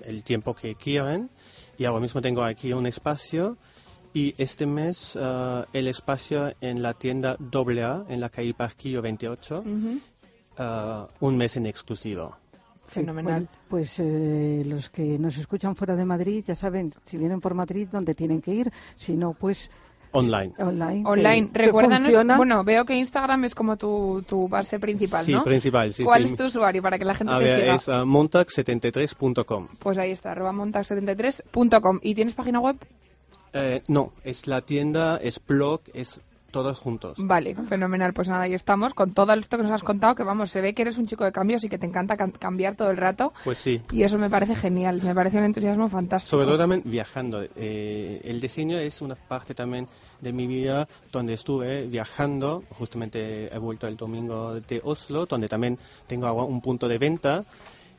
el 0.04 0.22
tiempo 0.22 0.54
que 0.54 0.74
quieran. 0.74 1.30
Y 1.78 1.84
ahora 1.84 2.00
mismo 2.00 2.20
tengo 2.20 2.42
aquí 2.42 2.72
un 2.72 2.86
espacio 2.86 3.56
y 4.12 4.34
este 4.38 4.66
mes 4.66 5.16
ah, 5.20 5.66
el 5.72 5.86
espacio 5.86 6.52
en 6.60 6.82
la 6.82 6.94
tienda 6.94 7.36
AA 7.40 8.04
en 8.08 8.20
la 8.20 8.28
calle 8.28 8.54
Parquillo 8.54 9.00
28, 9.02 9.60
Ujú. 9.60 9.98
ah, 10.58 11.08
un 11.20 11.36
mes 11.36 11.56
en 11.56 11.66
exclusivo. 11.66 12.36
Sí, 12.88 12.94
Fenomenal. 13.00 13.48
pues 13.68 13.94
eh, 14.00 14.64
los 14.66 14.90
que 14.90 15.16
nos 15.16 15.38
escuchan 15.38 15.76
fuera 15.76 15.94
de 15.94 16.04
Madrid 16.04 16.42
ya 16.44 16.56
saben, 16.56 16.92
si 17.06 17.18
vienen 17.18 17.40
por 17.40 17.54
Madrid, 17.54 17.86
dónde 17.92 18.14
tienen 18.14 18.42
que 18.42 18.52
ir. 18.52 18.72
Si 18.96 19.12
no, 19.16 19.32
pues 19.32 19.70
Online. 20.12 20.52
online. 20.58 21.02
Online, 21.06 21.50
recuérdanos, 21.52 22.12
bueno, 22.36 22.64
veo 22.64 22.84
que 22.84 22.94
Instagram 22.96 23.44
es 23.44 23.54
como 23.54 23.76
tu, 23.76 24.24
tu 24.28 24.48
base 24.48 24.80
principal, 24.80 25.24
Sí, 25.24 25.32
¿no? 25.32 25.44
principal, 25.44 25.92
sí, 25.92 26.02
¿Cuál 26.04 26.24
sí. 26.24 26.30
es 26.32 26.36
tu 26.36 26.44
usuario 26.46 26.82
para 26.82 26.98
que 26.98 27.04
la 27.04 27.14
gente 27.14 27.32
A 27.32 27.38
te 27.38 27.44
ver, 27.44 27.60
siga? 27.60 27.74
es 27.76 27.88
ah, 27.88 28.04
montag73.com. 28.04 29.68
Pues 29.78 29.98
ahí 29.98 30.10
está, 30.10 30.32
arroba 30.32 30.52
montag73.com. 30.52 32.00
¿Y 32.02 32.14
tienes 32.14 32.34
página 32.34 32.60
web? 32.60 32.76
Eh, 33.52 33.82
no, 33.88 34.12
es 34.24 34.46
la 34.46 34.62
tienda, 34.62 35.16
es 35.16 35.40
blog, 35.44 35.80
es 35.94 36.22
todos 36.50 36.78
juntos. 36.78 37.16
Vale, 37.18 37.54
fenomenal. 37.64 38.12
Pues 38.12 38.28
nada, 38.28 38.42
ahí 38.42 38.54
estamos 38.54 38.94
con 38.94 39.12
todo 39.14 39.32
esto 39.32 39.56
que 39.56 39.62
nos 39.62 39.72
has 39.72 39.82
contado, 39.82 40.14
que 40.14 40.22
vamos, 40.22 40.50
se 40.50 40.60
ve 40.60 40.74
que 40.74 40.82
eres 40.82 40.98
un 40.98 41.06
chico 41.06 41.24
de 41.24 41.32
cambios 41.32 41.64
y 41.64 41.68
que 41.68 41.78
te 41.78 41.86
encanta 41.86 42.16
can- 42.16 42.32
cambiar 42.32 42.76
todo 42.76 42.90
el 42.90 42.96
rato. 42.96 43.32
Pues 43.44 43.58
sí. 43.58 43.80
Y 43.92 44.02
eso 44.02 44.18
me 44.18 44.28
parece 44.28 44.54
genial, 44.54 45.00
me 45.02 45.14
parece 45.14 45.38
un 45.38 45.44
entusiasmo 45.44 45.88
fantástico. 45.88 46.30
Sobre 46.30 46.46
todo 46.46 46.58
también 46.58 46.82
viajando. 46.84 47.42
Eh, 47.56 48.20
el 48.24 48.40
diseño 48.40 48.78
es 48.78 49.00
una 49.02 49.14
parte 49.14 49.54
también 49.54 49.86
de 50.20 50.32
mi 50.32 50.46
vida 50.46 50.88
donde 51.12 51.34
estuve 51.34 51.86
viajando. 51.86 52.62
Justamente 52.70 53.54
he 53.54 53.58
vuelto 53.58 53.86
el 53.86 53.96
domingo 53.96 54.54
de 54.60 54.80
Oslo, 54.84 55.26
donde 55.26 55.48
también 55.48 55.78
tengo 56.06 56.32
un 56.44 56.60
punto 56.60 56.88
de 56.88 56.98
venta. 56.98 57.42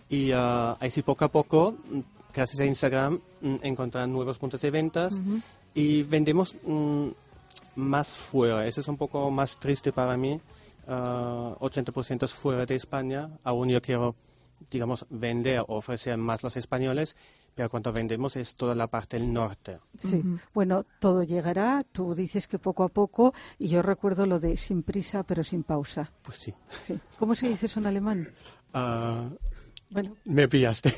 Y 0.09 0.31
ah, 0.33 0.75
así 0.79 1.01
poco 1.03 1.23
a 1.25 1.29
poco, 1.29 1.71
mm, 1.89 1.99
gracias 2.33 2.59
a 2.59 2.65
Instagram, 2.65 3.19
mm, 3.41 3.55
encontrar 3.61 4.07
nuevos 4.09 4.37
puntos 4.37 4.59
de 4.61 4.69
ventas. 4.69 5.19
Y 5.73 6.03
vendemos 6.03 6.55
mm, 6.65 7.07
más 7.75 8.15
fuera. 8.15 8.65
Eso 8.65 8.81
es 8.81 8.87
un 8.87 8.97
poco 8.97 9.29
más 9.31 9.57
triste 9.57 9.91
para 9.91 10.17
mí. 10.17 10.39
Ah, 10.87 11.55
80% 11.59 12.23
es 12.23 12.33
fuera 12.33 12.65
de 12.65 12.75
España. 12.75 13.29
Aún 13.43 13.69
yo 13.69 13.81
quiero, 13.81 14.15
digamos, 14.69 15.05
vender 15.09 15.61
o 15.61 15.75
ofrecer 15.75 16.17
más 16.17 16.43
los 16.43 16.57
españoles, 16.57 17.15
pero 17.55 17.69
cuando 17.69 17.91
vendemos 17.91 18.35
es 18.35 18.55
toda 18.55 18.75
la 18.75 18.87
parte 18.87 19.17
del 19.17 19.31
norte. 19.31 19.79
Sí, 19.97 20.23
bueno, 20.53 20.85
todo 20.99 21.23
llegará. 21.23 21.83
Tú 21.91 22.13
dices 22.15 22.47
que 22.47 22.59
poco 22.59 22.83
a 22.83 22.89
poco, 22.89 23.33
y 23.59 23.67
yo 23.69 23.81
recuerdo 23.81 24.25
lo 24.25 24.39
de 24.39 24.57
sin 24.57 24.83
prisa 24.83 25.23
pero 25.23 25.43
sin 25.43 25.63
pausa. 25.63 26.11
Pues 26.23 26.37
sí. 26.37 26.53
Sí. 26.69 26.99
¿Cómo 27.19 27.35
se 27.35 27.49
dice 27.49 27.65
eso 27.67 27.79
en 27.79 27.87
alemán? 27.87 28.29
Ah, 28.73 29.29
Bueno, 29.91 30.15
me 30.23 30.47
pillaste. 30.47 30.93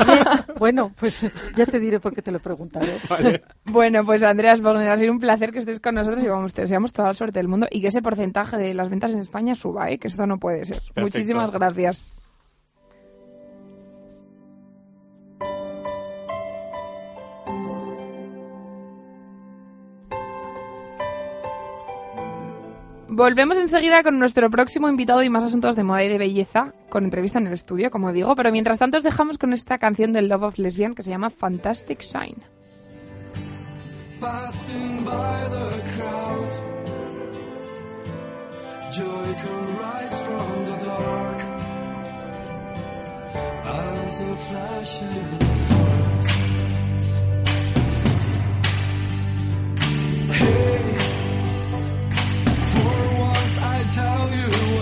bueno, 0.58 0.92
pues 0.98 1.26
ya 1.56 1.64
te 1.64 1.80
diré 1.80 1.98
por 1.98 2.14
qué 2.14 2.20
te 2.20 2.30
lo 2.30 2.36
he 2.36 2.40
preguntado. 2.40 2.86
Vale. 3.08 3.42
Bueno, 3.64 4.04
pues 4.04 4.22
Andreas 4.22 4.60
Bogner, 4.60 4.90
ha 4.90 4.96
sido 4.98 5.12
un 5.12 5.18
placer 5.18 5.50
que 5.50 5.60
estés 5.60 5.80
con 5.80 5.94
nosotros 5.94 6.22
y 6.22 6.28
vamos, 6.28 6.52
te 6.52 6.60
deseamos 6.60 6.92
toda 6.92 7.08
la 7.08 7.14
suerte 7.14 7.38
del 7.38 7.48
mundo 7.48 7.66
y 7.70 7.80
que 7.80 7.88
ese 7.88 8.02
porcentaje 8.02 8.58
de 8.58 8.74
las 8.74 8.90
ventas 8.90 9.12
en 9.12 9.20
España 9.20 9.54
suba, 9.54 9.90
¿eh? 9.90 9.98
que 9.98 10.08
esto 10.08 10.26
no 10.26 10.38
puede 10.38 10.66
ser. 10.66 10.82
Muchísimas 10.94 11.50
gracias. 11.50 12.14
Volvemos 23.16 23.56
enseguida 23.58 24.02
con 24.02 24.18
nuestro 24.18 24.50
próximo 24.50 24.88
invitado 24.88 25.22
y 25.22 25.28
más 25.28 25.44
asuntos 25.44 25.76
de 25.76 25.84
moda 25.84 26.02
y 26.02 26.08
de 26.08 26.18
belleza, 26.18 26.74
con 26.88 27.04
entrevista 27.04 27.38
en 27.38 27.46
el 27.46 27.52
estudio, 27.52 27.88
como 27.88 28.12
digo, 28.12 28.34
pero 28.34 28.50
mientras 28.50 28.80
tanto 28.80 28.96
os 28.96 29.04
dejamos 29.04 29.38
con 29.38 29.52
esta 29.52 29.78
canción 29.78 30.12
del 30.12 30.26
Love 30.28 30.42
of 30.42 30.58
Lesbian 30.58 30.96
que 30.96 31.04
se 31.04 31.10
llama 31.10 31.30
Fantastic 31.30 32.00
Shine. 32.00 32.42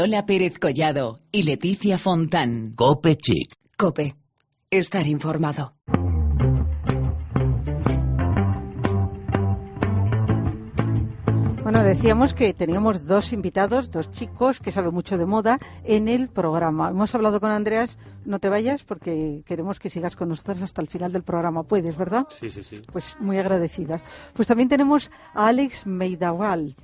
Lola 0.00 0.24
Pérez 0.24 0.58
Collado 0.58 1.20
y 1.30 1.42
Leticia 1.42 1.98
Fontán. 1.98 2.72
Cope 2.74 3.16
Chic. 3.16 3.52
Cope. 3.76 4.16
Estar 4.70 5.06
informado. 5.06 5.74
Bueno, 11.62 11.82
decíamos 11.84 12.32
que 12.32 12.54
teníamos 12.54 13.04
dos 13.04 13.34
invitados, 13.34 13.90
dos 13.90 14.10
chicos 14.10 14.58
que 14.58 14.72
saben 14.72 14.94
mucho 14.94 15.18
de 15.18 15.26
moda 15.26 15.58
en 15.84 16.08
el 16.08 16.28
programa. 16.28 16.88
Hemos 16.88 17.14
hablado 17.14 17.38
con 17.38 17.50
Andreas, 17.50 17.98
no 18.24 18.38
te 18.38 18.48
vayas 18.48 18.84
porque 18.84 19.42
queremos 19.44 19.78
que 19.78 19.90
sigas 19.90 20.16
con 20.16 20.30
nosotros 20.30 20.62
hasta 20.62 20.80
el 20.80 20.88
final 20.88 21.12
del 21.12 21.24
programa. 21.24 21.64
Puedes, 21.64 21.98
¿verdad? 21.98 22.26
Sí, 22.30 22.48
sí, 22.48 22.62
sí. 22.62 22.80
Pues 22.90 23.18
muy 23.20 23.36
agradecidas. 23.36 24.00
Pues 24.32 24.48
también 24.48 24.70
tenemos 24.70 25.10
a 25.34 25.48
Alex 25.48 25.86
Meidawal. 25.86 26.74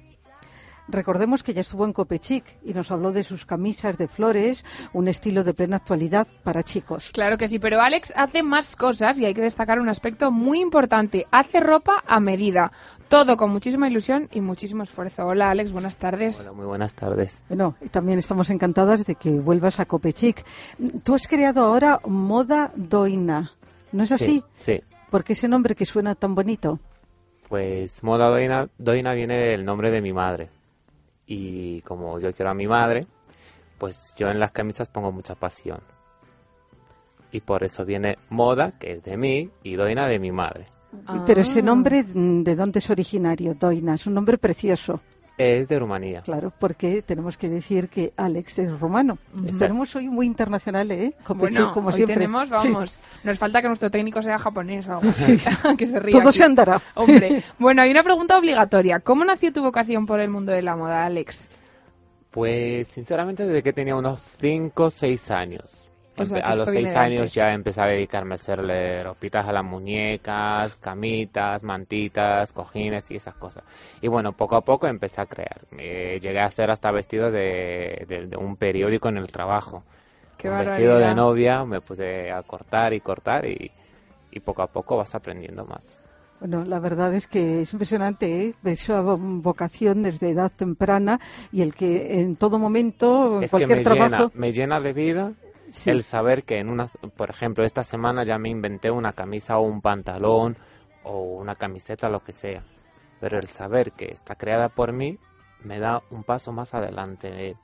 Recordemos 0.89 1.43
que 1.43 1.53
ya 1.53 1.63
estuvo 1.63 1.85
en 1.85 1.93
Copechic 1.93 2.45
y 2.65 2.73
nos 2.73 2.91
habló 2.93 3.11
de 3.11 3.25
sus 3.25 3.45
camisas 3.45 3.99
de 3.99 4.07
flores, 4.07 4.65
un 4.93 5.09
estilo 5.09 5.43
de 5.43 5.53
plena 5.53 5.77
actualidad 5.77 6.29
para 6.45 6.63
chicos. 6.63 7.11
Claro 7.13 7.37
que 7.39 7.49
sí, 7.49 7.59
pero 7.59 7.81
Alex 7.81 8.13
hace 8.15 8.43
más 8.45 8.77
cosas 8.77 9.19
y 9.19 9.25
hay 9.25 9.35
que 9.35 9.41
destacar 9.41 9.81
un 9.81 9.89
aspecto 9.89 10.31
muy 10.31 10.61
importante. 10.61 11.27
Hace 11.33 11.59
ropa 11.59 12.05
a 12.07 12.21
medida. 12.21 12.71
Todo 13.09 13.37
con 13.37 13.51
muchísima 13.51 13.89
ilusión 13.89 14.29
y 14.33 14.41
muchísimo 14.41 14.85
esfuerzo. 14.85 15.27
Hola 15.27 15.51
Alex, 15.51 15.73
buenas 15.73 15.97
tardes. 15.97 16.41
Hola, 16.41 16.53
muy 16.53 16.67
buenas 16.67 16.95
tardes. 16.95 17.41
Bueno, 17.49 17.75
y 17.81 17.89
también 17.89 18.19
estamos 18.19 18.51
encantadas 18.51 19.05
de 19.07 19.17
que 19.17 19.31
vuelvas 19.31 19.81
a 19.81 19.87
Copechic. 19.87 20.45
Tú 21.05 21.15
has 21.15 21.27
creado 21.27 21.65
ahora 21.65 22.01
Moda 22.07 22.73
Doina, 22.77 23.53
¿no 23.93 24.05
es 24.05 24.13
así? 24.13 24.43
Sí, 24.57 24.79
sí. 24.79 24.81
¿Por 25.11 25.25
qué 25.25 25.33
ese 25.33 25.49
nombre 25.49 25.75
que 25.75 25.85
suena 25.85 26.15
tan 26.15 26.35
bonito? 26.35 26.79
Pues 27.49 28.03
Moda 28.03 28.29
Doina, 28.29 28.69
Doina 28.79 29.15
viene 29.15 29.37
del 29.37 29.65
nombre 29.65 29.91
de 29.91 30.01
mi 30.01 30.13
madre. 30.13 30.51
Y 31.27 31.81
como 31.83 32.19
yo 32.21 32.33
quiero 32.33 32.51
a 32.51 32.55
mi 32.55 32.67
madre, 32.67 33.07
pues 33.79 34.15
yo 34.17 34.29
en 34.29 34.39
las 34.39 34.53
camisas 34.53 34.89
pongo 34.89 35.11
mucha 35.13 35.35
pasión. 35.35 35.81
Y 37.33 37.41
por 37.41 37.65
eso 37.65 37.85
viene 37.85 38.19
Moda, 38.31 38.73
que 38.79 38.93
es 38.93 39.03
de 39.05 39.17
mí, 39.17 39.51
y 39.63 39.75
Doina 39.75 40.07
de 40.07 40.19
mi 40.19 40.31
madre. 40.33 40.67
Pero 41.27 41.41
ese 41.43 41.59
Ah. 41.59 41.63
nombre, 41.63 42.03
mm, 42.05 42.43
¿de 42.45 42.55
dónde 42.55 42.79
es 42.79 42.89
originario? 42.89 43.55
Doina, 43.55 43.95
es 43.95 44.07
un 44.07 44.15
nombre 44.15 44.39
precioso. 44.39 45.01
Es 45.39 45.69
de 45.69 45.79
Rumanía. 45.79 46.23
Claro, 46.23 46.51
porque 46.59 47.03
tenemos 47.03 47.37
que 47.37 47.51
decir 47.51 47.89
que 47.91 48.15
Alex 48.17 48.59
es 48.61 48.81
rumano. 48.81 49.19
Ujú. 49.35 49.59
Tenemos 49.59 49.95
hoy 49.95 50.09
muy 50.09 50.25
internacional, 50.25 50.91
¿eh? 50.91 51.13
Copechic, 51.25 51.57
Bueno, 51.59 51.73
como 51.75 51.89
hoy 51.89 51.93
siempre. 51.95 52.15
tenemos, 52.15 52.49
Sí. 52.49 52.55
vamos, 52.55 52.99
nos 53.23 53.39
falta 53.39 53.61
que 53.61 53.69
nuestro 53.69 53.91
técnico 53.91 54.23
sea 54.23 54.39
japonés 54.39 54.89
o 54.89 54.93
algo 54.95 55.11
así, 55.11 55.37
que 55.77 55.87
se 55.87 56.01
ría 56.01 56.19
Todo 56.19 56.31
aquí. 56.31 56.39
se 56.39 56.45
andará. 56.45 56.81
Hombre, 56.95 57.43
bueno, 57.59 57.83
hay 57.83 57.91
una 57.91 58.03
pregunta 58.03 58.39
obligatoria. 58.39 59.01
¿Cómo 59.01 59.27
nació 59.27 59.53
tu 59.53 59.63
vocación 59.63 60.07
por 60.07 60.21
el 60.21 60.31
mundo 60.31 60.53
de 60.53 60.63
la 60.63 60.75
moda, 60.75 61.05
Alex? 61.05 61.51
Pues 62.31 62.89
sinceramente 62.89 63.47
desde 63.47 63.63
que 63.63 63.73
tenía 63.75 63.95
unos 63.97 64.23
5 64.41 64.85
o 64.85 64.91
6 64.91 65.31
años. 65.31 65.86
O 66.19 66.25
sea, 66.25 66.41
a 66.41 66.55
los 66.57 66.71
viene 66.71 66.91
6 66.91 66.91
de 66.91 66.97
años 66.97 67.33
antes. 67.33 67.35
ya 67.35 67.53
empecé 67.53 67.81
a 67.83 67.87
dedicarme 67.87 68.35
a 68.35 68.37
hacerle 68.37 69.03
ropitas 69.05 69.47
a 69.47 69.53
las 69.53 69.65
muñecas, 69.65 70.77
camitas, 70.77 71.63
mantitas, 71.63 72.53
cojines 72.53 73.11
y 73.11 73.17
esas 73.17 73.35
cosas. 73.37 73.65
Y 74.01 74.09
bueno, 74.09 74.33
poco 74.33 74.57
a 74.57 74.63
poco 74.65 74.87
empecé 74.87 75.21
a 75.21 75.27
crear. 75.27 75.61
Eh, 75.79 76.19
llegué 76.23 76.41
a 76.41 76.47
hacer 76.47 76.71
hasta 76.71 76.91
vestidos 76.91 77.33
de, 77.33 78.05
de- 78.09 78.27
de 78.27 78.37
un 78.37 78.57
periódico 78.57 79.09
en 79.09 79.19
el 79.19 79.27
trabajo. 79.31 79.85
Qué 80.39 80.49
un 80.49 80.57
vestido 80.57 80.99
de 80.99 81.13
barbaridad. 81.13 81.15
novia, 81.15 81.65
me 81.65 81.81
puse 81.83 82.31
a 82.33 82.43
cortar 82.43 82.93
y 82.95 83.01
cortar 83.01 83.47
y, 83.47 83.71
y 84.31 84.41
poco 84.41 84.63
a 84.63 84.69
poco 84.69 84.97
vas 84.97 85.15
aprendiendo 85.15 85.65
más. 85.67 86.03
Bueno, 86.39 86.65
la 86.65 86.79
verdad 86.81 87.15
es 87.15 87.27
que 87.27 87.63
es 87.63 87.73
impresionante, 87.73 88.49
¿eh? 88.49 88.55
Esa 88.65 89.01
vocación 89.01 90.03
desde 90.03 90.31
edad 90.31 90.53
temprana 90.55 91.19
y 91.51 91.63
el 91.63 91.75
que 91.75 92.21
en 92.21 92.37
todo 92.37 92.59
momento, 92.59 93.41
en 93.41 93.45
Es 93.45 93.51
que 93.55 93.67
cualquier 93.67 93.79
me 93.79 93.83
trabajo... 93.83 94.31
llena, 94.31 94.31
me 94.35 94.53
llena 94.53 94.79
de 94.81 94.93
vida 94.93 95.33
Sí. 95.71 95.91
el 95.91 96.05
saber 96.05 96.45
que 96.45 96.59
en 96.59 96.69
una, 96.69 96.87
por 97.17 97.31
ejemplo, 97.31 97.65
esta 97.65 97.83
semana 97.83 98.25
ya 98.25 98.39
me 98.39 98.49
inventé 98.49 98.91
una 98.91 99.13
camisa 99.13 99.59
o 99.59 99.63
un 99.63 99.81
pantalón 99.81 100.57
o 101.03 101.21
una 101.21 101.55
camiseta, 101.55 102.09
lo 102.09 102.23
que 102.23 102.33
sea. 102.33 102.65
Pero 103.21 103.39
el 103.39 103.49
saber 103.49 103.93
que 103.93 104.07
está 104.07 104.35
creada 104.35 104.69
por 104.69 104.93
mí 104.93 105.19
me 105.63 105.79
da 105.79 106.03
un 106.11 106.23
paso 106.23 106.53
más 106.53 106.75
adelante, 106.75 107.51
eh, 107.51 107.57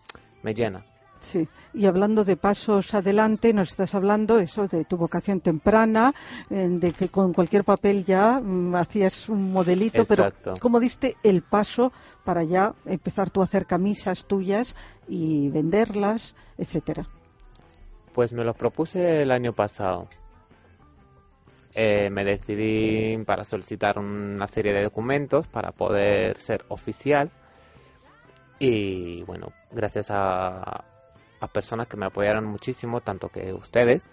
me 0.43 0.55
llena. 0.55 0.85
Sí, 1.23 1.49
y 1.73 1.87
hablando 1.87 2.25
de 2.25 2.37
pasos 2.37 2.95
adelante, 2.95 3.53
nos 3.55 3.71
estás 3.71 3.95
hablando 3.95 4.39
eso 4.39 4.67
de 4.67 4.85
tu 4.85 4.97
vocación 4.97 5.41
temprana, 5.41 6.13
de 6.51 6.93
que 6.93 7.11
con 7.11 7.33
cualquier 7.33 7.63
papel 7.63 8.05
ya 8.05 8.41
mm, 8.41 8.75
hacías 8.75 9.29
un 9.29 9.53
modelito, 9.53 10.03
Exacto. 10.03 10.35
pero 10.43 10.59
¿cómo 10.59 10.81
diste 10.81 11.17
el 11.23 11.43
paso 11.43 11.93
para 12.25 12.43
ya 12.43 12.75
empezar 12.85 13.31
tú 13.31 13.41
a 13.41 13.45
hacer 13.45 13.67
camisas 13.67 14.25
tuyas 14.25 14.75
y 15.07 15.49
venderlas, 15.51 16.35
etcétera? 16.59 17.07
Pues 18.15 18.33
me 18.33 18.45
lo 18.45 18.55
propuse 18.55 19.23
el 19.23 19.31
año 19.31 19.53
pasado. 19.53 20.09
Eh, 21.75 22.11
me 22.11 22.25
decidí 22.25 23.17
para 23.25 23.45
solicitar 23.45 23.99
una 23.99 24.47
serie 24.47 24.73
de 24.73 24.83
documentos 24.83 25.47
para 25.49 25.73
poder 25.73 26.39
ser 26.39 26.65
oficial. 26.69 27.31
Y 28.59 29.23
bueno, 29.23 29.49
gracias 29.71 30.11
a, 30.11 30.85
a 31.41 31.49
personas 31.49 31.89
que 31.89 31.97
me 31.97 32.07
apoyaron 32.07 32.45
muchísimo, 32.45 33.01
tanto 33.01 33.29
que 33.29 33.53
ustedes, 33.53 34.09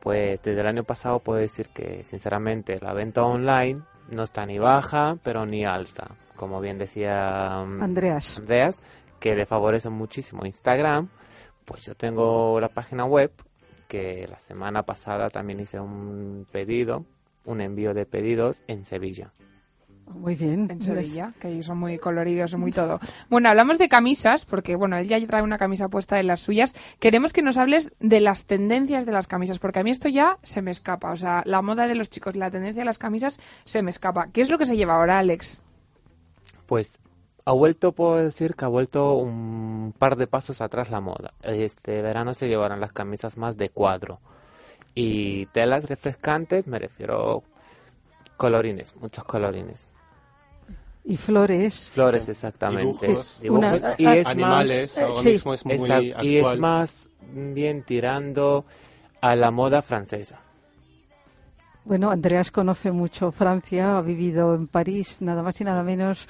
pues 0.00 0.40
desde 0.42 0.60
el 0.60 0.66
año 0.66 0.84
pasado 0.84 1.18
puedo 1.18 1.38
decir 1.38 1.68
que 1.68 2.02
sinceramente 2.04 2.78
la 2.80 2.94
venta 2.94 3.22
online 3.22 3.82
no 4.10 4.22
está 4.22 4.46
ni 4.46 4.58
baja, 4.58 5.16
pero 5.22 5.44
ni 5.44 5.64
alta. 5.64 6.16
Como 6.36 6.60
bien 6.60 6.78
decía 6.78 7.64
mm, 7.66 7.82
Andreas. 7.82 8.38
Andreas, 8.38 8.82
que 9.20 9.34
le 9.36 9.44
favorece 9.44 9.90
muchísimo 9.90 10.46
Instagram, 10.46 11.08
pues 11.68 11.84
yo 11.84 11.94
tengo 11.94 12.58
la 12.60 12.70
página 12.70 13.04
web 13.04 13.30
que 13.88 14.26
la 14.26 14.38
semana 14.38 14.84
pasada 14.84 15.28
también 15.28 15.60
hice 15.60 15.78
un 15.78 16.46
pedido, 16.50 17.04
un 17.44 17.60
envío 17.60 17.92
de 17.92 18.06
pedidos 18.06 18.62
en 18.66 18.86
Sevilla. 18.86 19.32
Muy 20.06 20.34
bien. 20.34 20.68
En 20.70 20.80
Sevilla, 20.80 21.34
que 21.38 21.48
ellos 21.48 21.66
son 21.66 21.78
muy 21.78 21.98
coloridos, 21.98 22.56
muy 22.56 22.72
todo. 22.72 22.98
Bueno, 23.28 23.50
hablamos 23.50 23.76
de 23.76 23.90
camisas, 23.90 24.46
porque 24.46 24.76
bueno, 24.76 24.96
él 24.96 25.06
ya 25.08 25.24
trae 25.26 25.42
una 25.42 25.58
camisa 25.58 25.90
puesta 25.90 26.16
de 26.16 26.22
las 26.22 26.40
suyas. 26.40 26.74
Queremos 26.98 27.34
que 27.34 27.42
nos 27.42 27.58
hables 27.58 27.92
de 28.00 28.20
las 28.20 28.46
tendencias 28.46 29.04
de 29.04 29.12
las 29.12 29.26
camisas, 29.26 29.58
porque 29.58 29.80
a 29.80 29.82
mí 29.82 29.90
esto 29.90 30.08
ya 30.08 30.38
se 30.44 30.62
me 30.62 30.70
escapa. 30.70 31.12
O 31.12 31.16
sea, 31.16 31.42
la 31.44 31.60
moda 31.60 31.86
de 31.86 31.94
los 31.94 32.08
chicos, 32.08 32.34
la 32.34 32.50
tendencia 32.50 32.80
de 32.80 32.86
las 32.86 32.98
camisas 32.98 33.38
se 33.66 33.82
me 33.82 33.90
escapa. 33.90 34.28
¿Qué 34.32 34.40
es 34.40 34.48
lo 34.50 34.56
que 34.56 34.64
se 34.64 34.78
lleva 34.78 34.94
ahora, 34.94 35.18
Alex? 35.18 35.60
Pues 36.66 36.98
ha 37.48 37.52
vuelto, 37.52 37.92
puedo 37.92 38.16
decir 38.16 38.54
que 38.54 38.66
ha 38.66 38.68
vuelto 38.68 39.14
un 39.14 39.94
par 39.98 40.16
de 40.16 40.26
pasos 40.26 40.60
atrás 40.60 40.90
la 40.90 41.00
moda. 41.00 41.32
Este 41.40 42.02
verano 42.02 42.34
se 42.34 42.46
llevarán 42.46 42.78
las 42.78 42.92
camisas 42.92 43.38
más 43.38 43.56
de 43.56 43.70
cuadro. 43.70 44.18
Y 44.94 45.46
telas 45.46 45.88
refrescantes, 45.88 46.66
me 46.66 46.78
refiero 46.78 47.42
colorines, 48.36 48.94
muchos 48.96 49.24
colorines. 49.24 49.88
Y 51.04 51.16
flores. 51.16 51.88
Flores, 51.88 52.28
exactamente. 52.28 53.06
Dibujos, 53.06 53.40
Dibujos. 53.40 53.80
Una- 53.80 53.94
y 53.96 54.04
a- 54.04 54.16
es 54.16 54.26
animales, 54.26 54.98
eh, 54.98 55.04
ahora 55.04 55.22
sí. 55.22 55.28
mismo 55.30 55.54
es 55.54 55.64
muy 55.64 55.78
más, 55.88 56.02
y 56.22 56.36
es 56.36 56.58
más 56.58 57.08
bien 57.32 57.82
tirando 57.82 58.66
a 59.22 59.34
la 59.36 59.50
moda 59.50 59.80
francesa. 59.80 60.42
Bueno, 61.86 62.10
Andreas 62.10 62.50
conoce 62.50 62.92
mucho 62.92 63.32
Francia, 63.32 63.96
ha 63.96 64.02
vivido 64.02 64.54
en 64.54 64.66
París 64.66 65.22
nada 65.22 65.42
más 65.42 65.58
y 65.62 65.64
nada 65.64 65.82
menos 65.82 66.28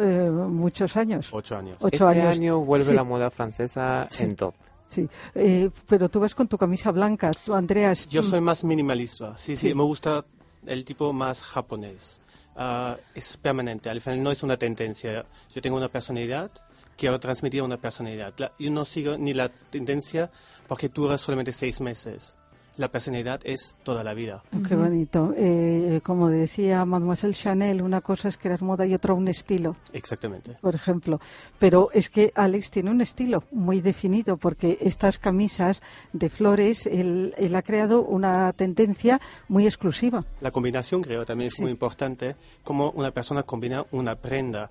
eh, 0.00 0.30
muchos 0.30 0.96
años. 0.96 1.28
Ocho 1.32 1.56
años. 1.56 1.76
Ocho 1.80 2.08
este 2.10 2.20
años. 2.20 2.36
año 2.36 2.60
vuelve 2.60 2.86
Sí. 2.86 2.94
la 2.94 3.04
moda 3.04 3.30
francesa 3.30 4.06
Sí. 4.10 4.24
en 4.24 4.36
top. 4.36 4.54
Sí, 4.88 5.06
eh, 5.34 5.70
pero 5.86 6.08
tú 6.08 6.20
vas 6.20 6.34
con 6.34 6.48
tu 6.48 6.56
camisa 6.56 6.90
blanca, 6.92 7.30
tú, 7.44 7.52
Andreas. 7.54 8.08
Yo 8.08 8.22
soy 8.22 8.40
más 8.40 8.64
minimalista. 8.64 9.36
Sí, 9.36 9.54
sí, 9.56 9.68
Sí. 9.68 9.74
me 9.74 9.82
gusta 9.82 10.24
el 10.66 10.84
tipo 10.84 11.12
más 11.12 11.42
japonés. 11.42 12.20
Ah, 12.56 12.96
es 13.14 13.36
permanente, 13.36 13.90
al 13.90 14.00
final 14.00 14.22
no 14.22 14.30
es 14.30 14.42
una 14.42 14.56
tendencia. 14.56 15.26
Yo 15.54 15.60
tengo 15.62 15.76
una 15.76 15.88
personalidad, 15.88 16.50
quiero 16.96 17.20
transmitir 17.20 17.62
una 17.62 17.76
personalidad. 17.76 18.32
La- 18.38 18.52
yo 18.58 18.70
no 18.70 18.84
sigo 18.86 19.18
ni 19.18 19.34
la 19.34 19.48
tendencia 19.48 20.30
porque 20.66 20.88
dura 20.88 21.18
solamente 21.18 21.52
seis 21.52 21.80
meses. 21.82 22.34
La 22.78 22.88
personalidad 22.88 23.40
es 23.42 23.74
toda 23.82 24.04
la 24.04 24.14
vida. 24.14 24.44
Qué 24.68 24.76
bonito. 24.76 25.34
Eh, 25.36 26.00
como 26.04 26.28
decía 26.28 26.84
Mademoiselle 26.84 27.34
Chanel, 27.34 27.82
una 27.82 28.00
cosa 28.00 28.28
es 28.28 28.38
crear 28.38 28.62
moda 28.62 28.86
y 28.86 28.94
otra 28.94 29.14
un 29.14 29.26
estilo, 29.26 29.74
Exactamente. 29.92 30.56
por 30.60 30.76
ejemplo. 30.76 31.20
Pero 31.58 31.90
es 31.92 32.08
que 32.08 32.32
Alex 32.36 32.70
tiene 32.70 32.92
un 32.92 33.00
estilo 33.00 33.42
muy 33.50 33.80
definido 33.80 34.36
porque 34.36 34.78
estas 34.80 35.18
camisas 35.18 35.82
de 36.12 36.28
flores, 36.28 36.86
él, 36.86 37.34
él 37.36 37.56
ha 37.56 37.62
creado 37.62 38.02
una 38.02 38.52
tendencia 38.52 39.20
muy 39.48 39.66
exclusiva. 39.66 40.24
La 40.40 40.52
combinación 40.52 41.02
creo 41.02 41.26
también 41.26 41.48
es 41.48 41.54
Sí. 41.54 41.62
muy 41.62 41.72
importante, 41.72 42.36
como 42.62 42.90
una 42.92 43.10
persona 43.10 43.42
combina 43.42 43.84
una 43.90 44.14
prenda. 44.14 44.70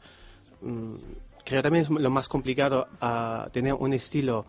Mm, 0.62 0.96
creo 1.44 1.62
también 1.62 1.84
es 1.84 1.90
lo 1.90 2.10
más 2.10 2.30
complicado 2.30 2.88
a 3.02 3.50
tener 3.52 3.74
un 3.74 3.92
estilo 3.92 4.46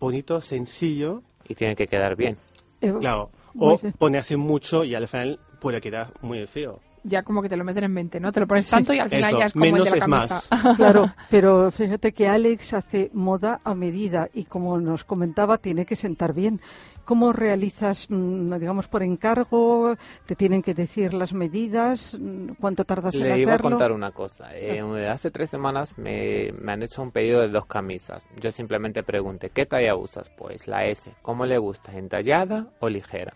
bonito, 0.00 0.40
sencillo, 0.40 1.22
Y 1.48 1.54
tiene 1.54 1.76
que 1.76 1.86
quedar 1.86 2.16
bien. 2.16 2.36
Eh, 2.80 2.92
claro, 3.00 3.30
o 3.58 3.78
bien. 3.78 3.92
ponerse 3.98 4.36
mucho 4.36 4.84
y 4.84 4.94
al 4.94 5.08
final 5.08 5.38
puede 5.60 5.80
quedar 5.80 6.12
muy 6.22 6.46
feo. 6.46 6.80
Ya 7.06 7.22
como 7.22 7.42
que 7.42 7.50
te 7.50 7.56
lo 7.56 7.64
meten 7.64 7.84
en 7.84 7.94
20, 7.94 8.18
¿no? 8.18 8.32
Te 8.32 8.40
lo 8.40 8.46
pones 8.46 8.68
tanto 8.68 8.94
y 8.94 8.98
al 8.98 9.10
final 9.10 9.30
Eso, 9.30 9.38
ya 9.38 9.44
es 9.44 9.52
como 9.52 9.64
el 9.66 9.72
menos 9.72 9.84
de 9.84 9.90
la 9.90 9.96
es 9.98 10.02
camisa. 10.04 10.42
más. 10.50 10.76
Claro, 10.78 11.12
pero 11.30 11.70
fíjate 11.70 12.12
que 12.12 12.26
Alex 12.28 12.72
hace 12.72 13.10
moda 13.12 13.60
a 13.62 13.74
medida 13.74 14.28
y 14.32 14.44
como 14.44 14.80
nos 14.80 15.04
comentaba, 15.04 15.58
tiene 15.58 15.84
que 15.84 15.96
sentar 15.96 16.32
bien. 16.32 16.60
¿Cómo 17.04 17.34
realizas, 17.34 18.06
mm, 18.08 18.54
digamos, 18.58 18.88
por 18.88 19.02
encargo? 19.02 19.94
¿Te 20.24 20.34
tienen 20.34 20.62
que 20.62 20.72
decir 20.72 21.12
las 21.12 21.34
medidas? 21.34 22.16
Mm, 22.18 22.52
¿Cuánto 22.58 22.86
tardas 22.86 23.14
en 23.14 23.20
Le 23.20 23.38
iba 23.38 23.52
a 23.52 23.54
hacerlo? 23.56 23.70
contar 23.72 23.92
una 23.92 24.10
cosa. 24.12 24.56
Eh, 24.56 24.80
hace 25.06 25.30
tres 25.30 25.50
semanas 25.50 25.98
me, 25.98 26.52
me 26.58 26.72
han 26.72 26.82
hecho 26.82 27.02
un 27.02 27.10
pedido 27.10 27.42
de 27.42 27.48
dos 27.48 27.66
camisas. 27.66 28.24
Yo 28.40 28.50
simplemente 28.50 29.02
pregunté, 29.02 29.50
¿qué 29.50 29.66
talla 29.66 29.94
usas? 29.94 30.30
Pues 30.30 30.66
la 30.66 30.86
S. 30.86 31.12
¿Cómo 31.20 31.44
le 31.44 31.58
gusta? 31.58 31.92
¿Entallada 31.92 32.68
o 32.80 32.88
ligera? 32.88 33.34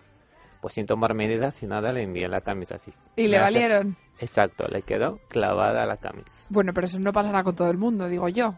Pues 0.60 0.74
sin 0.74 0.86
tomar 0.86 1.14
medidas, 1.14 1.54
sin 1.54 1.68
nada, 1.68 1.92
le 1.92 2.02
envié 2.02 2.28
la 2.28 2.40
camisa 2.40 2.74
así. 2.76 2.92
Y 3.16 3.28
le 3.28 3.38
hace- 3.38 3.54
valieron. 3.54 3.96
Exacto, 4.18 4.66
le 4.68 4.82
quedó 4.82 5.20
clavada 5.28 5.86
la 5.86 5.96
camisa. 5.98 6.30
Bueno, 6.48 6.72
pero 6.74 6.86
eso 6.86 6.98
no 6.98 7.12
pasará 7.12 7.44
con 7.44 7.54
todo 7.54 7.70
el 7.70 7.78
mundo, 7.78 8.08
digo 8.08 8.28
yo. 8.28 8.54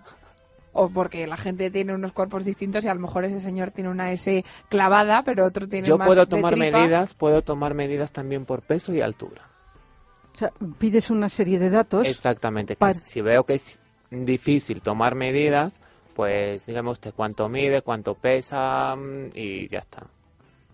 O 0.73 0.89
porque 0.89 1.27
la 1.27 1.37
gente 1.37 1.71
tiene 1.71 1.93
unos 1.95 2.13
cuerpos 2.13 2.45
distintos 2.45 2.85
y 2.85 2.89
a 2.89 2.95
lo 2.95 3.01
mejor 3.01 3.25
ese 3.25 3.41
señor 3.41 3.73
tiene 3.73 3.91
una 3.91 4.11
S 4.13 4.45
clavada, 4.69 5.23
pero 5.25 5.45
otro 5.45 5.69
tiene 5.69 5.87
Yo 5.87 5.99
más 5.99 6.07
puedo 6.07 6.21
de 6.21 6.27
tomar 6.29 6.55
tripa. 6.55 6.79
medidas, 6.79 7.15
puedo 7.15 7.43
tomar 7.43 7.75
medidas 7.75 8.13
también 8.13 8.47
por 8.47 8.63
peso 8.63 8.95
y 8.95 9.01
altura. 9.03 9.43
O 10.33 10.39
sea, 10.39 10.53
pides 10.79 11.11
una 11.11 11.29
serie 11.29 11.59
de 11.59 11.69
datos. 11.71 12.07
Exactamente. 12.07 12.77
Si 13.03 13.21
veo 13.21 13.45
que 13.45 13.55
es 13.55 13.81
difícil 14.11 14.81
tomar 14.81 15.15
medidas, 15.17 15.81
pues 16.15 16.65
dígame 16.65 16.91
usted 16.91 17.13
cuánto 17.15 17.49
mide, 17.49 17.83
cuánto 17.83 18.15
pesa 18.15 18.95
mm, 18.97 19.31
y 19.35 19.69
ya 19.69 19.81
está. 19.81 20.07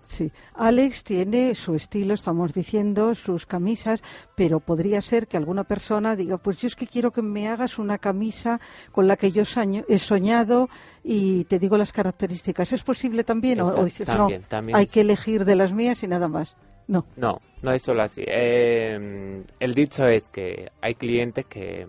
Sí, 0.08 0.30
Alex 0.54 1.02
tiene 1.02 1.54
su 1.56 1.74
estilo, 1.74 2.14
estamos 2.14 2.54
diciendo, 2.54 3.14
sus 3.16 3.44
camisas, 3.44 4.02
pero 4.36 4.60
podría 4.60 5.00
ser 5.02 5.26
que 5.26 5.36
alguna 5.36 5.64
persona 5.64 6.14
diga, 6.14 6.38
pues 6.38 6.58
yo 6.58 6.68
es 6.68 6.76
que 6.76 6.86
quiero 6.86 7.10
que 7.10 7.22
me 7.22 7.48
hagas 7.48 7.78
una 7.78 7.98
camisa 7.98 8.60
con 8.92 9.08
la 9.08 9.16
que 9.16 9.32
yo 9.32 9.42
he 9.88 9.98
soñado 9.98 10.68
y 11.02 11.44
te 11.44 11.58
digo 11.58 11.76
las 11.76 11.92
características. 11.92 12.72
¿Es 12.72 12.82
posible 12.84 13.24
también? 13.24 13.60
O- 13.60 13.84
dices, 13.84 14.06
también, 14.06 14.42
no, 14.42 14.48
también 14.48 14.76
hay 14.78 14.84
es- 14.86 14.92
que 14.92 15.00
elegir 15.00 15.44
de 15.44 15.56
las 15.56 15.72
mías 15.72 16.02
y 16.04 16.06
nada 16.08 16.28
más. 16.28 16.54
No. 16.86 17.04
No, 17.16 17.40
no 17.62 17.72
es 17.72 17.82
solo 17.82 18.02
así. 18.02 18.22
Eh, 18.24 19.42
el 19.58 19.74
dicho 19.74 20.06
es 20.06 20.28
que 20.28 20.70
hay 20.80 20.94
clientes 20.94 21.44
que 21.46 21.88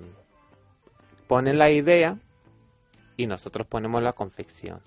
ponen 1.28 1.60
la 1.60 1.70
idea 1.70 2.18
y 3.16 3.28
nosotros 3.28 3.68
ponemos 3.68 4.02
la 4.02 4.14
confección. 4.14 4.80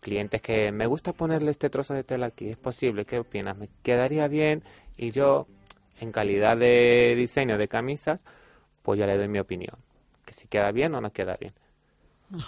Clientes 0.00 0.40
que 0.40 0.72
me 0.72 0.86
gusta 0.86 1.12
ponerle 1.12 1.50
este 1.50 1.68
trozo 1.70 1.94
de 1.94 2.04
tela 2.04 2.26
aquí, 2.26 2.48
es 2.48 2.56
posible, 2.56 3.04
¿qué 3.04 3.18
opinas? 3.18 3.56
¿Me 3.56 3.68
quedaría 3.82 4.28
bien? 4.28 4.62
Y 4.96 5.10
yo, 5.10 5.46
en 6.00 6.10
calidad 6.10 6.56
de 6.56 7.14
diseño 7.16 7.58
de 7.58 7.68
camisas, 7.68 8.24
pues 8.82 8.98
ya 8.98 9.06
le 9.06 9.18
doy 9.18 9.28
mi 9.28 9.38
opinión. 9.38 9.76
Que 10.24 10.32
si 10.32 10.48
queda 10.48 10.72
bien 10.72 10.94
o 10.94 11.00
no 11.00 11.12
queda 11.12 11.36
bien. 11.36 11.52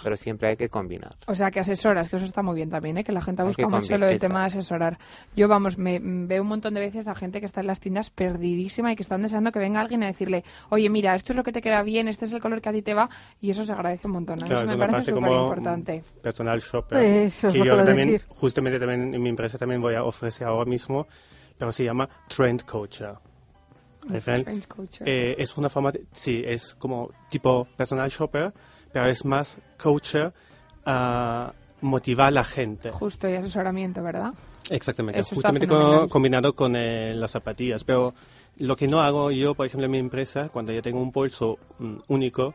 Pero 0.01 0.15
siempre 0.15 0.49
hay 0.49 0.55
que 0.55 0.69
combinar. 0.69 1.15
O 1.27 1.35
sea, 1.35 1.51
que 1.51 1.59
asesoras, 1.59 2.09
que 2.09 2.15
eso 2.15 2.25
está 2.25 2.41
muy 2.41 2.55
bien 2.55 2.69
también, 2.69 2.97
¿eh? 2.97 3.03
que 3.03 3.11
la 3.11 3.21
gente 3.21 3.43
busca 3.43 3.67
mucho 3.67 3.97
lo 3.97 4.05
del 4.05 4.19
tema 4.19 4.39
de 4.41 4.45
asesorar. 4.47 4.97
Yo, 5.35 5.47
vamos, 5.49 5.77
me 5.77 5.99
mm, 5.99 6.27
veo 6.27 6.41
un 6.41 6.47
montón 6.47 6.73
de 6.73 6.79
veces 6.79 7.07
a 7.07 7.15
gente 7.15 7.39
que 7.41 7.45
está 7.45 7.59
en 7.61 7.67
las 7.67 7.79
tiendas 7.81 8.09
perdidísima 8.09 8.91
y 8.93 8.95
que 8.95 9.03
están 9.03 9.21
deseando 9.21 9.51
que 9.51 9.59
venga 9.59 9.81
alguien 9.81 10.03
a 10.03 10.07
decirle, 10.07 10.43
oye, 10.69 10.89
mira, 10.89 11.15
esto 11.15 11.33
es 11.33 11.37
lo 11.37 11.43
que 11.43 11.51
te 11.51 11.61
queda 11.61 11.81
bien, 11.83 12.07
este 12.07 12.25
es 12.25 12.33
el 12.33 12.39
color 12.41 12.61
que 12.61 12.69
a 12.69 12.71
ti 12.71 12.81
te 12.81 12.93
va, 12.93 13.09
y 13.41 13.49
eso 13.49 13.63
se 13.65 13.73
agradece 13.73 14.07
un 14.07 14.13
montón. 14.13 14.37
¿no? 14.39 14.45
Claro, 14.45 14.63
eso 14.63 14.71
es 14.73 14.77
me 14.79 14.87
parece 14.87 15.11
súper 15.11 15.31
importante. 15.31 16.03
personal 16.21 16.59
shopper. 16.59 17.03
Eso 17.03 17.47
es 17.47 17.53
que 17.53 17.59
lo 17.59 17.63
que 17.65 17.69
yo 17.69 17.83
también, 17.83 18.11
decir. 18.11 18.27
justamente 18.29 18.79
también 18.79 19.13
en 19.13 19.21
mi 19.21 19.29
empresa 19.29 19.57
también 19.57 19.81
voy 19.81 19.95
a 19.95 20.03
ofrecer 20.03 20.47
ahora 20.47 20.69
mismo, 20.69 21.07
pero 21.57 21.71
se 21.71 21.83
llama 21.83 22.07
Trend 22.29 22.63
Coacher. 22.63 23.15
Al 24.09 24.21
final, 24.21 24.45
eh, 25.05 25.35
es 25.37 25.57
una 25.57 25.69
forma, 25.69 25.91
de- 25.91 26.03
sí, 26.11 26.41
es 26.45 26.75
como 26.75 27.09
tipo 27.29 27.65
personal 27.77 28.09
shopper, 28.09 28.53
pero 28.93 29.07
es 29.07 29.25
más 29.25 29.57
coacher 29.81 30.31
a 30.85 31.51
motivar 31.81 32.27
a 32.27 32.31
la 32.31 32.43
gente. 32.45 32.91
Justo, 32.91 33.27
y 33.27 33.33
asesoramiento, 33.33 34.01
¿verdad? 34.01 34.33
Exactamente, 34.69 35.19
Eso 35.19 35.35
justamente 35.35 35.67
combinado 36.09 36.53
con 36.55 36.75
eh, 36.75 37.13
las 37.13 37.31
zapatillas. 37.31 37.83
Pero 37.83 38.13
lo 38.57 38.77
que 38.77 38.87
no 38.87 39.01
hago 39.01 39.31
yo, 39.31 39.55
por 39.55 39.65
ejemplo, 39.65 39.85
en 39.85 39.91
mi 39.91 39.97
empresa, 39.97 40.47
cuando 40.47 40.71
yo 40.71 40.81
tengo 40.81 41.01
un 41.01 41.11
bolso 41.11 41.59
mm, 41.79 41.95
único 42.07 42.53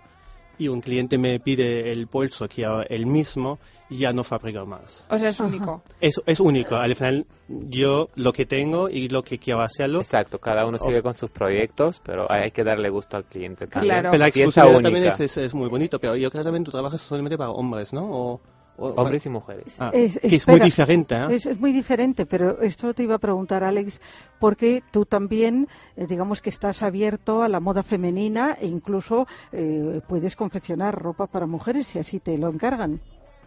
y 0.58 0.68
un 0.68 0.80
cliente 0.80 1.18
me 1.18 1.38
pide 1.40 1.90
el 1.90 2.06
bolso 2.06 2.48
que 2.48 2.66
el 2.88 3.06
mismo, 3.06 3.58
ya 3.88 4.12
no 4.12 4.24
fabrico 4.24 4.66
más. 4.66 5.06
O 5.08 5.18
sea, 5.18 5.28
es 5.28 5.40
único. 5.40 5.82
Es, 6.00 6.20
es 6.26 6.40
único. 6.40 6.76
Al 6.76 6.94
final, 6.94 7.26
yo 7.48 8.08
lo 8.16 8.32
que 8.32 8.44
tengo 8.44 8.88
y 8.88 9.08
lo 9.08 9.22
que 9.22 9.38
quiero 9.38 9.60
hacerlo. 9.60 10.00
Exacto, 10.00 10.38
cada 10.38 10.66
uno 10.66 10.78
sigue 10.78 11.02
con 11.02 11.16
sus 11.16 11.30
proyectos, 11.30 12.00
pero 12.04 12.30
hay 12.30 12.50
que 12.50 12.64
darle 12.64 12.90
gusto 12.90 13.16
al 13.16 13.24
cliente 13.24 13.66
también. 13.66 13.94
Claro. 13.94 14.10
Pero 14.10 14.20
la 14.20 14.28
exclusividad 14.28 14.80
también 14.80 15.04
es, 15.04 15.36
es 15.36 15.54
muy 15.54 15.68
bonito, 15.68 15.98
pero 15.98 16.16
yo 16.16 16.30
creo 16.30 16.42
que 16.42 16.46
también 16.46 16.64
tú 16.64 16.70
trabajas 16.70 17.00
solamente 17.00 17.38
para 17.38 17.50
hombres, 17.50 17.92
¿no? 17.92 18.08
O, 18.10 18.40
o- 18.78 18.90
Hombres 18.90 19.26
y 19.26 19.28
mujeres. 19.28 19.76
Ah, 19.78 19.90
Es- 19.92 20.18
que 20.18 20.26
es 20.28 20.32
espera. 20.34 20.58
muy 20.58 20.64
diferente, 20.64 21.14
¿eh? 21.16 21.26
Es, 21.30 21.46
es 21.46 21.58
muy 21.60 21.72
diferente, 21.72 22.24
pero 22.26 22.60
esto 22.62 22.94
te 22.94 23.02
iba 23.02 23.16
a 23.16 23.18
preguntar, 23.18 23.64
Alex, 23.64 24.00
porque 24.38 24.82
tú 24.92 25.04
también, 25.04 25.68
eh, 25.96 26.06
digamos 26.06 26.40
que 26.40 26.48
estás 26.50 26.82
abierto 26.82 27.42
a 27.42 27.48
la 27.48 27.60
moda 27.60 27.82
femenina 27.82 28.56
e 28.60 28.66
incluso 28.68 29.26
eh, 29.52 30.00
puedes 30.08 30.36
confeccionar 30.36 30.94
ropa 30.94 31.26
para 31.26 31.46
mujeres 31.46 31.88
si 31.88 31.98
así 31.98 32.20
te 32.20 32.38
lo 32.38 32.48
encargan. 32.48 33.00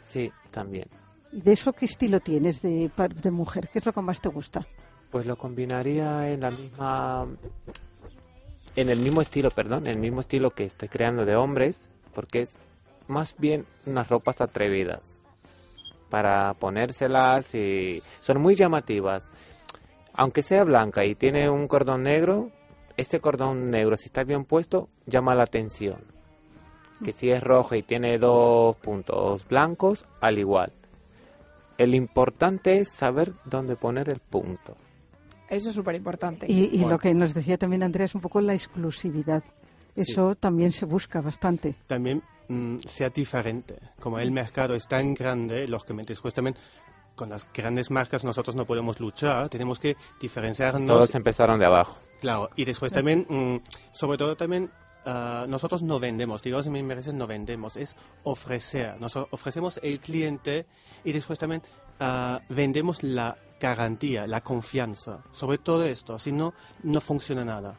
Sí, 0.04 0.32
también. 0.52 0.86
¿Y 1.32 1.42
de 1.42 1.54
eso 1.54 1.72
qué 1.72 1.86
estilo 1.86 2.20
tienes 2.20 2.62
de, 2.62 2.92
de 3.24 3.32
mujer? 3.32 3.70
¿Qué 3.72 3.80
es 3.80 3.86
lo 3.86 3.94
que 3.94 4.02
más 4.02 4.20
te 4.20 4.28
gusta? 4.30 4.68
Pues 5.12 5.26
lo 5.26 5.38
combinaría 5.38 6.30
en 6.32 6.42
la 6.42 6.52
misma 6.52 7.28
en 8.76 8.90
el 8.90 9.00
mismo 9.00 9.22
estilo, 9.22 9.52
perdón, 9.52 9.86
en 9.88 9.94
el 9.94 9.98
mismo 9.98 10.22
estilo 10.22 10.52
que 10.52 10.64
estoy 10.66 10.88
creando 10.88 11.26
de 11.26 11.36
hombres, 11.36 11.90
porque 12.14 12.42
es 12.42 12.58
más 13.08 13.36
bien 13.38 13.66
unas 13.86 14.10
ropas 14.10 14.40
atrevidas. 14.42 15.21
Para 16.12 16.54
ponérselas 16.54 17.56
y 17.56 18.04
son 18.20 18.40
muy 18.40 18.54
llamativas. 18.54 19.32
Aunque 20.14 20.44
sea 20.44 20.64
blanca 20.64 21.04
y 21.06 21.16
tiene 21.16 21.50
un 21.50 21.68
cordón 21.68 22.04
negro, 22.04 22.52
este 22.98 23.20
cordón 23.20 23.72
negro, 23.72 23.96
si 23.98 24.06
está 24.06 24.24
bien 24.24 24.44
puesto, 24.46 24.90
llama 25.08 25.34
la 25.34 25.44
atención. 25.44 26.04
Que 27.04 27.14
si 27.14 27.32
es 27.32 27.42
rojo 27.42 27.74
y 27.74 27.82
tiene 27.82 28.20
dos 28.20 28.76
puntos 28.78 29.48
blancos, 29.48 30.06
al 30.20 30.38
igual. 30.38 30.72
El 31.80 31.96
importante 31.96 32.78
es 32.78 32.92
saber 32.92 33.34
dónde 33.46 33.76
poner 33.76 34.10
el 34.10 34.20
punto. 34.20 34.76
Eso 35.50 35.70
es 35.70 35.76
súper 35.76 35.96
importante. 35.96 36.46
Y, 36.48 36.66
y 36.66 36.78
Bueno. 36.80 36.92
lo 36.92 37.00
que 37.00 37.14
nos 37.14 37.34
decía 37.34 37.58
también 37.58 37.82
Andrea 37.82 38.06
es 38.06 38.14
un 38.14 38.22
poco 38.22 38.40
la 38.42 38.54
exclusividad. 38.54 39.44
Eso 39.96 40.36
también 40.36 40.72
se 40.72 40.86
busca 40.86 41.22
bastante. 41.22 41.76
También 41.88 42.22
mm, 42.48 42.78
sea 42.86 43.10
diferente. 43.10 43.78
Como 44.00 44.20
el 44.20 44.32
mercado 44.32 44.76
es 44.76 44.88
tan 44.88 45.14
grande, 45.14 45.68
lógicamente, 45.68 46.14
después 46.14 46.34
también 46.34 46.56
con 47.16 47.30
las 47.30 47.48
grandes 47.54 47.92
marcas 47.92 48.24
nosotros 48.24 48.56
no 48.56 48.66
podemos 48.66 49.00
luchar, 49.00 49.50
tenemos 49.50 49.80
que 49.80 49.96
diferenciarnos. 50.20 50.88
Todos 50.88 51.16
empezaron 51.16 51.60
de 51.60 51.66
abajo. 51.66 52.00
Claro, 52.20 52.50
y 52.56 52.66
después 52.66 52.92
también, 52.92 53.26
mm, 53.30 53.58
sobre 53.92 54.18
todo 54.18 54.36
también, 54.36 54.72
ah, 55.06 55.46
nosotros 55.48 55.82
no 55.84 56.00
vendemos, 56.00 56.42
digamos 56.42 56.66
en 56.68 56.74
mi 56.74 56.80
empresa 56.80 57.12
no 57.12 57.28
vendemos, 57.28 57.76
es 57.78 57.96
ofrecer. 58.24 59.00
Nos 59.00 59.16
ofrecemos 59.16 59.80
el 59.84 60.00
cliente 60.00 60.66
y 61.04 61.12
después 61.12 61.38
también 61.38 61.62
ah, 62.00 62.42
vendemos 62.50 63.04
la 63.04 63.38
garantía, 63.60 64.26
la 64.26 64.42
confianza. 64.42 65.24
Sobre 65.32 65.58
todo 65.58 65.84
esto, 65.86 66.18
si 66.18 66.32
no, 66.32 66.54
no 66.84 67.02
funciona 67.02 67.46
nada. 67.46 67.78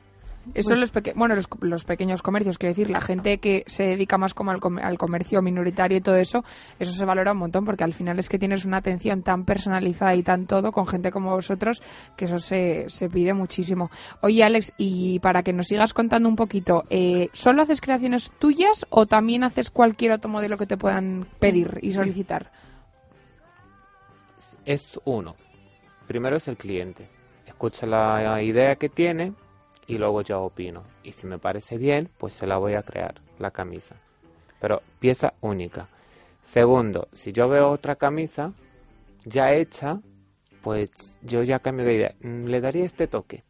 Eso 0.54 0.74
los, 0.74 0.90
peque- 0.90 1.12
bueno, 1.14 1.34
los, 1.34 1.48
los 1.60 1.84
pequeños 1.84 2.20
comercios, 2.20 2.58
quiero 2.58 2.72
decir, 2.72 2.90
la 2.90 3.00
gente 3.00 3.38
que 3.38 3.62
se 3.66 3.84
dedica 3.84 4.18
más 4.18 4.34
como 4.34 4.50
al, 4.50 4.60
com- 4.60 4.78
al 4.78 4.98
comercio 4.98 5.40
minoritario 5.40 5.98
y 5.98 6.00
todo 6.00 6.16
eso, 6.16 6.42
eso 6.78 6.92
se 6.92 7.04
valora 7.04 7.32
un 7.32 7.38
montón 7.38 7.64
porque 7.64 7.84
al 7.84 7.92
final 7.92 8.18
es 8.18 8.28
que 8.28 8.38
tienes 8.38 8.64
una 8.64 8.78
atención 8.78 9.22
tan 9.22 9.44
personalizada 9.44 10.14
y 10.16 10.22
tan 10.22 10.46
todo 10.46 10.72
con 10.72 10.86
gente 10.86 11.10
como 11.12 11.30
vosotros 11.30 11.82
que 12.16 12.24
eso 12.24 12.38
se, 12.38 12.88
se 12.88 13.08
pide 13.08 13.34
muchísimo. 13.34 13.88
Oye, 14.20 14.42
Alex, 14.42 14.72
y 14.76 15.20
para 15.20 15.42
que 15.42 15.52
nos 15.52 15.66
sigas 15.68 15.94
contando 15.94 16.28
un 16.28 16.36
poquito, 16.36 16.84
eh, 16.90 17.28
¿solo 17.32 17.62
haces 17.62 17.80
creaciones 17.80 18.32
tuyas 18.38 18.84
o 18.90 19.06
también 19.06 19.44
haces 19.44 19.70
cualquier 19.70 20.12
otro 20.12 20.28
modelo 20.30 20.58
que 20.58 20.66
te 20.66 20.76
puedan 20.76 21.26
pedir 21.38 21.78
y 21.82 21.92
solicitar? 21.92 22.50
Es 24.64 25.00
uno. 25.04 25.34
Primero 26.06 26.36
es 26.36 26.48
el 26.48 26.56
cliente. 26.56 27.08
Escucha 27.46 27.86
la 27.86 28.42
idea 28.42 28.76
que 28.76 28.88
tiene 28.88 29.32
y 29.86 29.98
luego 29.98 30.22
yo 30.22 30.42
opino. 30.42 30.84
Y 31.02 31.12
si 31.12 31.26
me 31.26 31.38
parece 31.38 31.78
bien, 31.78 32.08
pues 32.18 32.34
se 32.34 32.46
la 32.46 32.58
voy 32.58 32.74
a 32.74 32.82
crear, 32.82 33.20
la 33.38 33.50
camisa. 33.50 33.96
Pero 34.60 34.82
pieza 35.00 35.34
única. 35.40 35.88
Segundo, 36.42 37.08
si 37.12 37.32
yo 37.32 37.48
veo 37.48 37.70
otra 37.70 37.96
camisa 37.96 38.52
ya 39.24 39.52
hecha, 39.52 40.00
pues 40.62 41.18
yo 41.22 41.42
ya 41.42 41.58
cambio 41.58 41.86
de 41.86 41.94
idea. 41.94 42.14
Mm, 42.20 42.44
Le 42.46 42.60
daría 42.60 42.84
este 42.84 43.06
toque. 43.06 43.44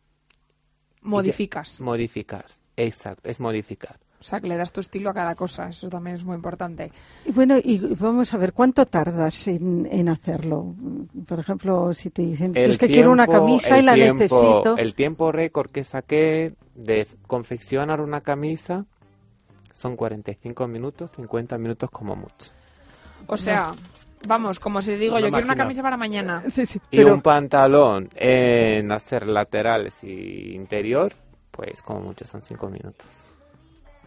Modificas. 1.02 1.80
Modificar. 1.80 2.46
Exacto, 2.76 3.28
es 3.28 3.40
modificar. 3.40 3.98
O 4.22 4.24
sea, 4.24 4.40
que 4.40 4.46
le 4.46 4.56
das 4.56 4.70
tu 4.70 4.80
estilo 4.80 5.10
a 5.10 5.14
cada 5.14 5.34
cosa. 5.34 5.68
Eso 5.68 5.88
también 5.88 6.14
es 6.14 6.22
muy 6.24 6.36
importante. 6.36 6.92
Y 7.26 7.32
bueno, 7.32 7.56
y 7.58 7.78
vamos 7.96 8.32
a 8.32 8.36
ver, 8.36 8.52
¿cuánto 8.52 8.86
tardas 8.86 9.48
en, 9.48 9.88
en 9.90 10.08
hacerlo? 10.08 10.76
Por 11.26 11.40
ejemplo, 11.40 11.92
si 11.92 12.10
te 12.10 12.22
dicen, 12.22 12.52
El 12.54 12.70
es 12.70 12.78
que 12.78 12.86
quiero 12.86 13.10
una 13.10 13.26
tiempo- 13.26 13.44
camisa 13.46 13.76
y 13.76 13.80
el 13.80 13.86
la 13.86 13.94
tiempo- 13.94 14.22
necesito. 14.22 14.76
El 14.76 14.94
tiempo 14.94 15.32
récord 15.32 15.70
que 15.72 15.82
saqué 15.82 16.54
de 16.76 17.08
confeccionar 17.26 18.00
una 18.00 18.20
camisa 18.20 18.86
son 19.74 19.96
45 19.96 20.68
minutos, 20.68 21.10
50 21.16 21.58
minutos 21.58 21.90
como 21.90 22.14
mucho. 22.14 22.52
O 23.26 23.36
sea, 23.36 23.72
vamos, 24.28 24.60
como 24.60 24.80
si 24.82 24.94
digo, 24.94 25.14
Una 25.16 25.26
yo 25.26 25.30
quiero 25.32 25.46
una 25.46 25.56
camisa 25.56 25.82
para 25.82 25.96
mañana. 25.96 26.44
Sí, 26.48 26.64
sí, 26.66 26.78
Y 26.92 26.98
pero- 26.98 27.12
un 27.14 27.22
pantalón 27.22 28.08
en 28.14 28.92
hacer 28.92 29.26
laterales 29.26 30.04
y 30.04 30.54
interior, 30.54 31.12
pues 31.50 31.82
como 31.82 32.00
mucho 32.02 32.24
son 32.24 32.40
5 32.40 32.68
minutos. 32.68 33.31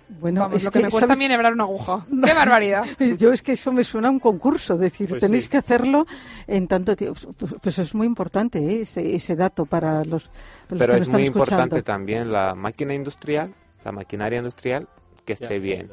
Bueno, 0.08 0.42
Vamos, 0.42 0.58
es 0.58 0.64
lo 0.66 0.72
que, 0.72 0.80
me 0.84 0.90
cuesta 0.90 1.14
a 1.14 1.16
mí 1.16 1.26
enhebrar 1.26 1.54
una 1.54 1.64
aguja. 1.64 2.06
¡Qué 2.24 2.34
barbaridad! 2.34 2.86
Yo 3.18 3.32
es 3.34 3.42
que 3.42 3.54
eso 3.54 3.72
me 3.72 3.84
suena 3.84 4.08
a 4.10 4.12
un 4.12 4.20
concurso, 4.20 4.76
es 4.76 4.80
decir, 4.80 5.10
Pues 5.10 5.22
tenéis 5.22 5.46
sí. 5.46 5.50
que 5.50 5.58
hacerlo 5.58 6.06
en 6.48 6.68
tanto 6.68 6.96
tiempo. 6.96 7.20
Pues, 7.38 7.56
pues 7.62 7.80
es 7.80 7.96
muy 7.96 8.06
importante 8.08 8.60
¿eh? 8.60 8.82
ese, 8.82 9.16
ese 9.16 9.36
dato 9.36 9.66
para 9.66 10.04
los, 10.04 10.30
Pero 10.70 10.80
que 10.80 10.84
es 10.86 10.90
nos 10.90 11.02
están 11.02 11.20
muy 11.22 11.24
escuchando. 11.28 11.64
importante 11.64 11.84
también 11.84 12.32
la 12.32 12.54
máquina 12.56 12.94
industrial, 12.94 13.54
la 13.84 13.92
maquinaria 13.92 14.38
industrial, 14.38 14.88
que 15.26 15.34
esté 15.34 15.60
bien. 15.60 15.90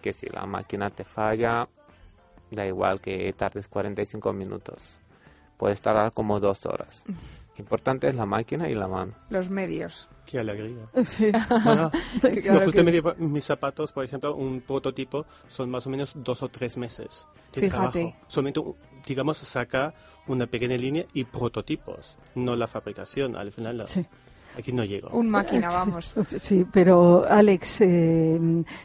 Que 0.00 0.12
si 0.12 0.26
la 0.28 0.46
máquina 0.46 0.90
te 0.90 1.04
falla, 1.04 1.68
da 2.50 2.66
igual 2.66 3.00
que 3.00 3.32
tardes 3.32 3.66
45 3.68 4.32
minutos. 4.32 5.00
Puedes 5.56 5.80
tardar 5.82 6.12
como 6.12 6.38
dos 6.38 6.64
horas. 6.66 7.04
Importante 7.58 8.08
es 8.08 8.14
la 8.14 8.24
máquina 8.26 8.68
y 8.68 8.74
la 8.74 8.86
mano. 8.88 9.12
Los 9.30 9.50
medios. 9.50 10.08
Qué 10.24 10.38
alegría. 10.38 10.86
Sí. 11.04 11.30
Bueno, 11.64 11.90
Claro 12.20 12.66
no, 12.66 12.72
que 12.72 13.14
mis 13.18 13.44
zapatos, 13.44 13.92
por 13.92 14.04
ejemplo, 14.04 14.34
un 14.34 14.60
prototipo 14.60 15.26
son 15.48 15.70
más 15.70 15.86
o 15.86 15.90
menos 15.90 16.12
dos 16.16 16.42
o 16.42 16.48
tres 16.48 16.76
meses 16.76 17.26
de 17.52 17.62
Fíjate. 17.62 17.90
trabajo. 18.00 18.16
Solamente, 18.28 18.60
digamos, 19.06 19.38
saca 19.38 19.94
una 20.26 20.46
pequeña 20.46 20.76
línea 20.76 21.04
y 21.14 21.24
prototipos, 21.24 22.16
no 22.34 22.54
la 22.56 22.66
fabricación. 22.66 23.36
Al 23.36 23.50
final, 23.52 23.78
la- 23.78 23.86
Sí. 23.86 24.04
aquí 24.56 24.72
no 24.72 24.84
llego. 24.84 25.08
Un 25.10 25.28
máquina, 25.30 25.68
vamos. 25.68 26.14
Sí, 26.38 26.64
pero 26.72 27.24
Alex, 27.28 27.80
eh, 27.80 28.38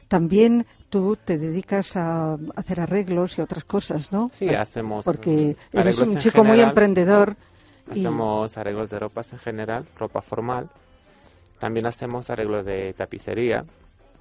también 0.07 0.65
tú 0.89 1.15
te 1.23 1.37
dedicas 1.37 1.95
a 1.97 2.37
hacer 2.55 2.79
arreglos 2.79 3.37
y 3.37 3.41
otras 3.41 3.63
cosas, 3.65 4.11
¿no? 4.11 4.29
Sí, 4.29 4.47
hacemos 4.49 5.03
Porque 5.03 5.57
eres 5.71 5.97
un 5.99 6.17
chico 6.19 6.43
muy 6.43 6.57
general. 6.57 6.73
Y- 7.87 7.91
Hacemos 7.99 8.57
arreglos 8.57 8.89
de 8.89 8.99
ropas 8.99 9.31
en 9.33 9.39
general, 9.39 9.85
ropa 9.97 10.21
formal. 10.21 10.69
También 11.59 11.85
hacemos 11.85 12.29
arreglos 12.29 12.65
de 12.65 12.93
tapicería, 12.93 13.65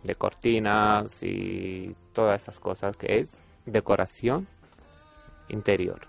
de 0.02 0.14
cortinas 0.14 1.22
y 1.22 1.94
todas 2.12 2.42
esas 2.42 2.58
cosas 2.60 2.96
que 2.96 3.20
es 3.20 3.40
decoración 3.66 4.46
interior. 5.48 6.00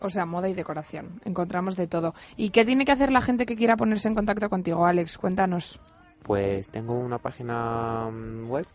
O 0.00 0.08
sea, 0.08 0.26
moda 0.26 0.48
y 0.48 0.54
decoración. 0.54 1.20
Encontramos 1.24 1.76
de 1.76 1.86
todo. 1.86 2.14
¿Y 2.36 2.50
qué 2.50 2.64
tiene 2.64 2.84
que 2.84 2.92
hacer 2.92 3.12
la 3.12 3.20
gente 3.20 3.46
que 3.46 3.54
quiera 3.54 3.76
ponerse 3.76 4.08
en 4.08 4.14
contacto 4.16 4.48
contigo, 4.48 4.84
Alex? 4.84 5.16
Cuéntanos. 5.18 5.80
Pues 6.24 6.68
tengo 6.68 6.94
una 6.94 7.18
página 7.18 8.08
mm, 8.10 8.48
web 8.50 8.66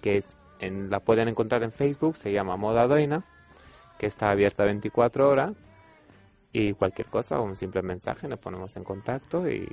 que 0.00 0.16
es 0.18 0.38
en- 0.60 0.88
la 0.90 1.00
pueden 1.00 1.28
encontrar 1.28 1.62
en 1.62 1.72
Facebook, 1.72 2.16
se 2.16 2.32
llama 2.32 2.56
Moda 2.56 2.86
Doina, 2.86 3.24
que 3.98 4.06
está 4.06 4.30
abierta 4.30 4.64
24 4.64 5.28
horas. 5.28 5.58
Y 6.56 6.72
cualquier 6.72 7.08
cosa, 7.08 7.40
un 7.40 7.56
simple 7.56 7.82
mensaje, 7.82 8.28
nos 8.28 8.38
ponemos 8.38 8.76
en 8.76 8.84
contacto 8.84 9.46
y, 9.50 9.68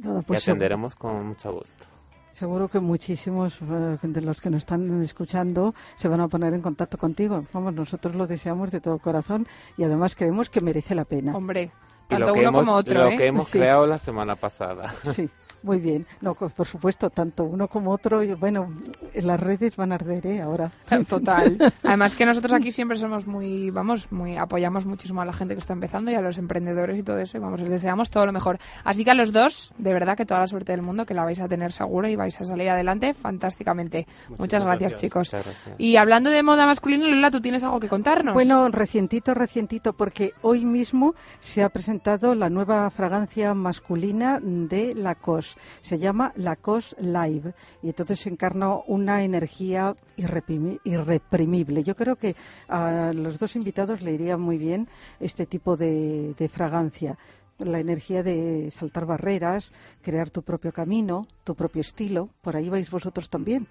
nada, 0.00 0.20
y 0.20 0.22
pues, 0.24 0.46
atenderemos 0.46 0.94
con 0.94 1.26
mucho 1.28 1.52
gusto. 1.52 1.84
Seguro 2.30 2.68
que 2.68 2.80
muchísimos 2.80 3.58
eh, 3.62 3.98
de 4.02 4.20
los 4.20 4.40
que 4.42 4.50
nos 4.50 4.58
están 4.58 5.02
escuchando 5.02 5.74
se 5.94 6.08
van 6.08 6.20
a 6.20 6.28
poner 6.28 6.52
en 6.54 6.60
contacto 6.60 6.98
contigo. 6.98 7.44
Vamos, 7.52 7.74
nosotros 7.74 8.14
lo 8.14 8.26
deseamos 8.26 8.70
de 8.70 8.80
todo 8.80 8.98
corazón 8.98 9.46
y 9.78 9.84
además 9.84 10.14
creemos 10.14 10.50
que 10.50 10.60
merece 10.60 10.94
la 10.94 11.04
pena. 11.06 11.34
Hombre, 11.34 11.70
Y 12.04 12.08
tanto 12.08 12.26
lo 12.26 12.32
que 12.34 12.40
uno 12.40 12.48
hemos, 12.50 12.64
como 12.66 12.76
otro, 12.76 13.00
lo 13.04 13.08
¿eh? 13.08 13.16
que 13.16 13.26
hemos 13.26 13.48
Sí. 13.48 13.58
creado 13.58 13.86
la 13.86 13.98
semana 13.98 14.36
pasada. 14.36 14.94
Sí, 15.02 15.28
muy 15.62 15.78
bien. 15.78 16.06
No, 16.20 16.34
por 16.34 16.66
supuesto, 16.66 17.10
tanto 17.10 17.44
uno 17.44 17.68
como 17.68 17.92
otro. 17.92 18.22
y, 18.22 18.32
Bueno, 18.34 18.72
en 19.14 19.26
las 19.26 19.38
redes 19.38 19.76
van 19.76 19.92
a 19.92 19.96
arder, 19.96 20.26
¿eh? 20.26 20.42
Ahora. 20.42 20.72
Total. 21.08 21.56
Además 21.82 22.16
que 22.16 22.26
nosotros 22.26 22.52
aquí 22.52 22.70
siempre 22.70 22.96
somos 22.96 23.26
muy, 23.26 23.70
vamos, 23.70 24.10
muy 24.10 24.36
apoyamos 24.36 24.86
muchísimo 24.86 25.22
a 25.22 25.24
la 25.24 25.32
gente 25.32 25.54
que 25.54 25.60
está 25.60 25.72
empezando 25.72 26.10
y 26.10 26.14
a 26.14 26.20
los 26.20 26.38
emprendedores 26.38 26.98
y 26.98 27.02
todo 27.02 27.18
eso 27.18 27.36
y 27.36 27.40
vamos, 27.40 27.60
les 27.60 27.70
deseamos 27.70 28.10
todo 28.10 28.26
lo 28.26 28.32
mejor. 28.32 28.58
Así 28.84 29.04
que 29.04 29.10
a 29.10 29.14
los 29.14 29.32
dos, 29.32 29.72
de 29.78 29.92
verdad 29.92 30.16
que 30.16 30.26
toda 30.26 30.40
la 30.40 30.46
suerte 30.46 30.72
del 30.72 30.82
mundo, 30.82 31.06
que 31.06 31.14
la 31.14 31.24
vais 31.24 31.40
a 31.40 31.48
tener 31.48 31.72
seguro 31.72 32.08
y 32.08 32.16
vais 32.16 32.40
a 32.40 32.44
salir 32.44 32.68
adelante 32.68 33.14
fantásticamente. 33.14 34.06
Muchas, 34.28 34.40
Muchas 34.40 34.64
gracias, 34.64 34.92
gracias. 34.92 35.00
chicos. 35.00 35.32
Muchas 35.32 35.46
gracias. 35.46 35.76
Y 35.78 35.96
hablando 35.96 36.30
de 36.30 36.42
moda 36.42 36.66
masculina, 36.66 37.06
Lola, 37.06 37.30
¿tú 37.30 37.40
tienes 37.40 37.62
algo 37.64 37.80
que 37.80 37.88
contarnos? 37.88 38.34
Bueno, 38.34 38.68
recientito, 38.68 39.34
recientito, 39.34 39.92
porque 39.92 40.32
hoy 40.42 40.64
mismo 40.64 41.14
se 41.40 41.62
ha 41.62 41.68
presentado 41.68 42.34
la 42.34 42.50
nueva 42.50 42.90
fragancia 42.90 43.54
masculina 43.54 44.38
de 44.42 44.94
Lacoste. 44.94 45.51
Se 45.80 45.98
llama 45.98 46.32
Lacoste 46.36 47.00
Live 47.02 47.54
y 47.82 47.88
entonces 47.88 48.26
encarna 48.26 48.76
una 48.86 49.22
energía 49.24 49.94
irreprimi- 50.16 50.80
irreprimible. 50.84 51.82
Yo 51.84 51.94
creo 51.96 52.16
que 52.16 52.34
a 52.68 53.12
los 53.14 53.38
dos 53.38 53.56
invitados 53.56 54.00
le 54.02 54.12
iría 54.12 54.36
muy 54.36 54.58
bien 54.58 54.88
este 55.20 55.46
tipo 55.46 55.76
de, 55.76 56.34
de 56.38 56.48
fragancia. 56.48 57.16
La 57.58 57.78
energía 57.78 58.22
de 58.24 58.70
saltar 58.72 59.06
barreras, 59.06 59.72
crear 60.02 60.30
tu 60.30 60.42
propio 60.42 60.72
camino, 60.72 61.26
tu 61.44 61.54
propio 61.54 61.82
estilo. 61.82 62.30
Por 62.40 62.56
ahí 62.56 62.68
vais 62.68 62.90
vosotros 62.90 63.28
también. 63.30 63.68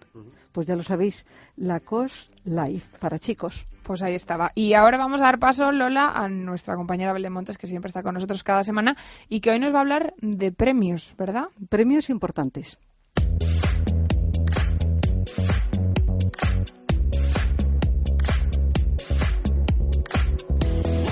Pues 0.53 0.67
ya 0.67 0.75
lo 0.75 0.83
sabéis, 0.83 1.25
Lacoste 1.57 2.31
Live 2.45 2.83
para 2.99 3.19
chicos. 3.19 3.65
Pues 3.83 4.01
ahí 4.03 4.15
estaba. 4.15 4.51
Y 4.55 4.73
ahora 4.73 4.97
vamos 4.97 5.21
a 5.21 5.25
dar 5.25 5.39
paso, 5.39 5.71
Lola, 5.71 6.11
a 6.13 6.29
nuestra 6.29 6.75
compañera 6.75 7.13
Belén 7.13 7.33
Montes, 7.33 7.57
que 7.57 7.67
siempre 7.67 7.87
está 7.87 8.03
con 8.03 8.13
nosotros 8.13 8.43
cada 8.43 8.63
semana 8.63 8.95
y 9.27 9.39
que 9.39 9.51
hoy 9.51 9.59
nos 9.59 9.73
va 9.73 9.79
a 9.79 9.81
hablar 9.81 10.13
de 10.21 10.51
premios, 10.51 11.15
¿verdad? 11.17 11.45
Premios 11.69 12.09
importantes. 12.09 12.77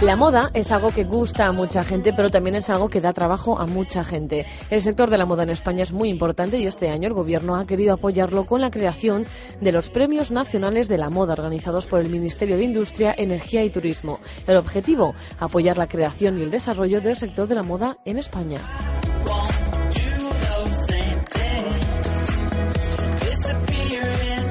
La 0.01 0.15
moda 0.15 0.49
es 0.53 0.71
algo 0.71 0.91
que 0.91 1.03
gusta 1.03 1.47
a 1.47 1.51
mucha 1.51 1.83
gente, 1.83 2.13
pero 2.13 2.29
también 2.29 2.55
es 2.55 2.69
algo 2.69 2.87
que 2.87 3.01
da 3.01 3.11
trabajo 3.11 3.59
a 3.59 3.65
mucha 3.65 4.01
gente. 4.05 4.45
El 4.69 4.81
sector 4.81 5.09
de 5.09 5.17
la 5.17 5.25
moda 5.25 5.43
en 5.43 5.49
España 5.49 5.83
es 5.83 5.91
muy 5.91 6.07
importante 6.07 6.57
y 6.57 6.65
este 6.65 6.89
año 6.89 7.09
el 7.09 7.13
Gobierno 7.13 7.57
ha 7.57 7.65
querido 7.65 7.95
apoyarlo 7.95 8.45
con 8.45 8.61
la 8.61 8.71
creación 8.71 9.25
de 9.59 9.73
los 9.73 9.89
Premios 9.89 10.31
Nacionales 10.31 10.87
de 10.87 10.97
la 10.97 11.09
Moda 11.09 11.33
organizados 11.33 11.85
por 11.85 11.99
el 11.99 12.07
Ministerio 12.07 12.55
de 12.55 12.63
Industria, 12.63 13.13
Energía 13.17 13.65
y 13.65 13.71
Turismo. 13.71 14.21
El 14.47 14.55
objetivo, 14.55 15.15
apoyar 15.37 15.77
la 15.77 15.87
creación 15.87 16.39
y 16.39 16.43
el 16.43 16.49
desarrollo 16.49 17.01
del 17.01 17.17
sector 17.17 17.49
de 17.49 17.55
la 17.55 17.63
moda 17.63 17.97
en 18.05 18.19
España. 18.19 18.61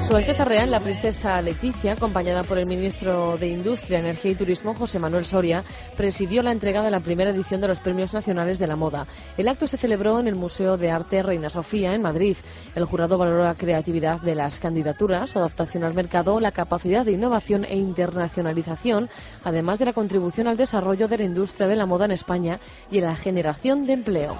Su 0.09 0.15
Alteza 0.15 0.43
Real, 0.43 0.71
la 0.71 0.79
princesa 0.79 1.39
Leticia, 1.39 1.93
acompañada 1.93 2.41
por 2.41 2.57
el 2.57 2.65
ministro 2.65 3.37
de 3.37 3.47
Industria, 3.49 3.99
Energía 3.99 4.31
y 4.31 4.35
Turismo, 4.35 4.73
José 4.73 4.97
Manuel 4.97 5.23
Soria, 5.23 5.63
presidió 5.95 6.41
la 6.41 6.51
entrega 6.51 6.81
de 6.81 6.89
la 6.89 6.99
primera 6.99 7.29
edición 7.29 7.61
de 7.61 7.67
los 7.67 7.77
Premios 7.77 8.11
Nacionales 8.11 8.57
de 8.57 8.65
la 8.65 8.75
Moda. 8.75 9.05
El 9.37 9.47
acto 9.47 9.67
se 9.67 9.77
celebró 9.77 10.19
en 10.19 10.27
el 10.27 10.33
Museo 10.33 10.77
de 10.77 10.89
Arte 10.89 11.21
Reina 11.21 11.47
Sofía, 11.49 11.93
en 11.93 12.01
Madrid. 12.01 12.35
El 12.73 12.85
jurado 12.85 13.19
valoró 13.19 13.43
la 13.43 13.53
creatividad 13.53 14.19
de 14.19 14.33
las 14.33 14.59
candidaturas, 14.59 15.29
su 15.29 15.37
adaptación 15.37 15.83
al 15.83 15.93
mercado, 15.93 16.39
la 16.39 16.53
capacidad 16.53 17.05
de 17.05 17.11
innovación 17.11 17.63
e 17.63 17.77
internacionalización, 17.77 19.11
además 19.43 19.77
de 19.77 19.85
la 19.85 19.93
contribución 19.93 20.47
al 20.47 20.57
desarrollo 20.57 21.07
de 21.07 21.19
la 21.19 21.25
industria 21.25 21.67
de 21.67 21.75
la 21.75 21.85
moda 21.85 22.05
en 22.05 22.13
España 22.13 22.59
y 22.89 22.97
en 22.97 23.03
la 23.03 23.15
generación 23.15 23.85
de 23.85 23.93
empleo. 23.93 24.35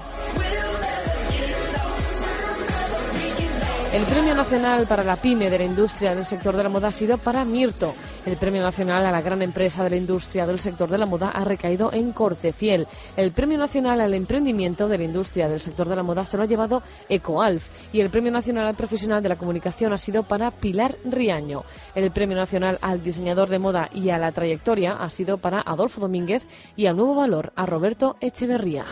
El 3.91 4.03
Premio 4.03 4.35
Nacional 4.35 4.85
para 4.85 5.03
la 5.03 5.15
PYME 5.15 5.49
de 5.49 5.57
la 5.57 5.63
industria 5.63 6.13
del 6.13 6.23
sector 6.23 6.55
de 6.55 6.61
la 6.61 6.69
moda 6.69 6.89
ha 6.89 6.91
sido 6.91 7.17
para 7.17 7.43
Mirto. 7.43 7.95
El 8.23 8.37
Premio 8.37 8.61
Nacional 8.61 9.03
a 9.03 9.11
la 9.11 9.21
gran 9.21 9.41
empresa 9.41 9.83
de 9.83 9.89
la 9.89 9.95
industria 9.95 10.45
del 10.45 10.59
sector 10.59 10.89
de 10.89 10.99
la 10.99 11.07
moda 11.07 11.29
ha 11.29 11.43
recaído 11.43 11.91
en 11.91 12.11
Cortefiel. 12.11 12.85
El 13.17 13.31
Premio 13.31 13.57
Nacional 13.57 13.99
al 13.99 14.13
emprendimiento 14.13 14.87
de 14.87 14.99
la 14.99 15.05
industria 15.05 15.49
del 15.49 15.59
sector 15.59 15.89
de 15.89 15.95
la 15.95 16.03
moda 16.03 16.23
se 16.23 16.37
lo 16.37 16.43
ha 16.43 16.45
llevado 16.45 16.83
Ecoalf. 17.09 17.67
Y 17.91 18.01
el 18.01 18.11
Premio 18.11 18.31
Nacional 18.31 18.67
al 18.67 18.75
profesional 18.75 19.23
de 19.23 19.29
la 19.29 19.37
comunicación 19.37 19.91
ha 19.91 19.97
sido 19.97 20.21
para 20.21 20.51
Pilar 20.51 20.95
Riaño. 21.03 21.63
El 21.95 22.11
Premio 22.11 22.37
Nacional 22.37 22.77
al 22.81 23.01
diseñador 23.01 23.49
de 23.49 23.57
moda 23.57 23.89
y 23.91 24.11
a 24.11 24.19
la 24.19 24.31
trayectoria 24.31 24.91
ha 24.91 25.09
sido 25.09 25.39
para 25.39 25.61
Adolfo 25.61 25.99
Domínguez 25.99 26.45
y 26.75 26.85
al 26.85 26.95
nuevo 26.95 27.15
valor 27.15 27.53
a 27.55 27.65
Roberto 27.65 28.17
Echeverría. 28.21 28.85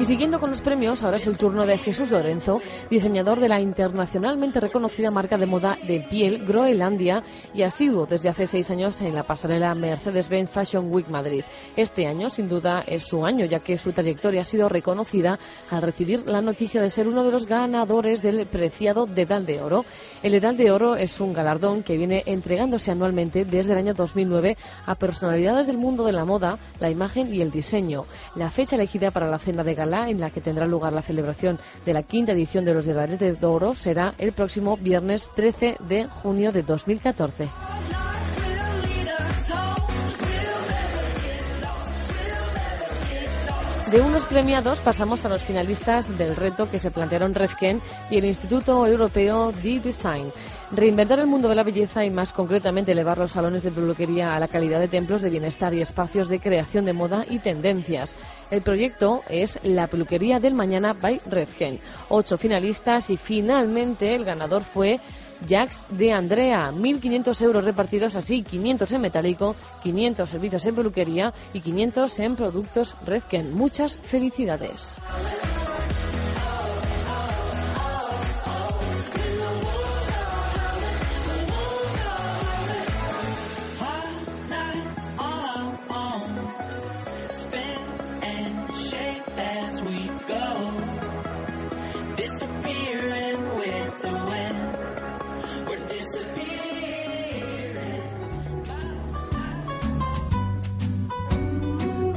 Y 0.00 0.06
siguiendo 0.06 0.40
con 0.40 0.48
los 0.48 0.62
premios, 0.62 1.02
ahora 1.02 1.18
es 1.18 1.26
el 1.26 1.36
turno 1.36 1.66
de 1.66 1.76
Jesús 1.76 2.10
Lorenzo, 2.10 2.62
diseñador 2.88 3.38
de 3.38 3.50
la 3.50 3.60
internacionalmente 3.60 4.58
reconocida 4.58 5.10
marca 5.10 5.36
de 5.36 5.44
moda 5.44 5.76
de 5.86 6.00
piel 6.00 6.46
Groenlandia 6.46 7.22
y 7.52 7.64
asiduo 7.64 8.06
desde 8.06 8.30
hace 8.30 8.46
seis 8.46 8.70
años 8.70 8.98
en 9.02 9.14
la 9.14 9.24
pasarela 9.24 9.74
Mercedes-Benz 9.74 10.48
Fashion 10.48 10.90
Week 10.90 11.06
Madrid. 11.10 11.44
Este 11.76 12.06
año, 12.06 12.30
sin 12.30 12.48
duda, 12.48 12.82
es 12.86 13.04
su 13.04 13.26
año, 13.26 13.44
ya 13.44 13.60
que 13.60 13.76
su 13.76 13.92
trayectoria 13.92 14.40
ha 14.40 14.44
sido 14.44 14.70
reconocida 14.70 15.38
al 15.68 15.82
recibir 15.82 16.26
la 16.26 16.40
noticia 16.40 16.80
de 16.80 16.88
ser 16.88 17.06
uno 17.06 17.22
de 17.22 17.32
los 17.32 17.46
ganadores 17.46 18.22
del 18.22 18.46
preciado 18.46 19.04
Dedal 19.04 19.44
de 19.44 19.60
Oro. 19.60 19.84
El 20.22 20.32
Dedal 20.32 20.56
de 20.56 20.70
Oro 20.70 20.96
es 20.96 21.20
un 21.20 21.34
galardón 21.34 21.82
que 21.82 21.98
viene 21.98 22.22
entregándose 22.24 22.90
anualmente 22.90 23.44
desde 23.44 23.74
el 23.74 23.78
año 23.80 23.92
2009 23.92 24.56
a 24.86 24.94
personalidades 24.94 25.66
del 25.66 25.76
mundo 25.76 26.04
de 26.04 26.12
la 26.12 26.24
moda, 26.24 26.56
la 26.78 26.88
imagen 26.88 27.09
y 27.16 27.42
el 27.42 27.50
diseño. 27.50 28.04
La 28.36 28.50
fecha 28.50 28.76
elegida 28.76 29.10
para 29.10 29.28
la 29.28 29.38
cena 29.38 29.64
de 29.64 29.74
gala 29.74 30.08
en 30.10 30.20
la 30.20 30.30
que 30.30 30.40
tendrá 30.40 30.66
lugar 30.66 30.92
la 30.92 31.02
celebración 31.02 31.58
de 31.84 31.92
la 31.92 32.02
quinta 32.02 32.32
edición 32.32 32.64
de 32.64 32.74
los 32.74 32.86
Dedales 32.86 33.18
de 33.18 33.36
Oro 33.44 33.74
será 33.74 34.14
el 34.18 34.32
próximo 34.32 34.76
viernes 34.76 35.28
13 35.34 35.76
de 35.80 36.06
junio 36.06 36.52
de 36.52 36.62
2014. 36.62 37.48
De 43.90 44.00
unos 44.00 44.24
premiados 44.26 44.78
pasamos 44.78 45.24
a 45.24 45.28
los 45.28 45.42
finalistas 45.42 46.16
del 46.16 46.36
reto 46.36 46.70
que 46.70 46.78
se 46.78 46.92
plantearon 46.92 47.34
Redken 47.34 47.80
y 48.08 48.18
el 48.18 48.24
Instituto 48.24 48.86
Europeo 48.86 49.50
de 49.50 49.80
Design. 49.80 50.30
Reinventar 50.72 51.18
el 51.18 51.26
mundo 51.26 51.48
de 51.48 51.56
la 51.56 51.64
belleza 51.64 52.04
y 52.04 52.10
más 52.10 52.32
concretamente 52.32 52.92
elevar 52.92 53.18
los 53.18 53.32
salones 53.32 53.64
de 53.64 53.72
peluquería 53.72 54.36
a 54.36 54.38
la 54.38 54.46
calidad 54.46 54.78
de 54.78 54.86
templos 54.86 55.20
de 55.20 55.28
bienestar 55.28 55.74
y 55.74 55.80
espacios 55.80 56.28
de 56.28 56.38
creación 56.38 56.84
de 56.84 56.92
moda 56.92 57.26
y 57.28 57.40
tendencias. 57.40 58.14
El 58.52 58.62
proyecto 58.62 59.22
es 59.28 59.58
La 59.64 59.88
Peluquería 59.88 60.38
del 60.38 60.54
Mañana 60.54 60.92
by 60.92 61.22
Redken. 61.26 61.80
Ocho 62.08 62.38
finalistas 62.38 63.10
y 63.10 63.16
finalmente 63.16 64.14
el 64.14 64.24
ganador 64.24 64.62
fue 64.62 65.00
Jax 65.48 65.86
de 65.90 66.12
Andrea, 66.12 66.70
1.500 66.70 67.42
euros 67.42 67.64
repartidos 67.64 68.14
así, 68.14 68.44
500 68.44 68.92
en 68.92 69.00
metálico, 69.00 69.56
500 69.82 70.30
servicios 70.30 70.64
en 70.66 70.76
peluquería 70.76 71.34
y 71.52 71.60
500 71.62 72.18
en 72.20 72.36
productos 72.36 72.94
Redken. 73.04 73.54
Muchas 73.54 73.96
felicidades. 73.96 74.98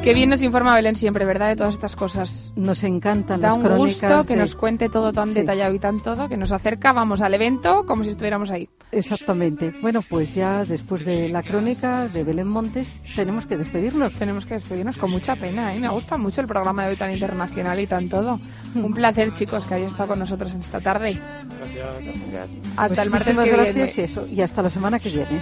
Qué 0.03 0.13
bien 0.13 0.29
nos 0.29 0.43
informa 0.43 0.75
Belén 0.75 0.95
siempre, 0.95 1.23
¿verdad? 1.23 1.47
De 1.47 1.55
todas 1.55 1.75
estas 1.75 1.95
cosas. 1.95 2.51
Nos 2.57 2.83
encantan 2.83 3.39
da 3.39 3.47
las 3.49 3.57
un 3.57 3.63
crónicas. 3.63 4.01
gusto 4.01 4.23
que 4.27 4.33
de- 4.33 4.39
nos 4.41 4.53
cuente 4.55 4.89
todo 4.89 5.13
tan 5.13 5.29
Sí. 5.29 5.35
detallado 5.35 5.73
y 5.73 5.79
tan 5.79 6.01
todo, 6.01 6.27
que 6.27 6.35
nos 6.35 6.51
acerca, 6.51 6.91
vamos 6.91 7.21
al 7.21 7.33
evento 7.33 7.85
como 7.85 8.03
si 8.03 8.09
estuviéramos 8.09 8.51
ahí. 8.51 8.67
Exactamente. 8.91 9.73
Bueno, 9.81 10.01
pues 10.01 10.35
ya 10.35 10.65
después 10.65 11.05
de 11.05 11.29
la 11.29 11.41
crónica 11.41 12.09
de 12.09 12.25
Belén 12.25 12.47
Montes 12.49 12.91
tenemos 13.15 13.45
que 13.45 13.55
despedirnos. 13.55 14.11
Tenemos 14.15 14.45
que 14.45 14.55
despedirnos 14.55 14.97
con 14.97 15.09
mucha 15.09 15.37
pena, 15.37 15.73
¿eh? 15.73 15.79
Me 15.79 15.87
gusta 15.87 16.17
mucho 16.17 16.41
el 16.41 16.47
programa 16.47 16.83
de 16.83 16.89
hoy 16.91 16.95
tan 16.97 17.09
internacional 17.13 17.79
y 17.79 17.87
tan 17.87 18.09
todo. 18.09 18.41
Un 18.75 18.93
placer, 18.93 19.31
chicos, 19.31 19.63
que 19.63 19.75
hayáis 19.75 19.91
estado 19.91 20.09
con 20.09 20.19
nosotros 20.19 20.51
en 20.53 20.59
esta 20.59 20.81
tarde. 20.81 21.17
Hasta 22.75 23.01
el 23.03 23.09
martes 23.09 23.39
que 23.39 23.49
gracias 23.51 23.75
viene. 23.75 23.93
y 23.95 24.01
eso. 24.01 24.27
Y 24.27 24.41
hasta 24.41 24.61
la 24.61 24.69
semana 24.69 24.99
que 24.99 25.09
viene. 25.09 25.41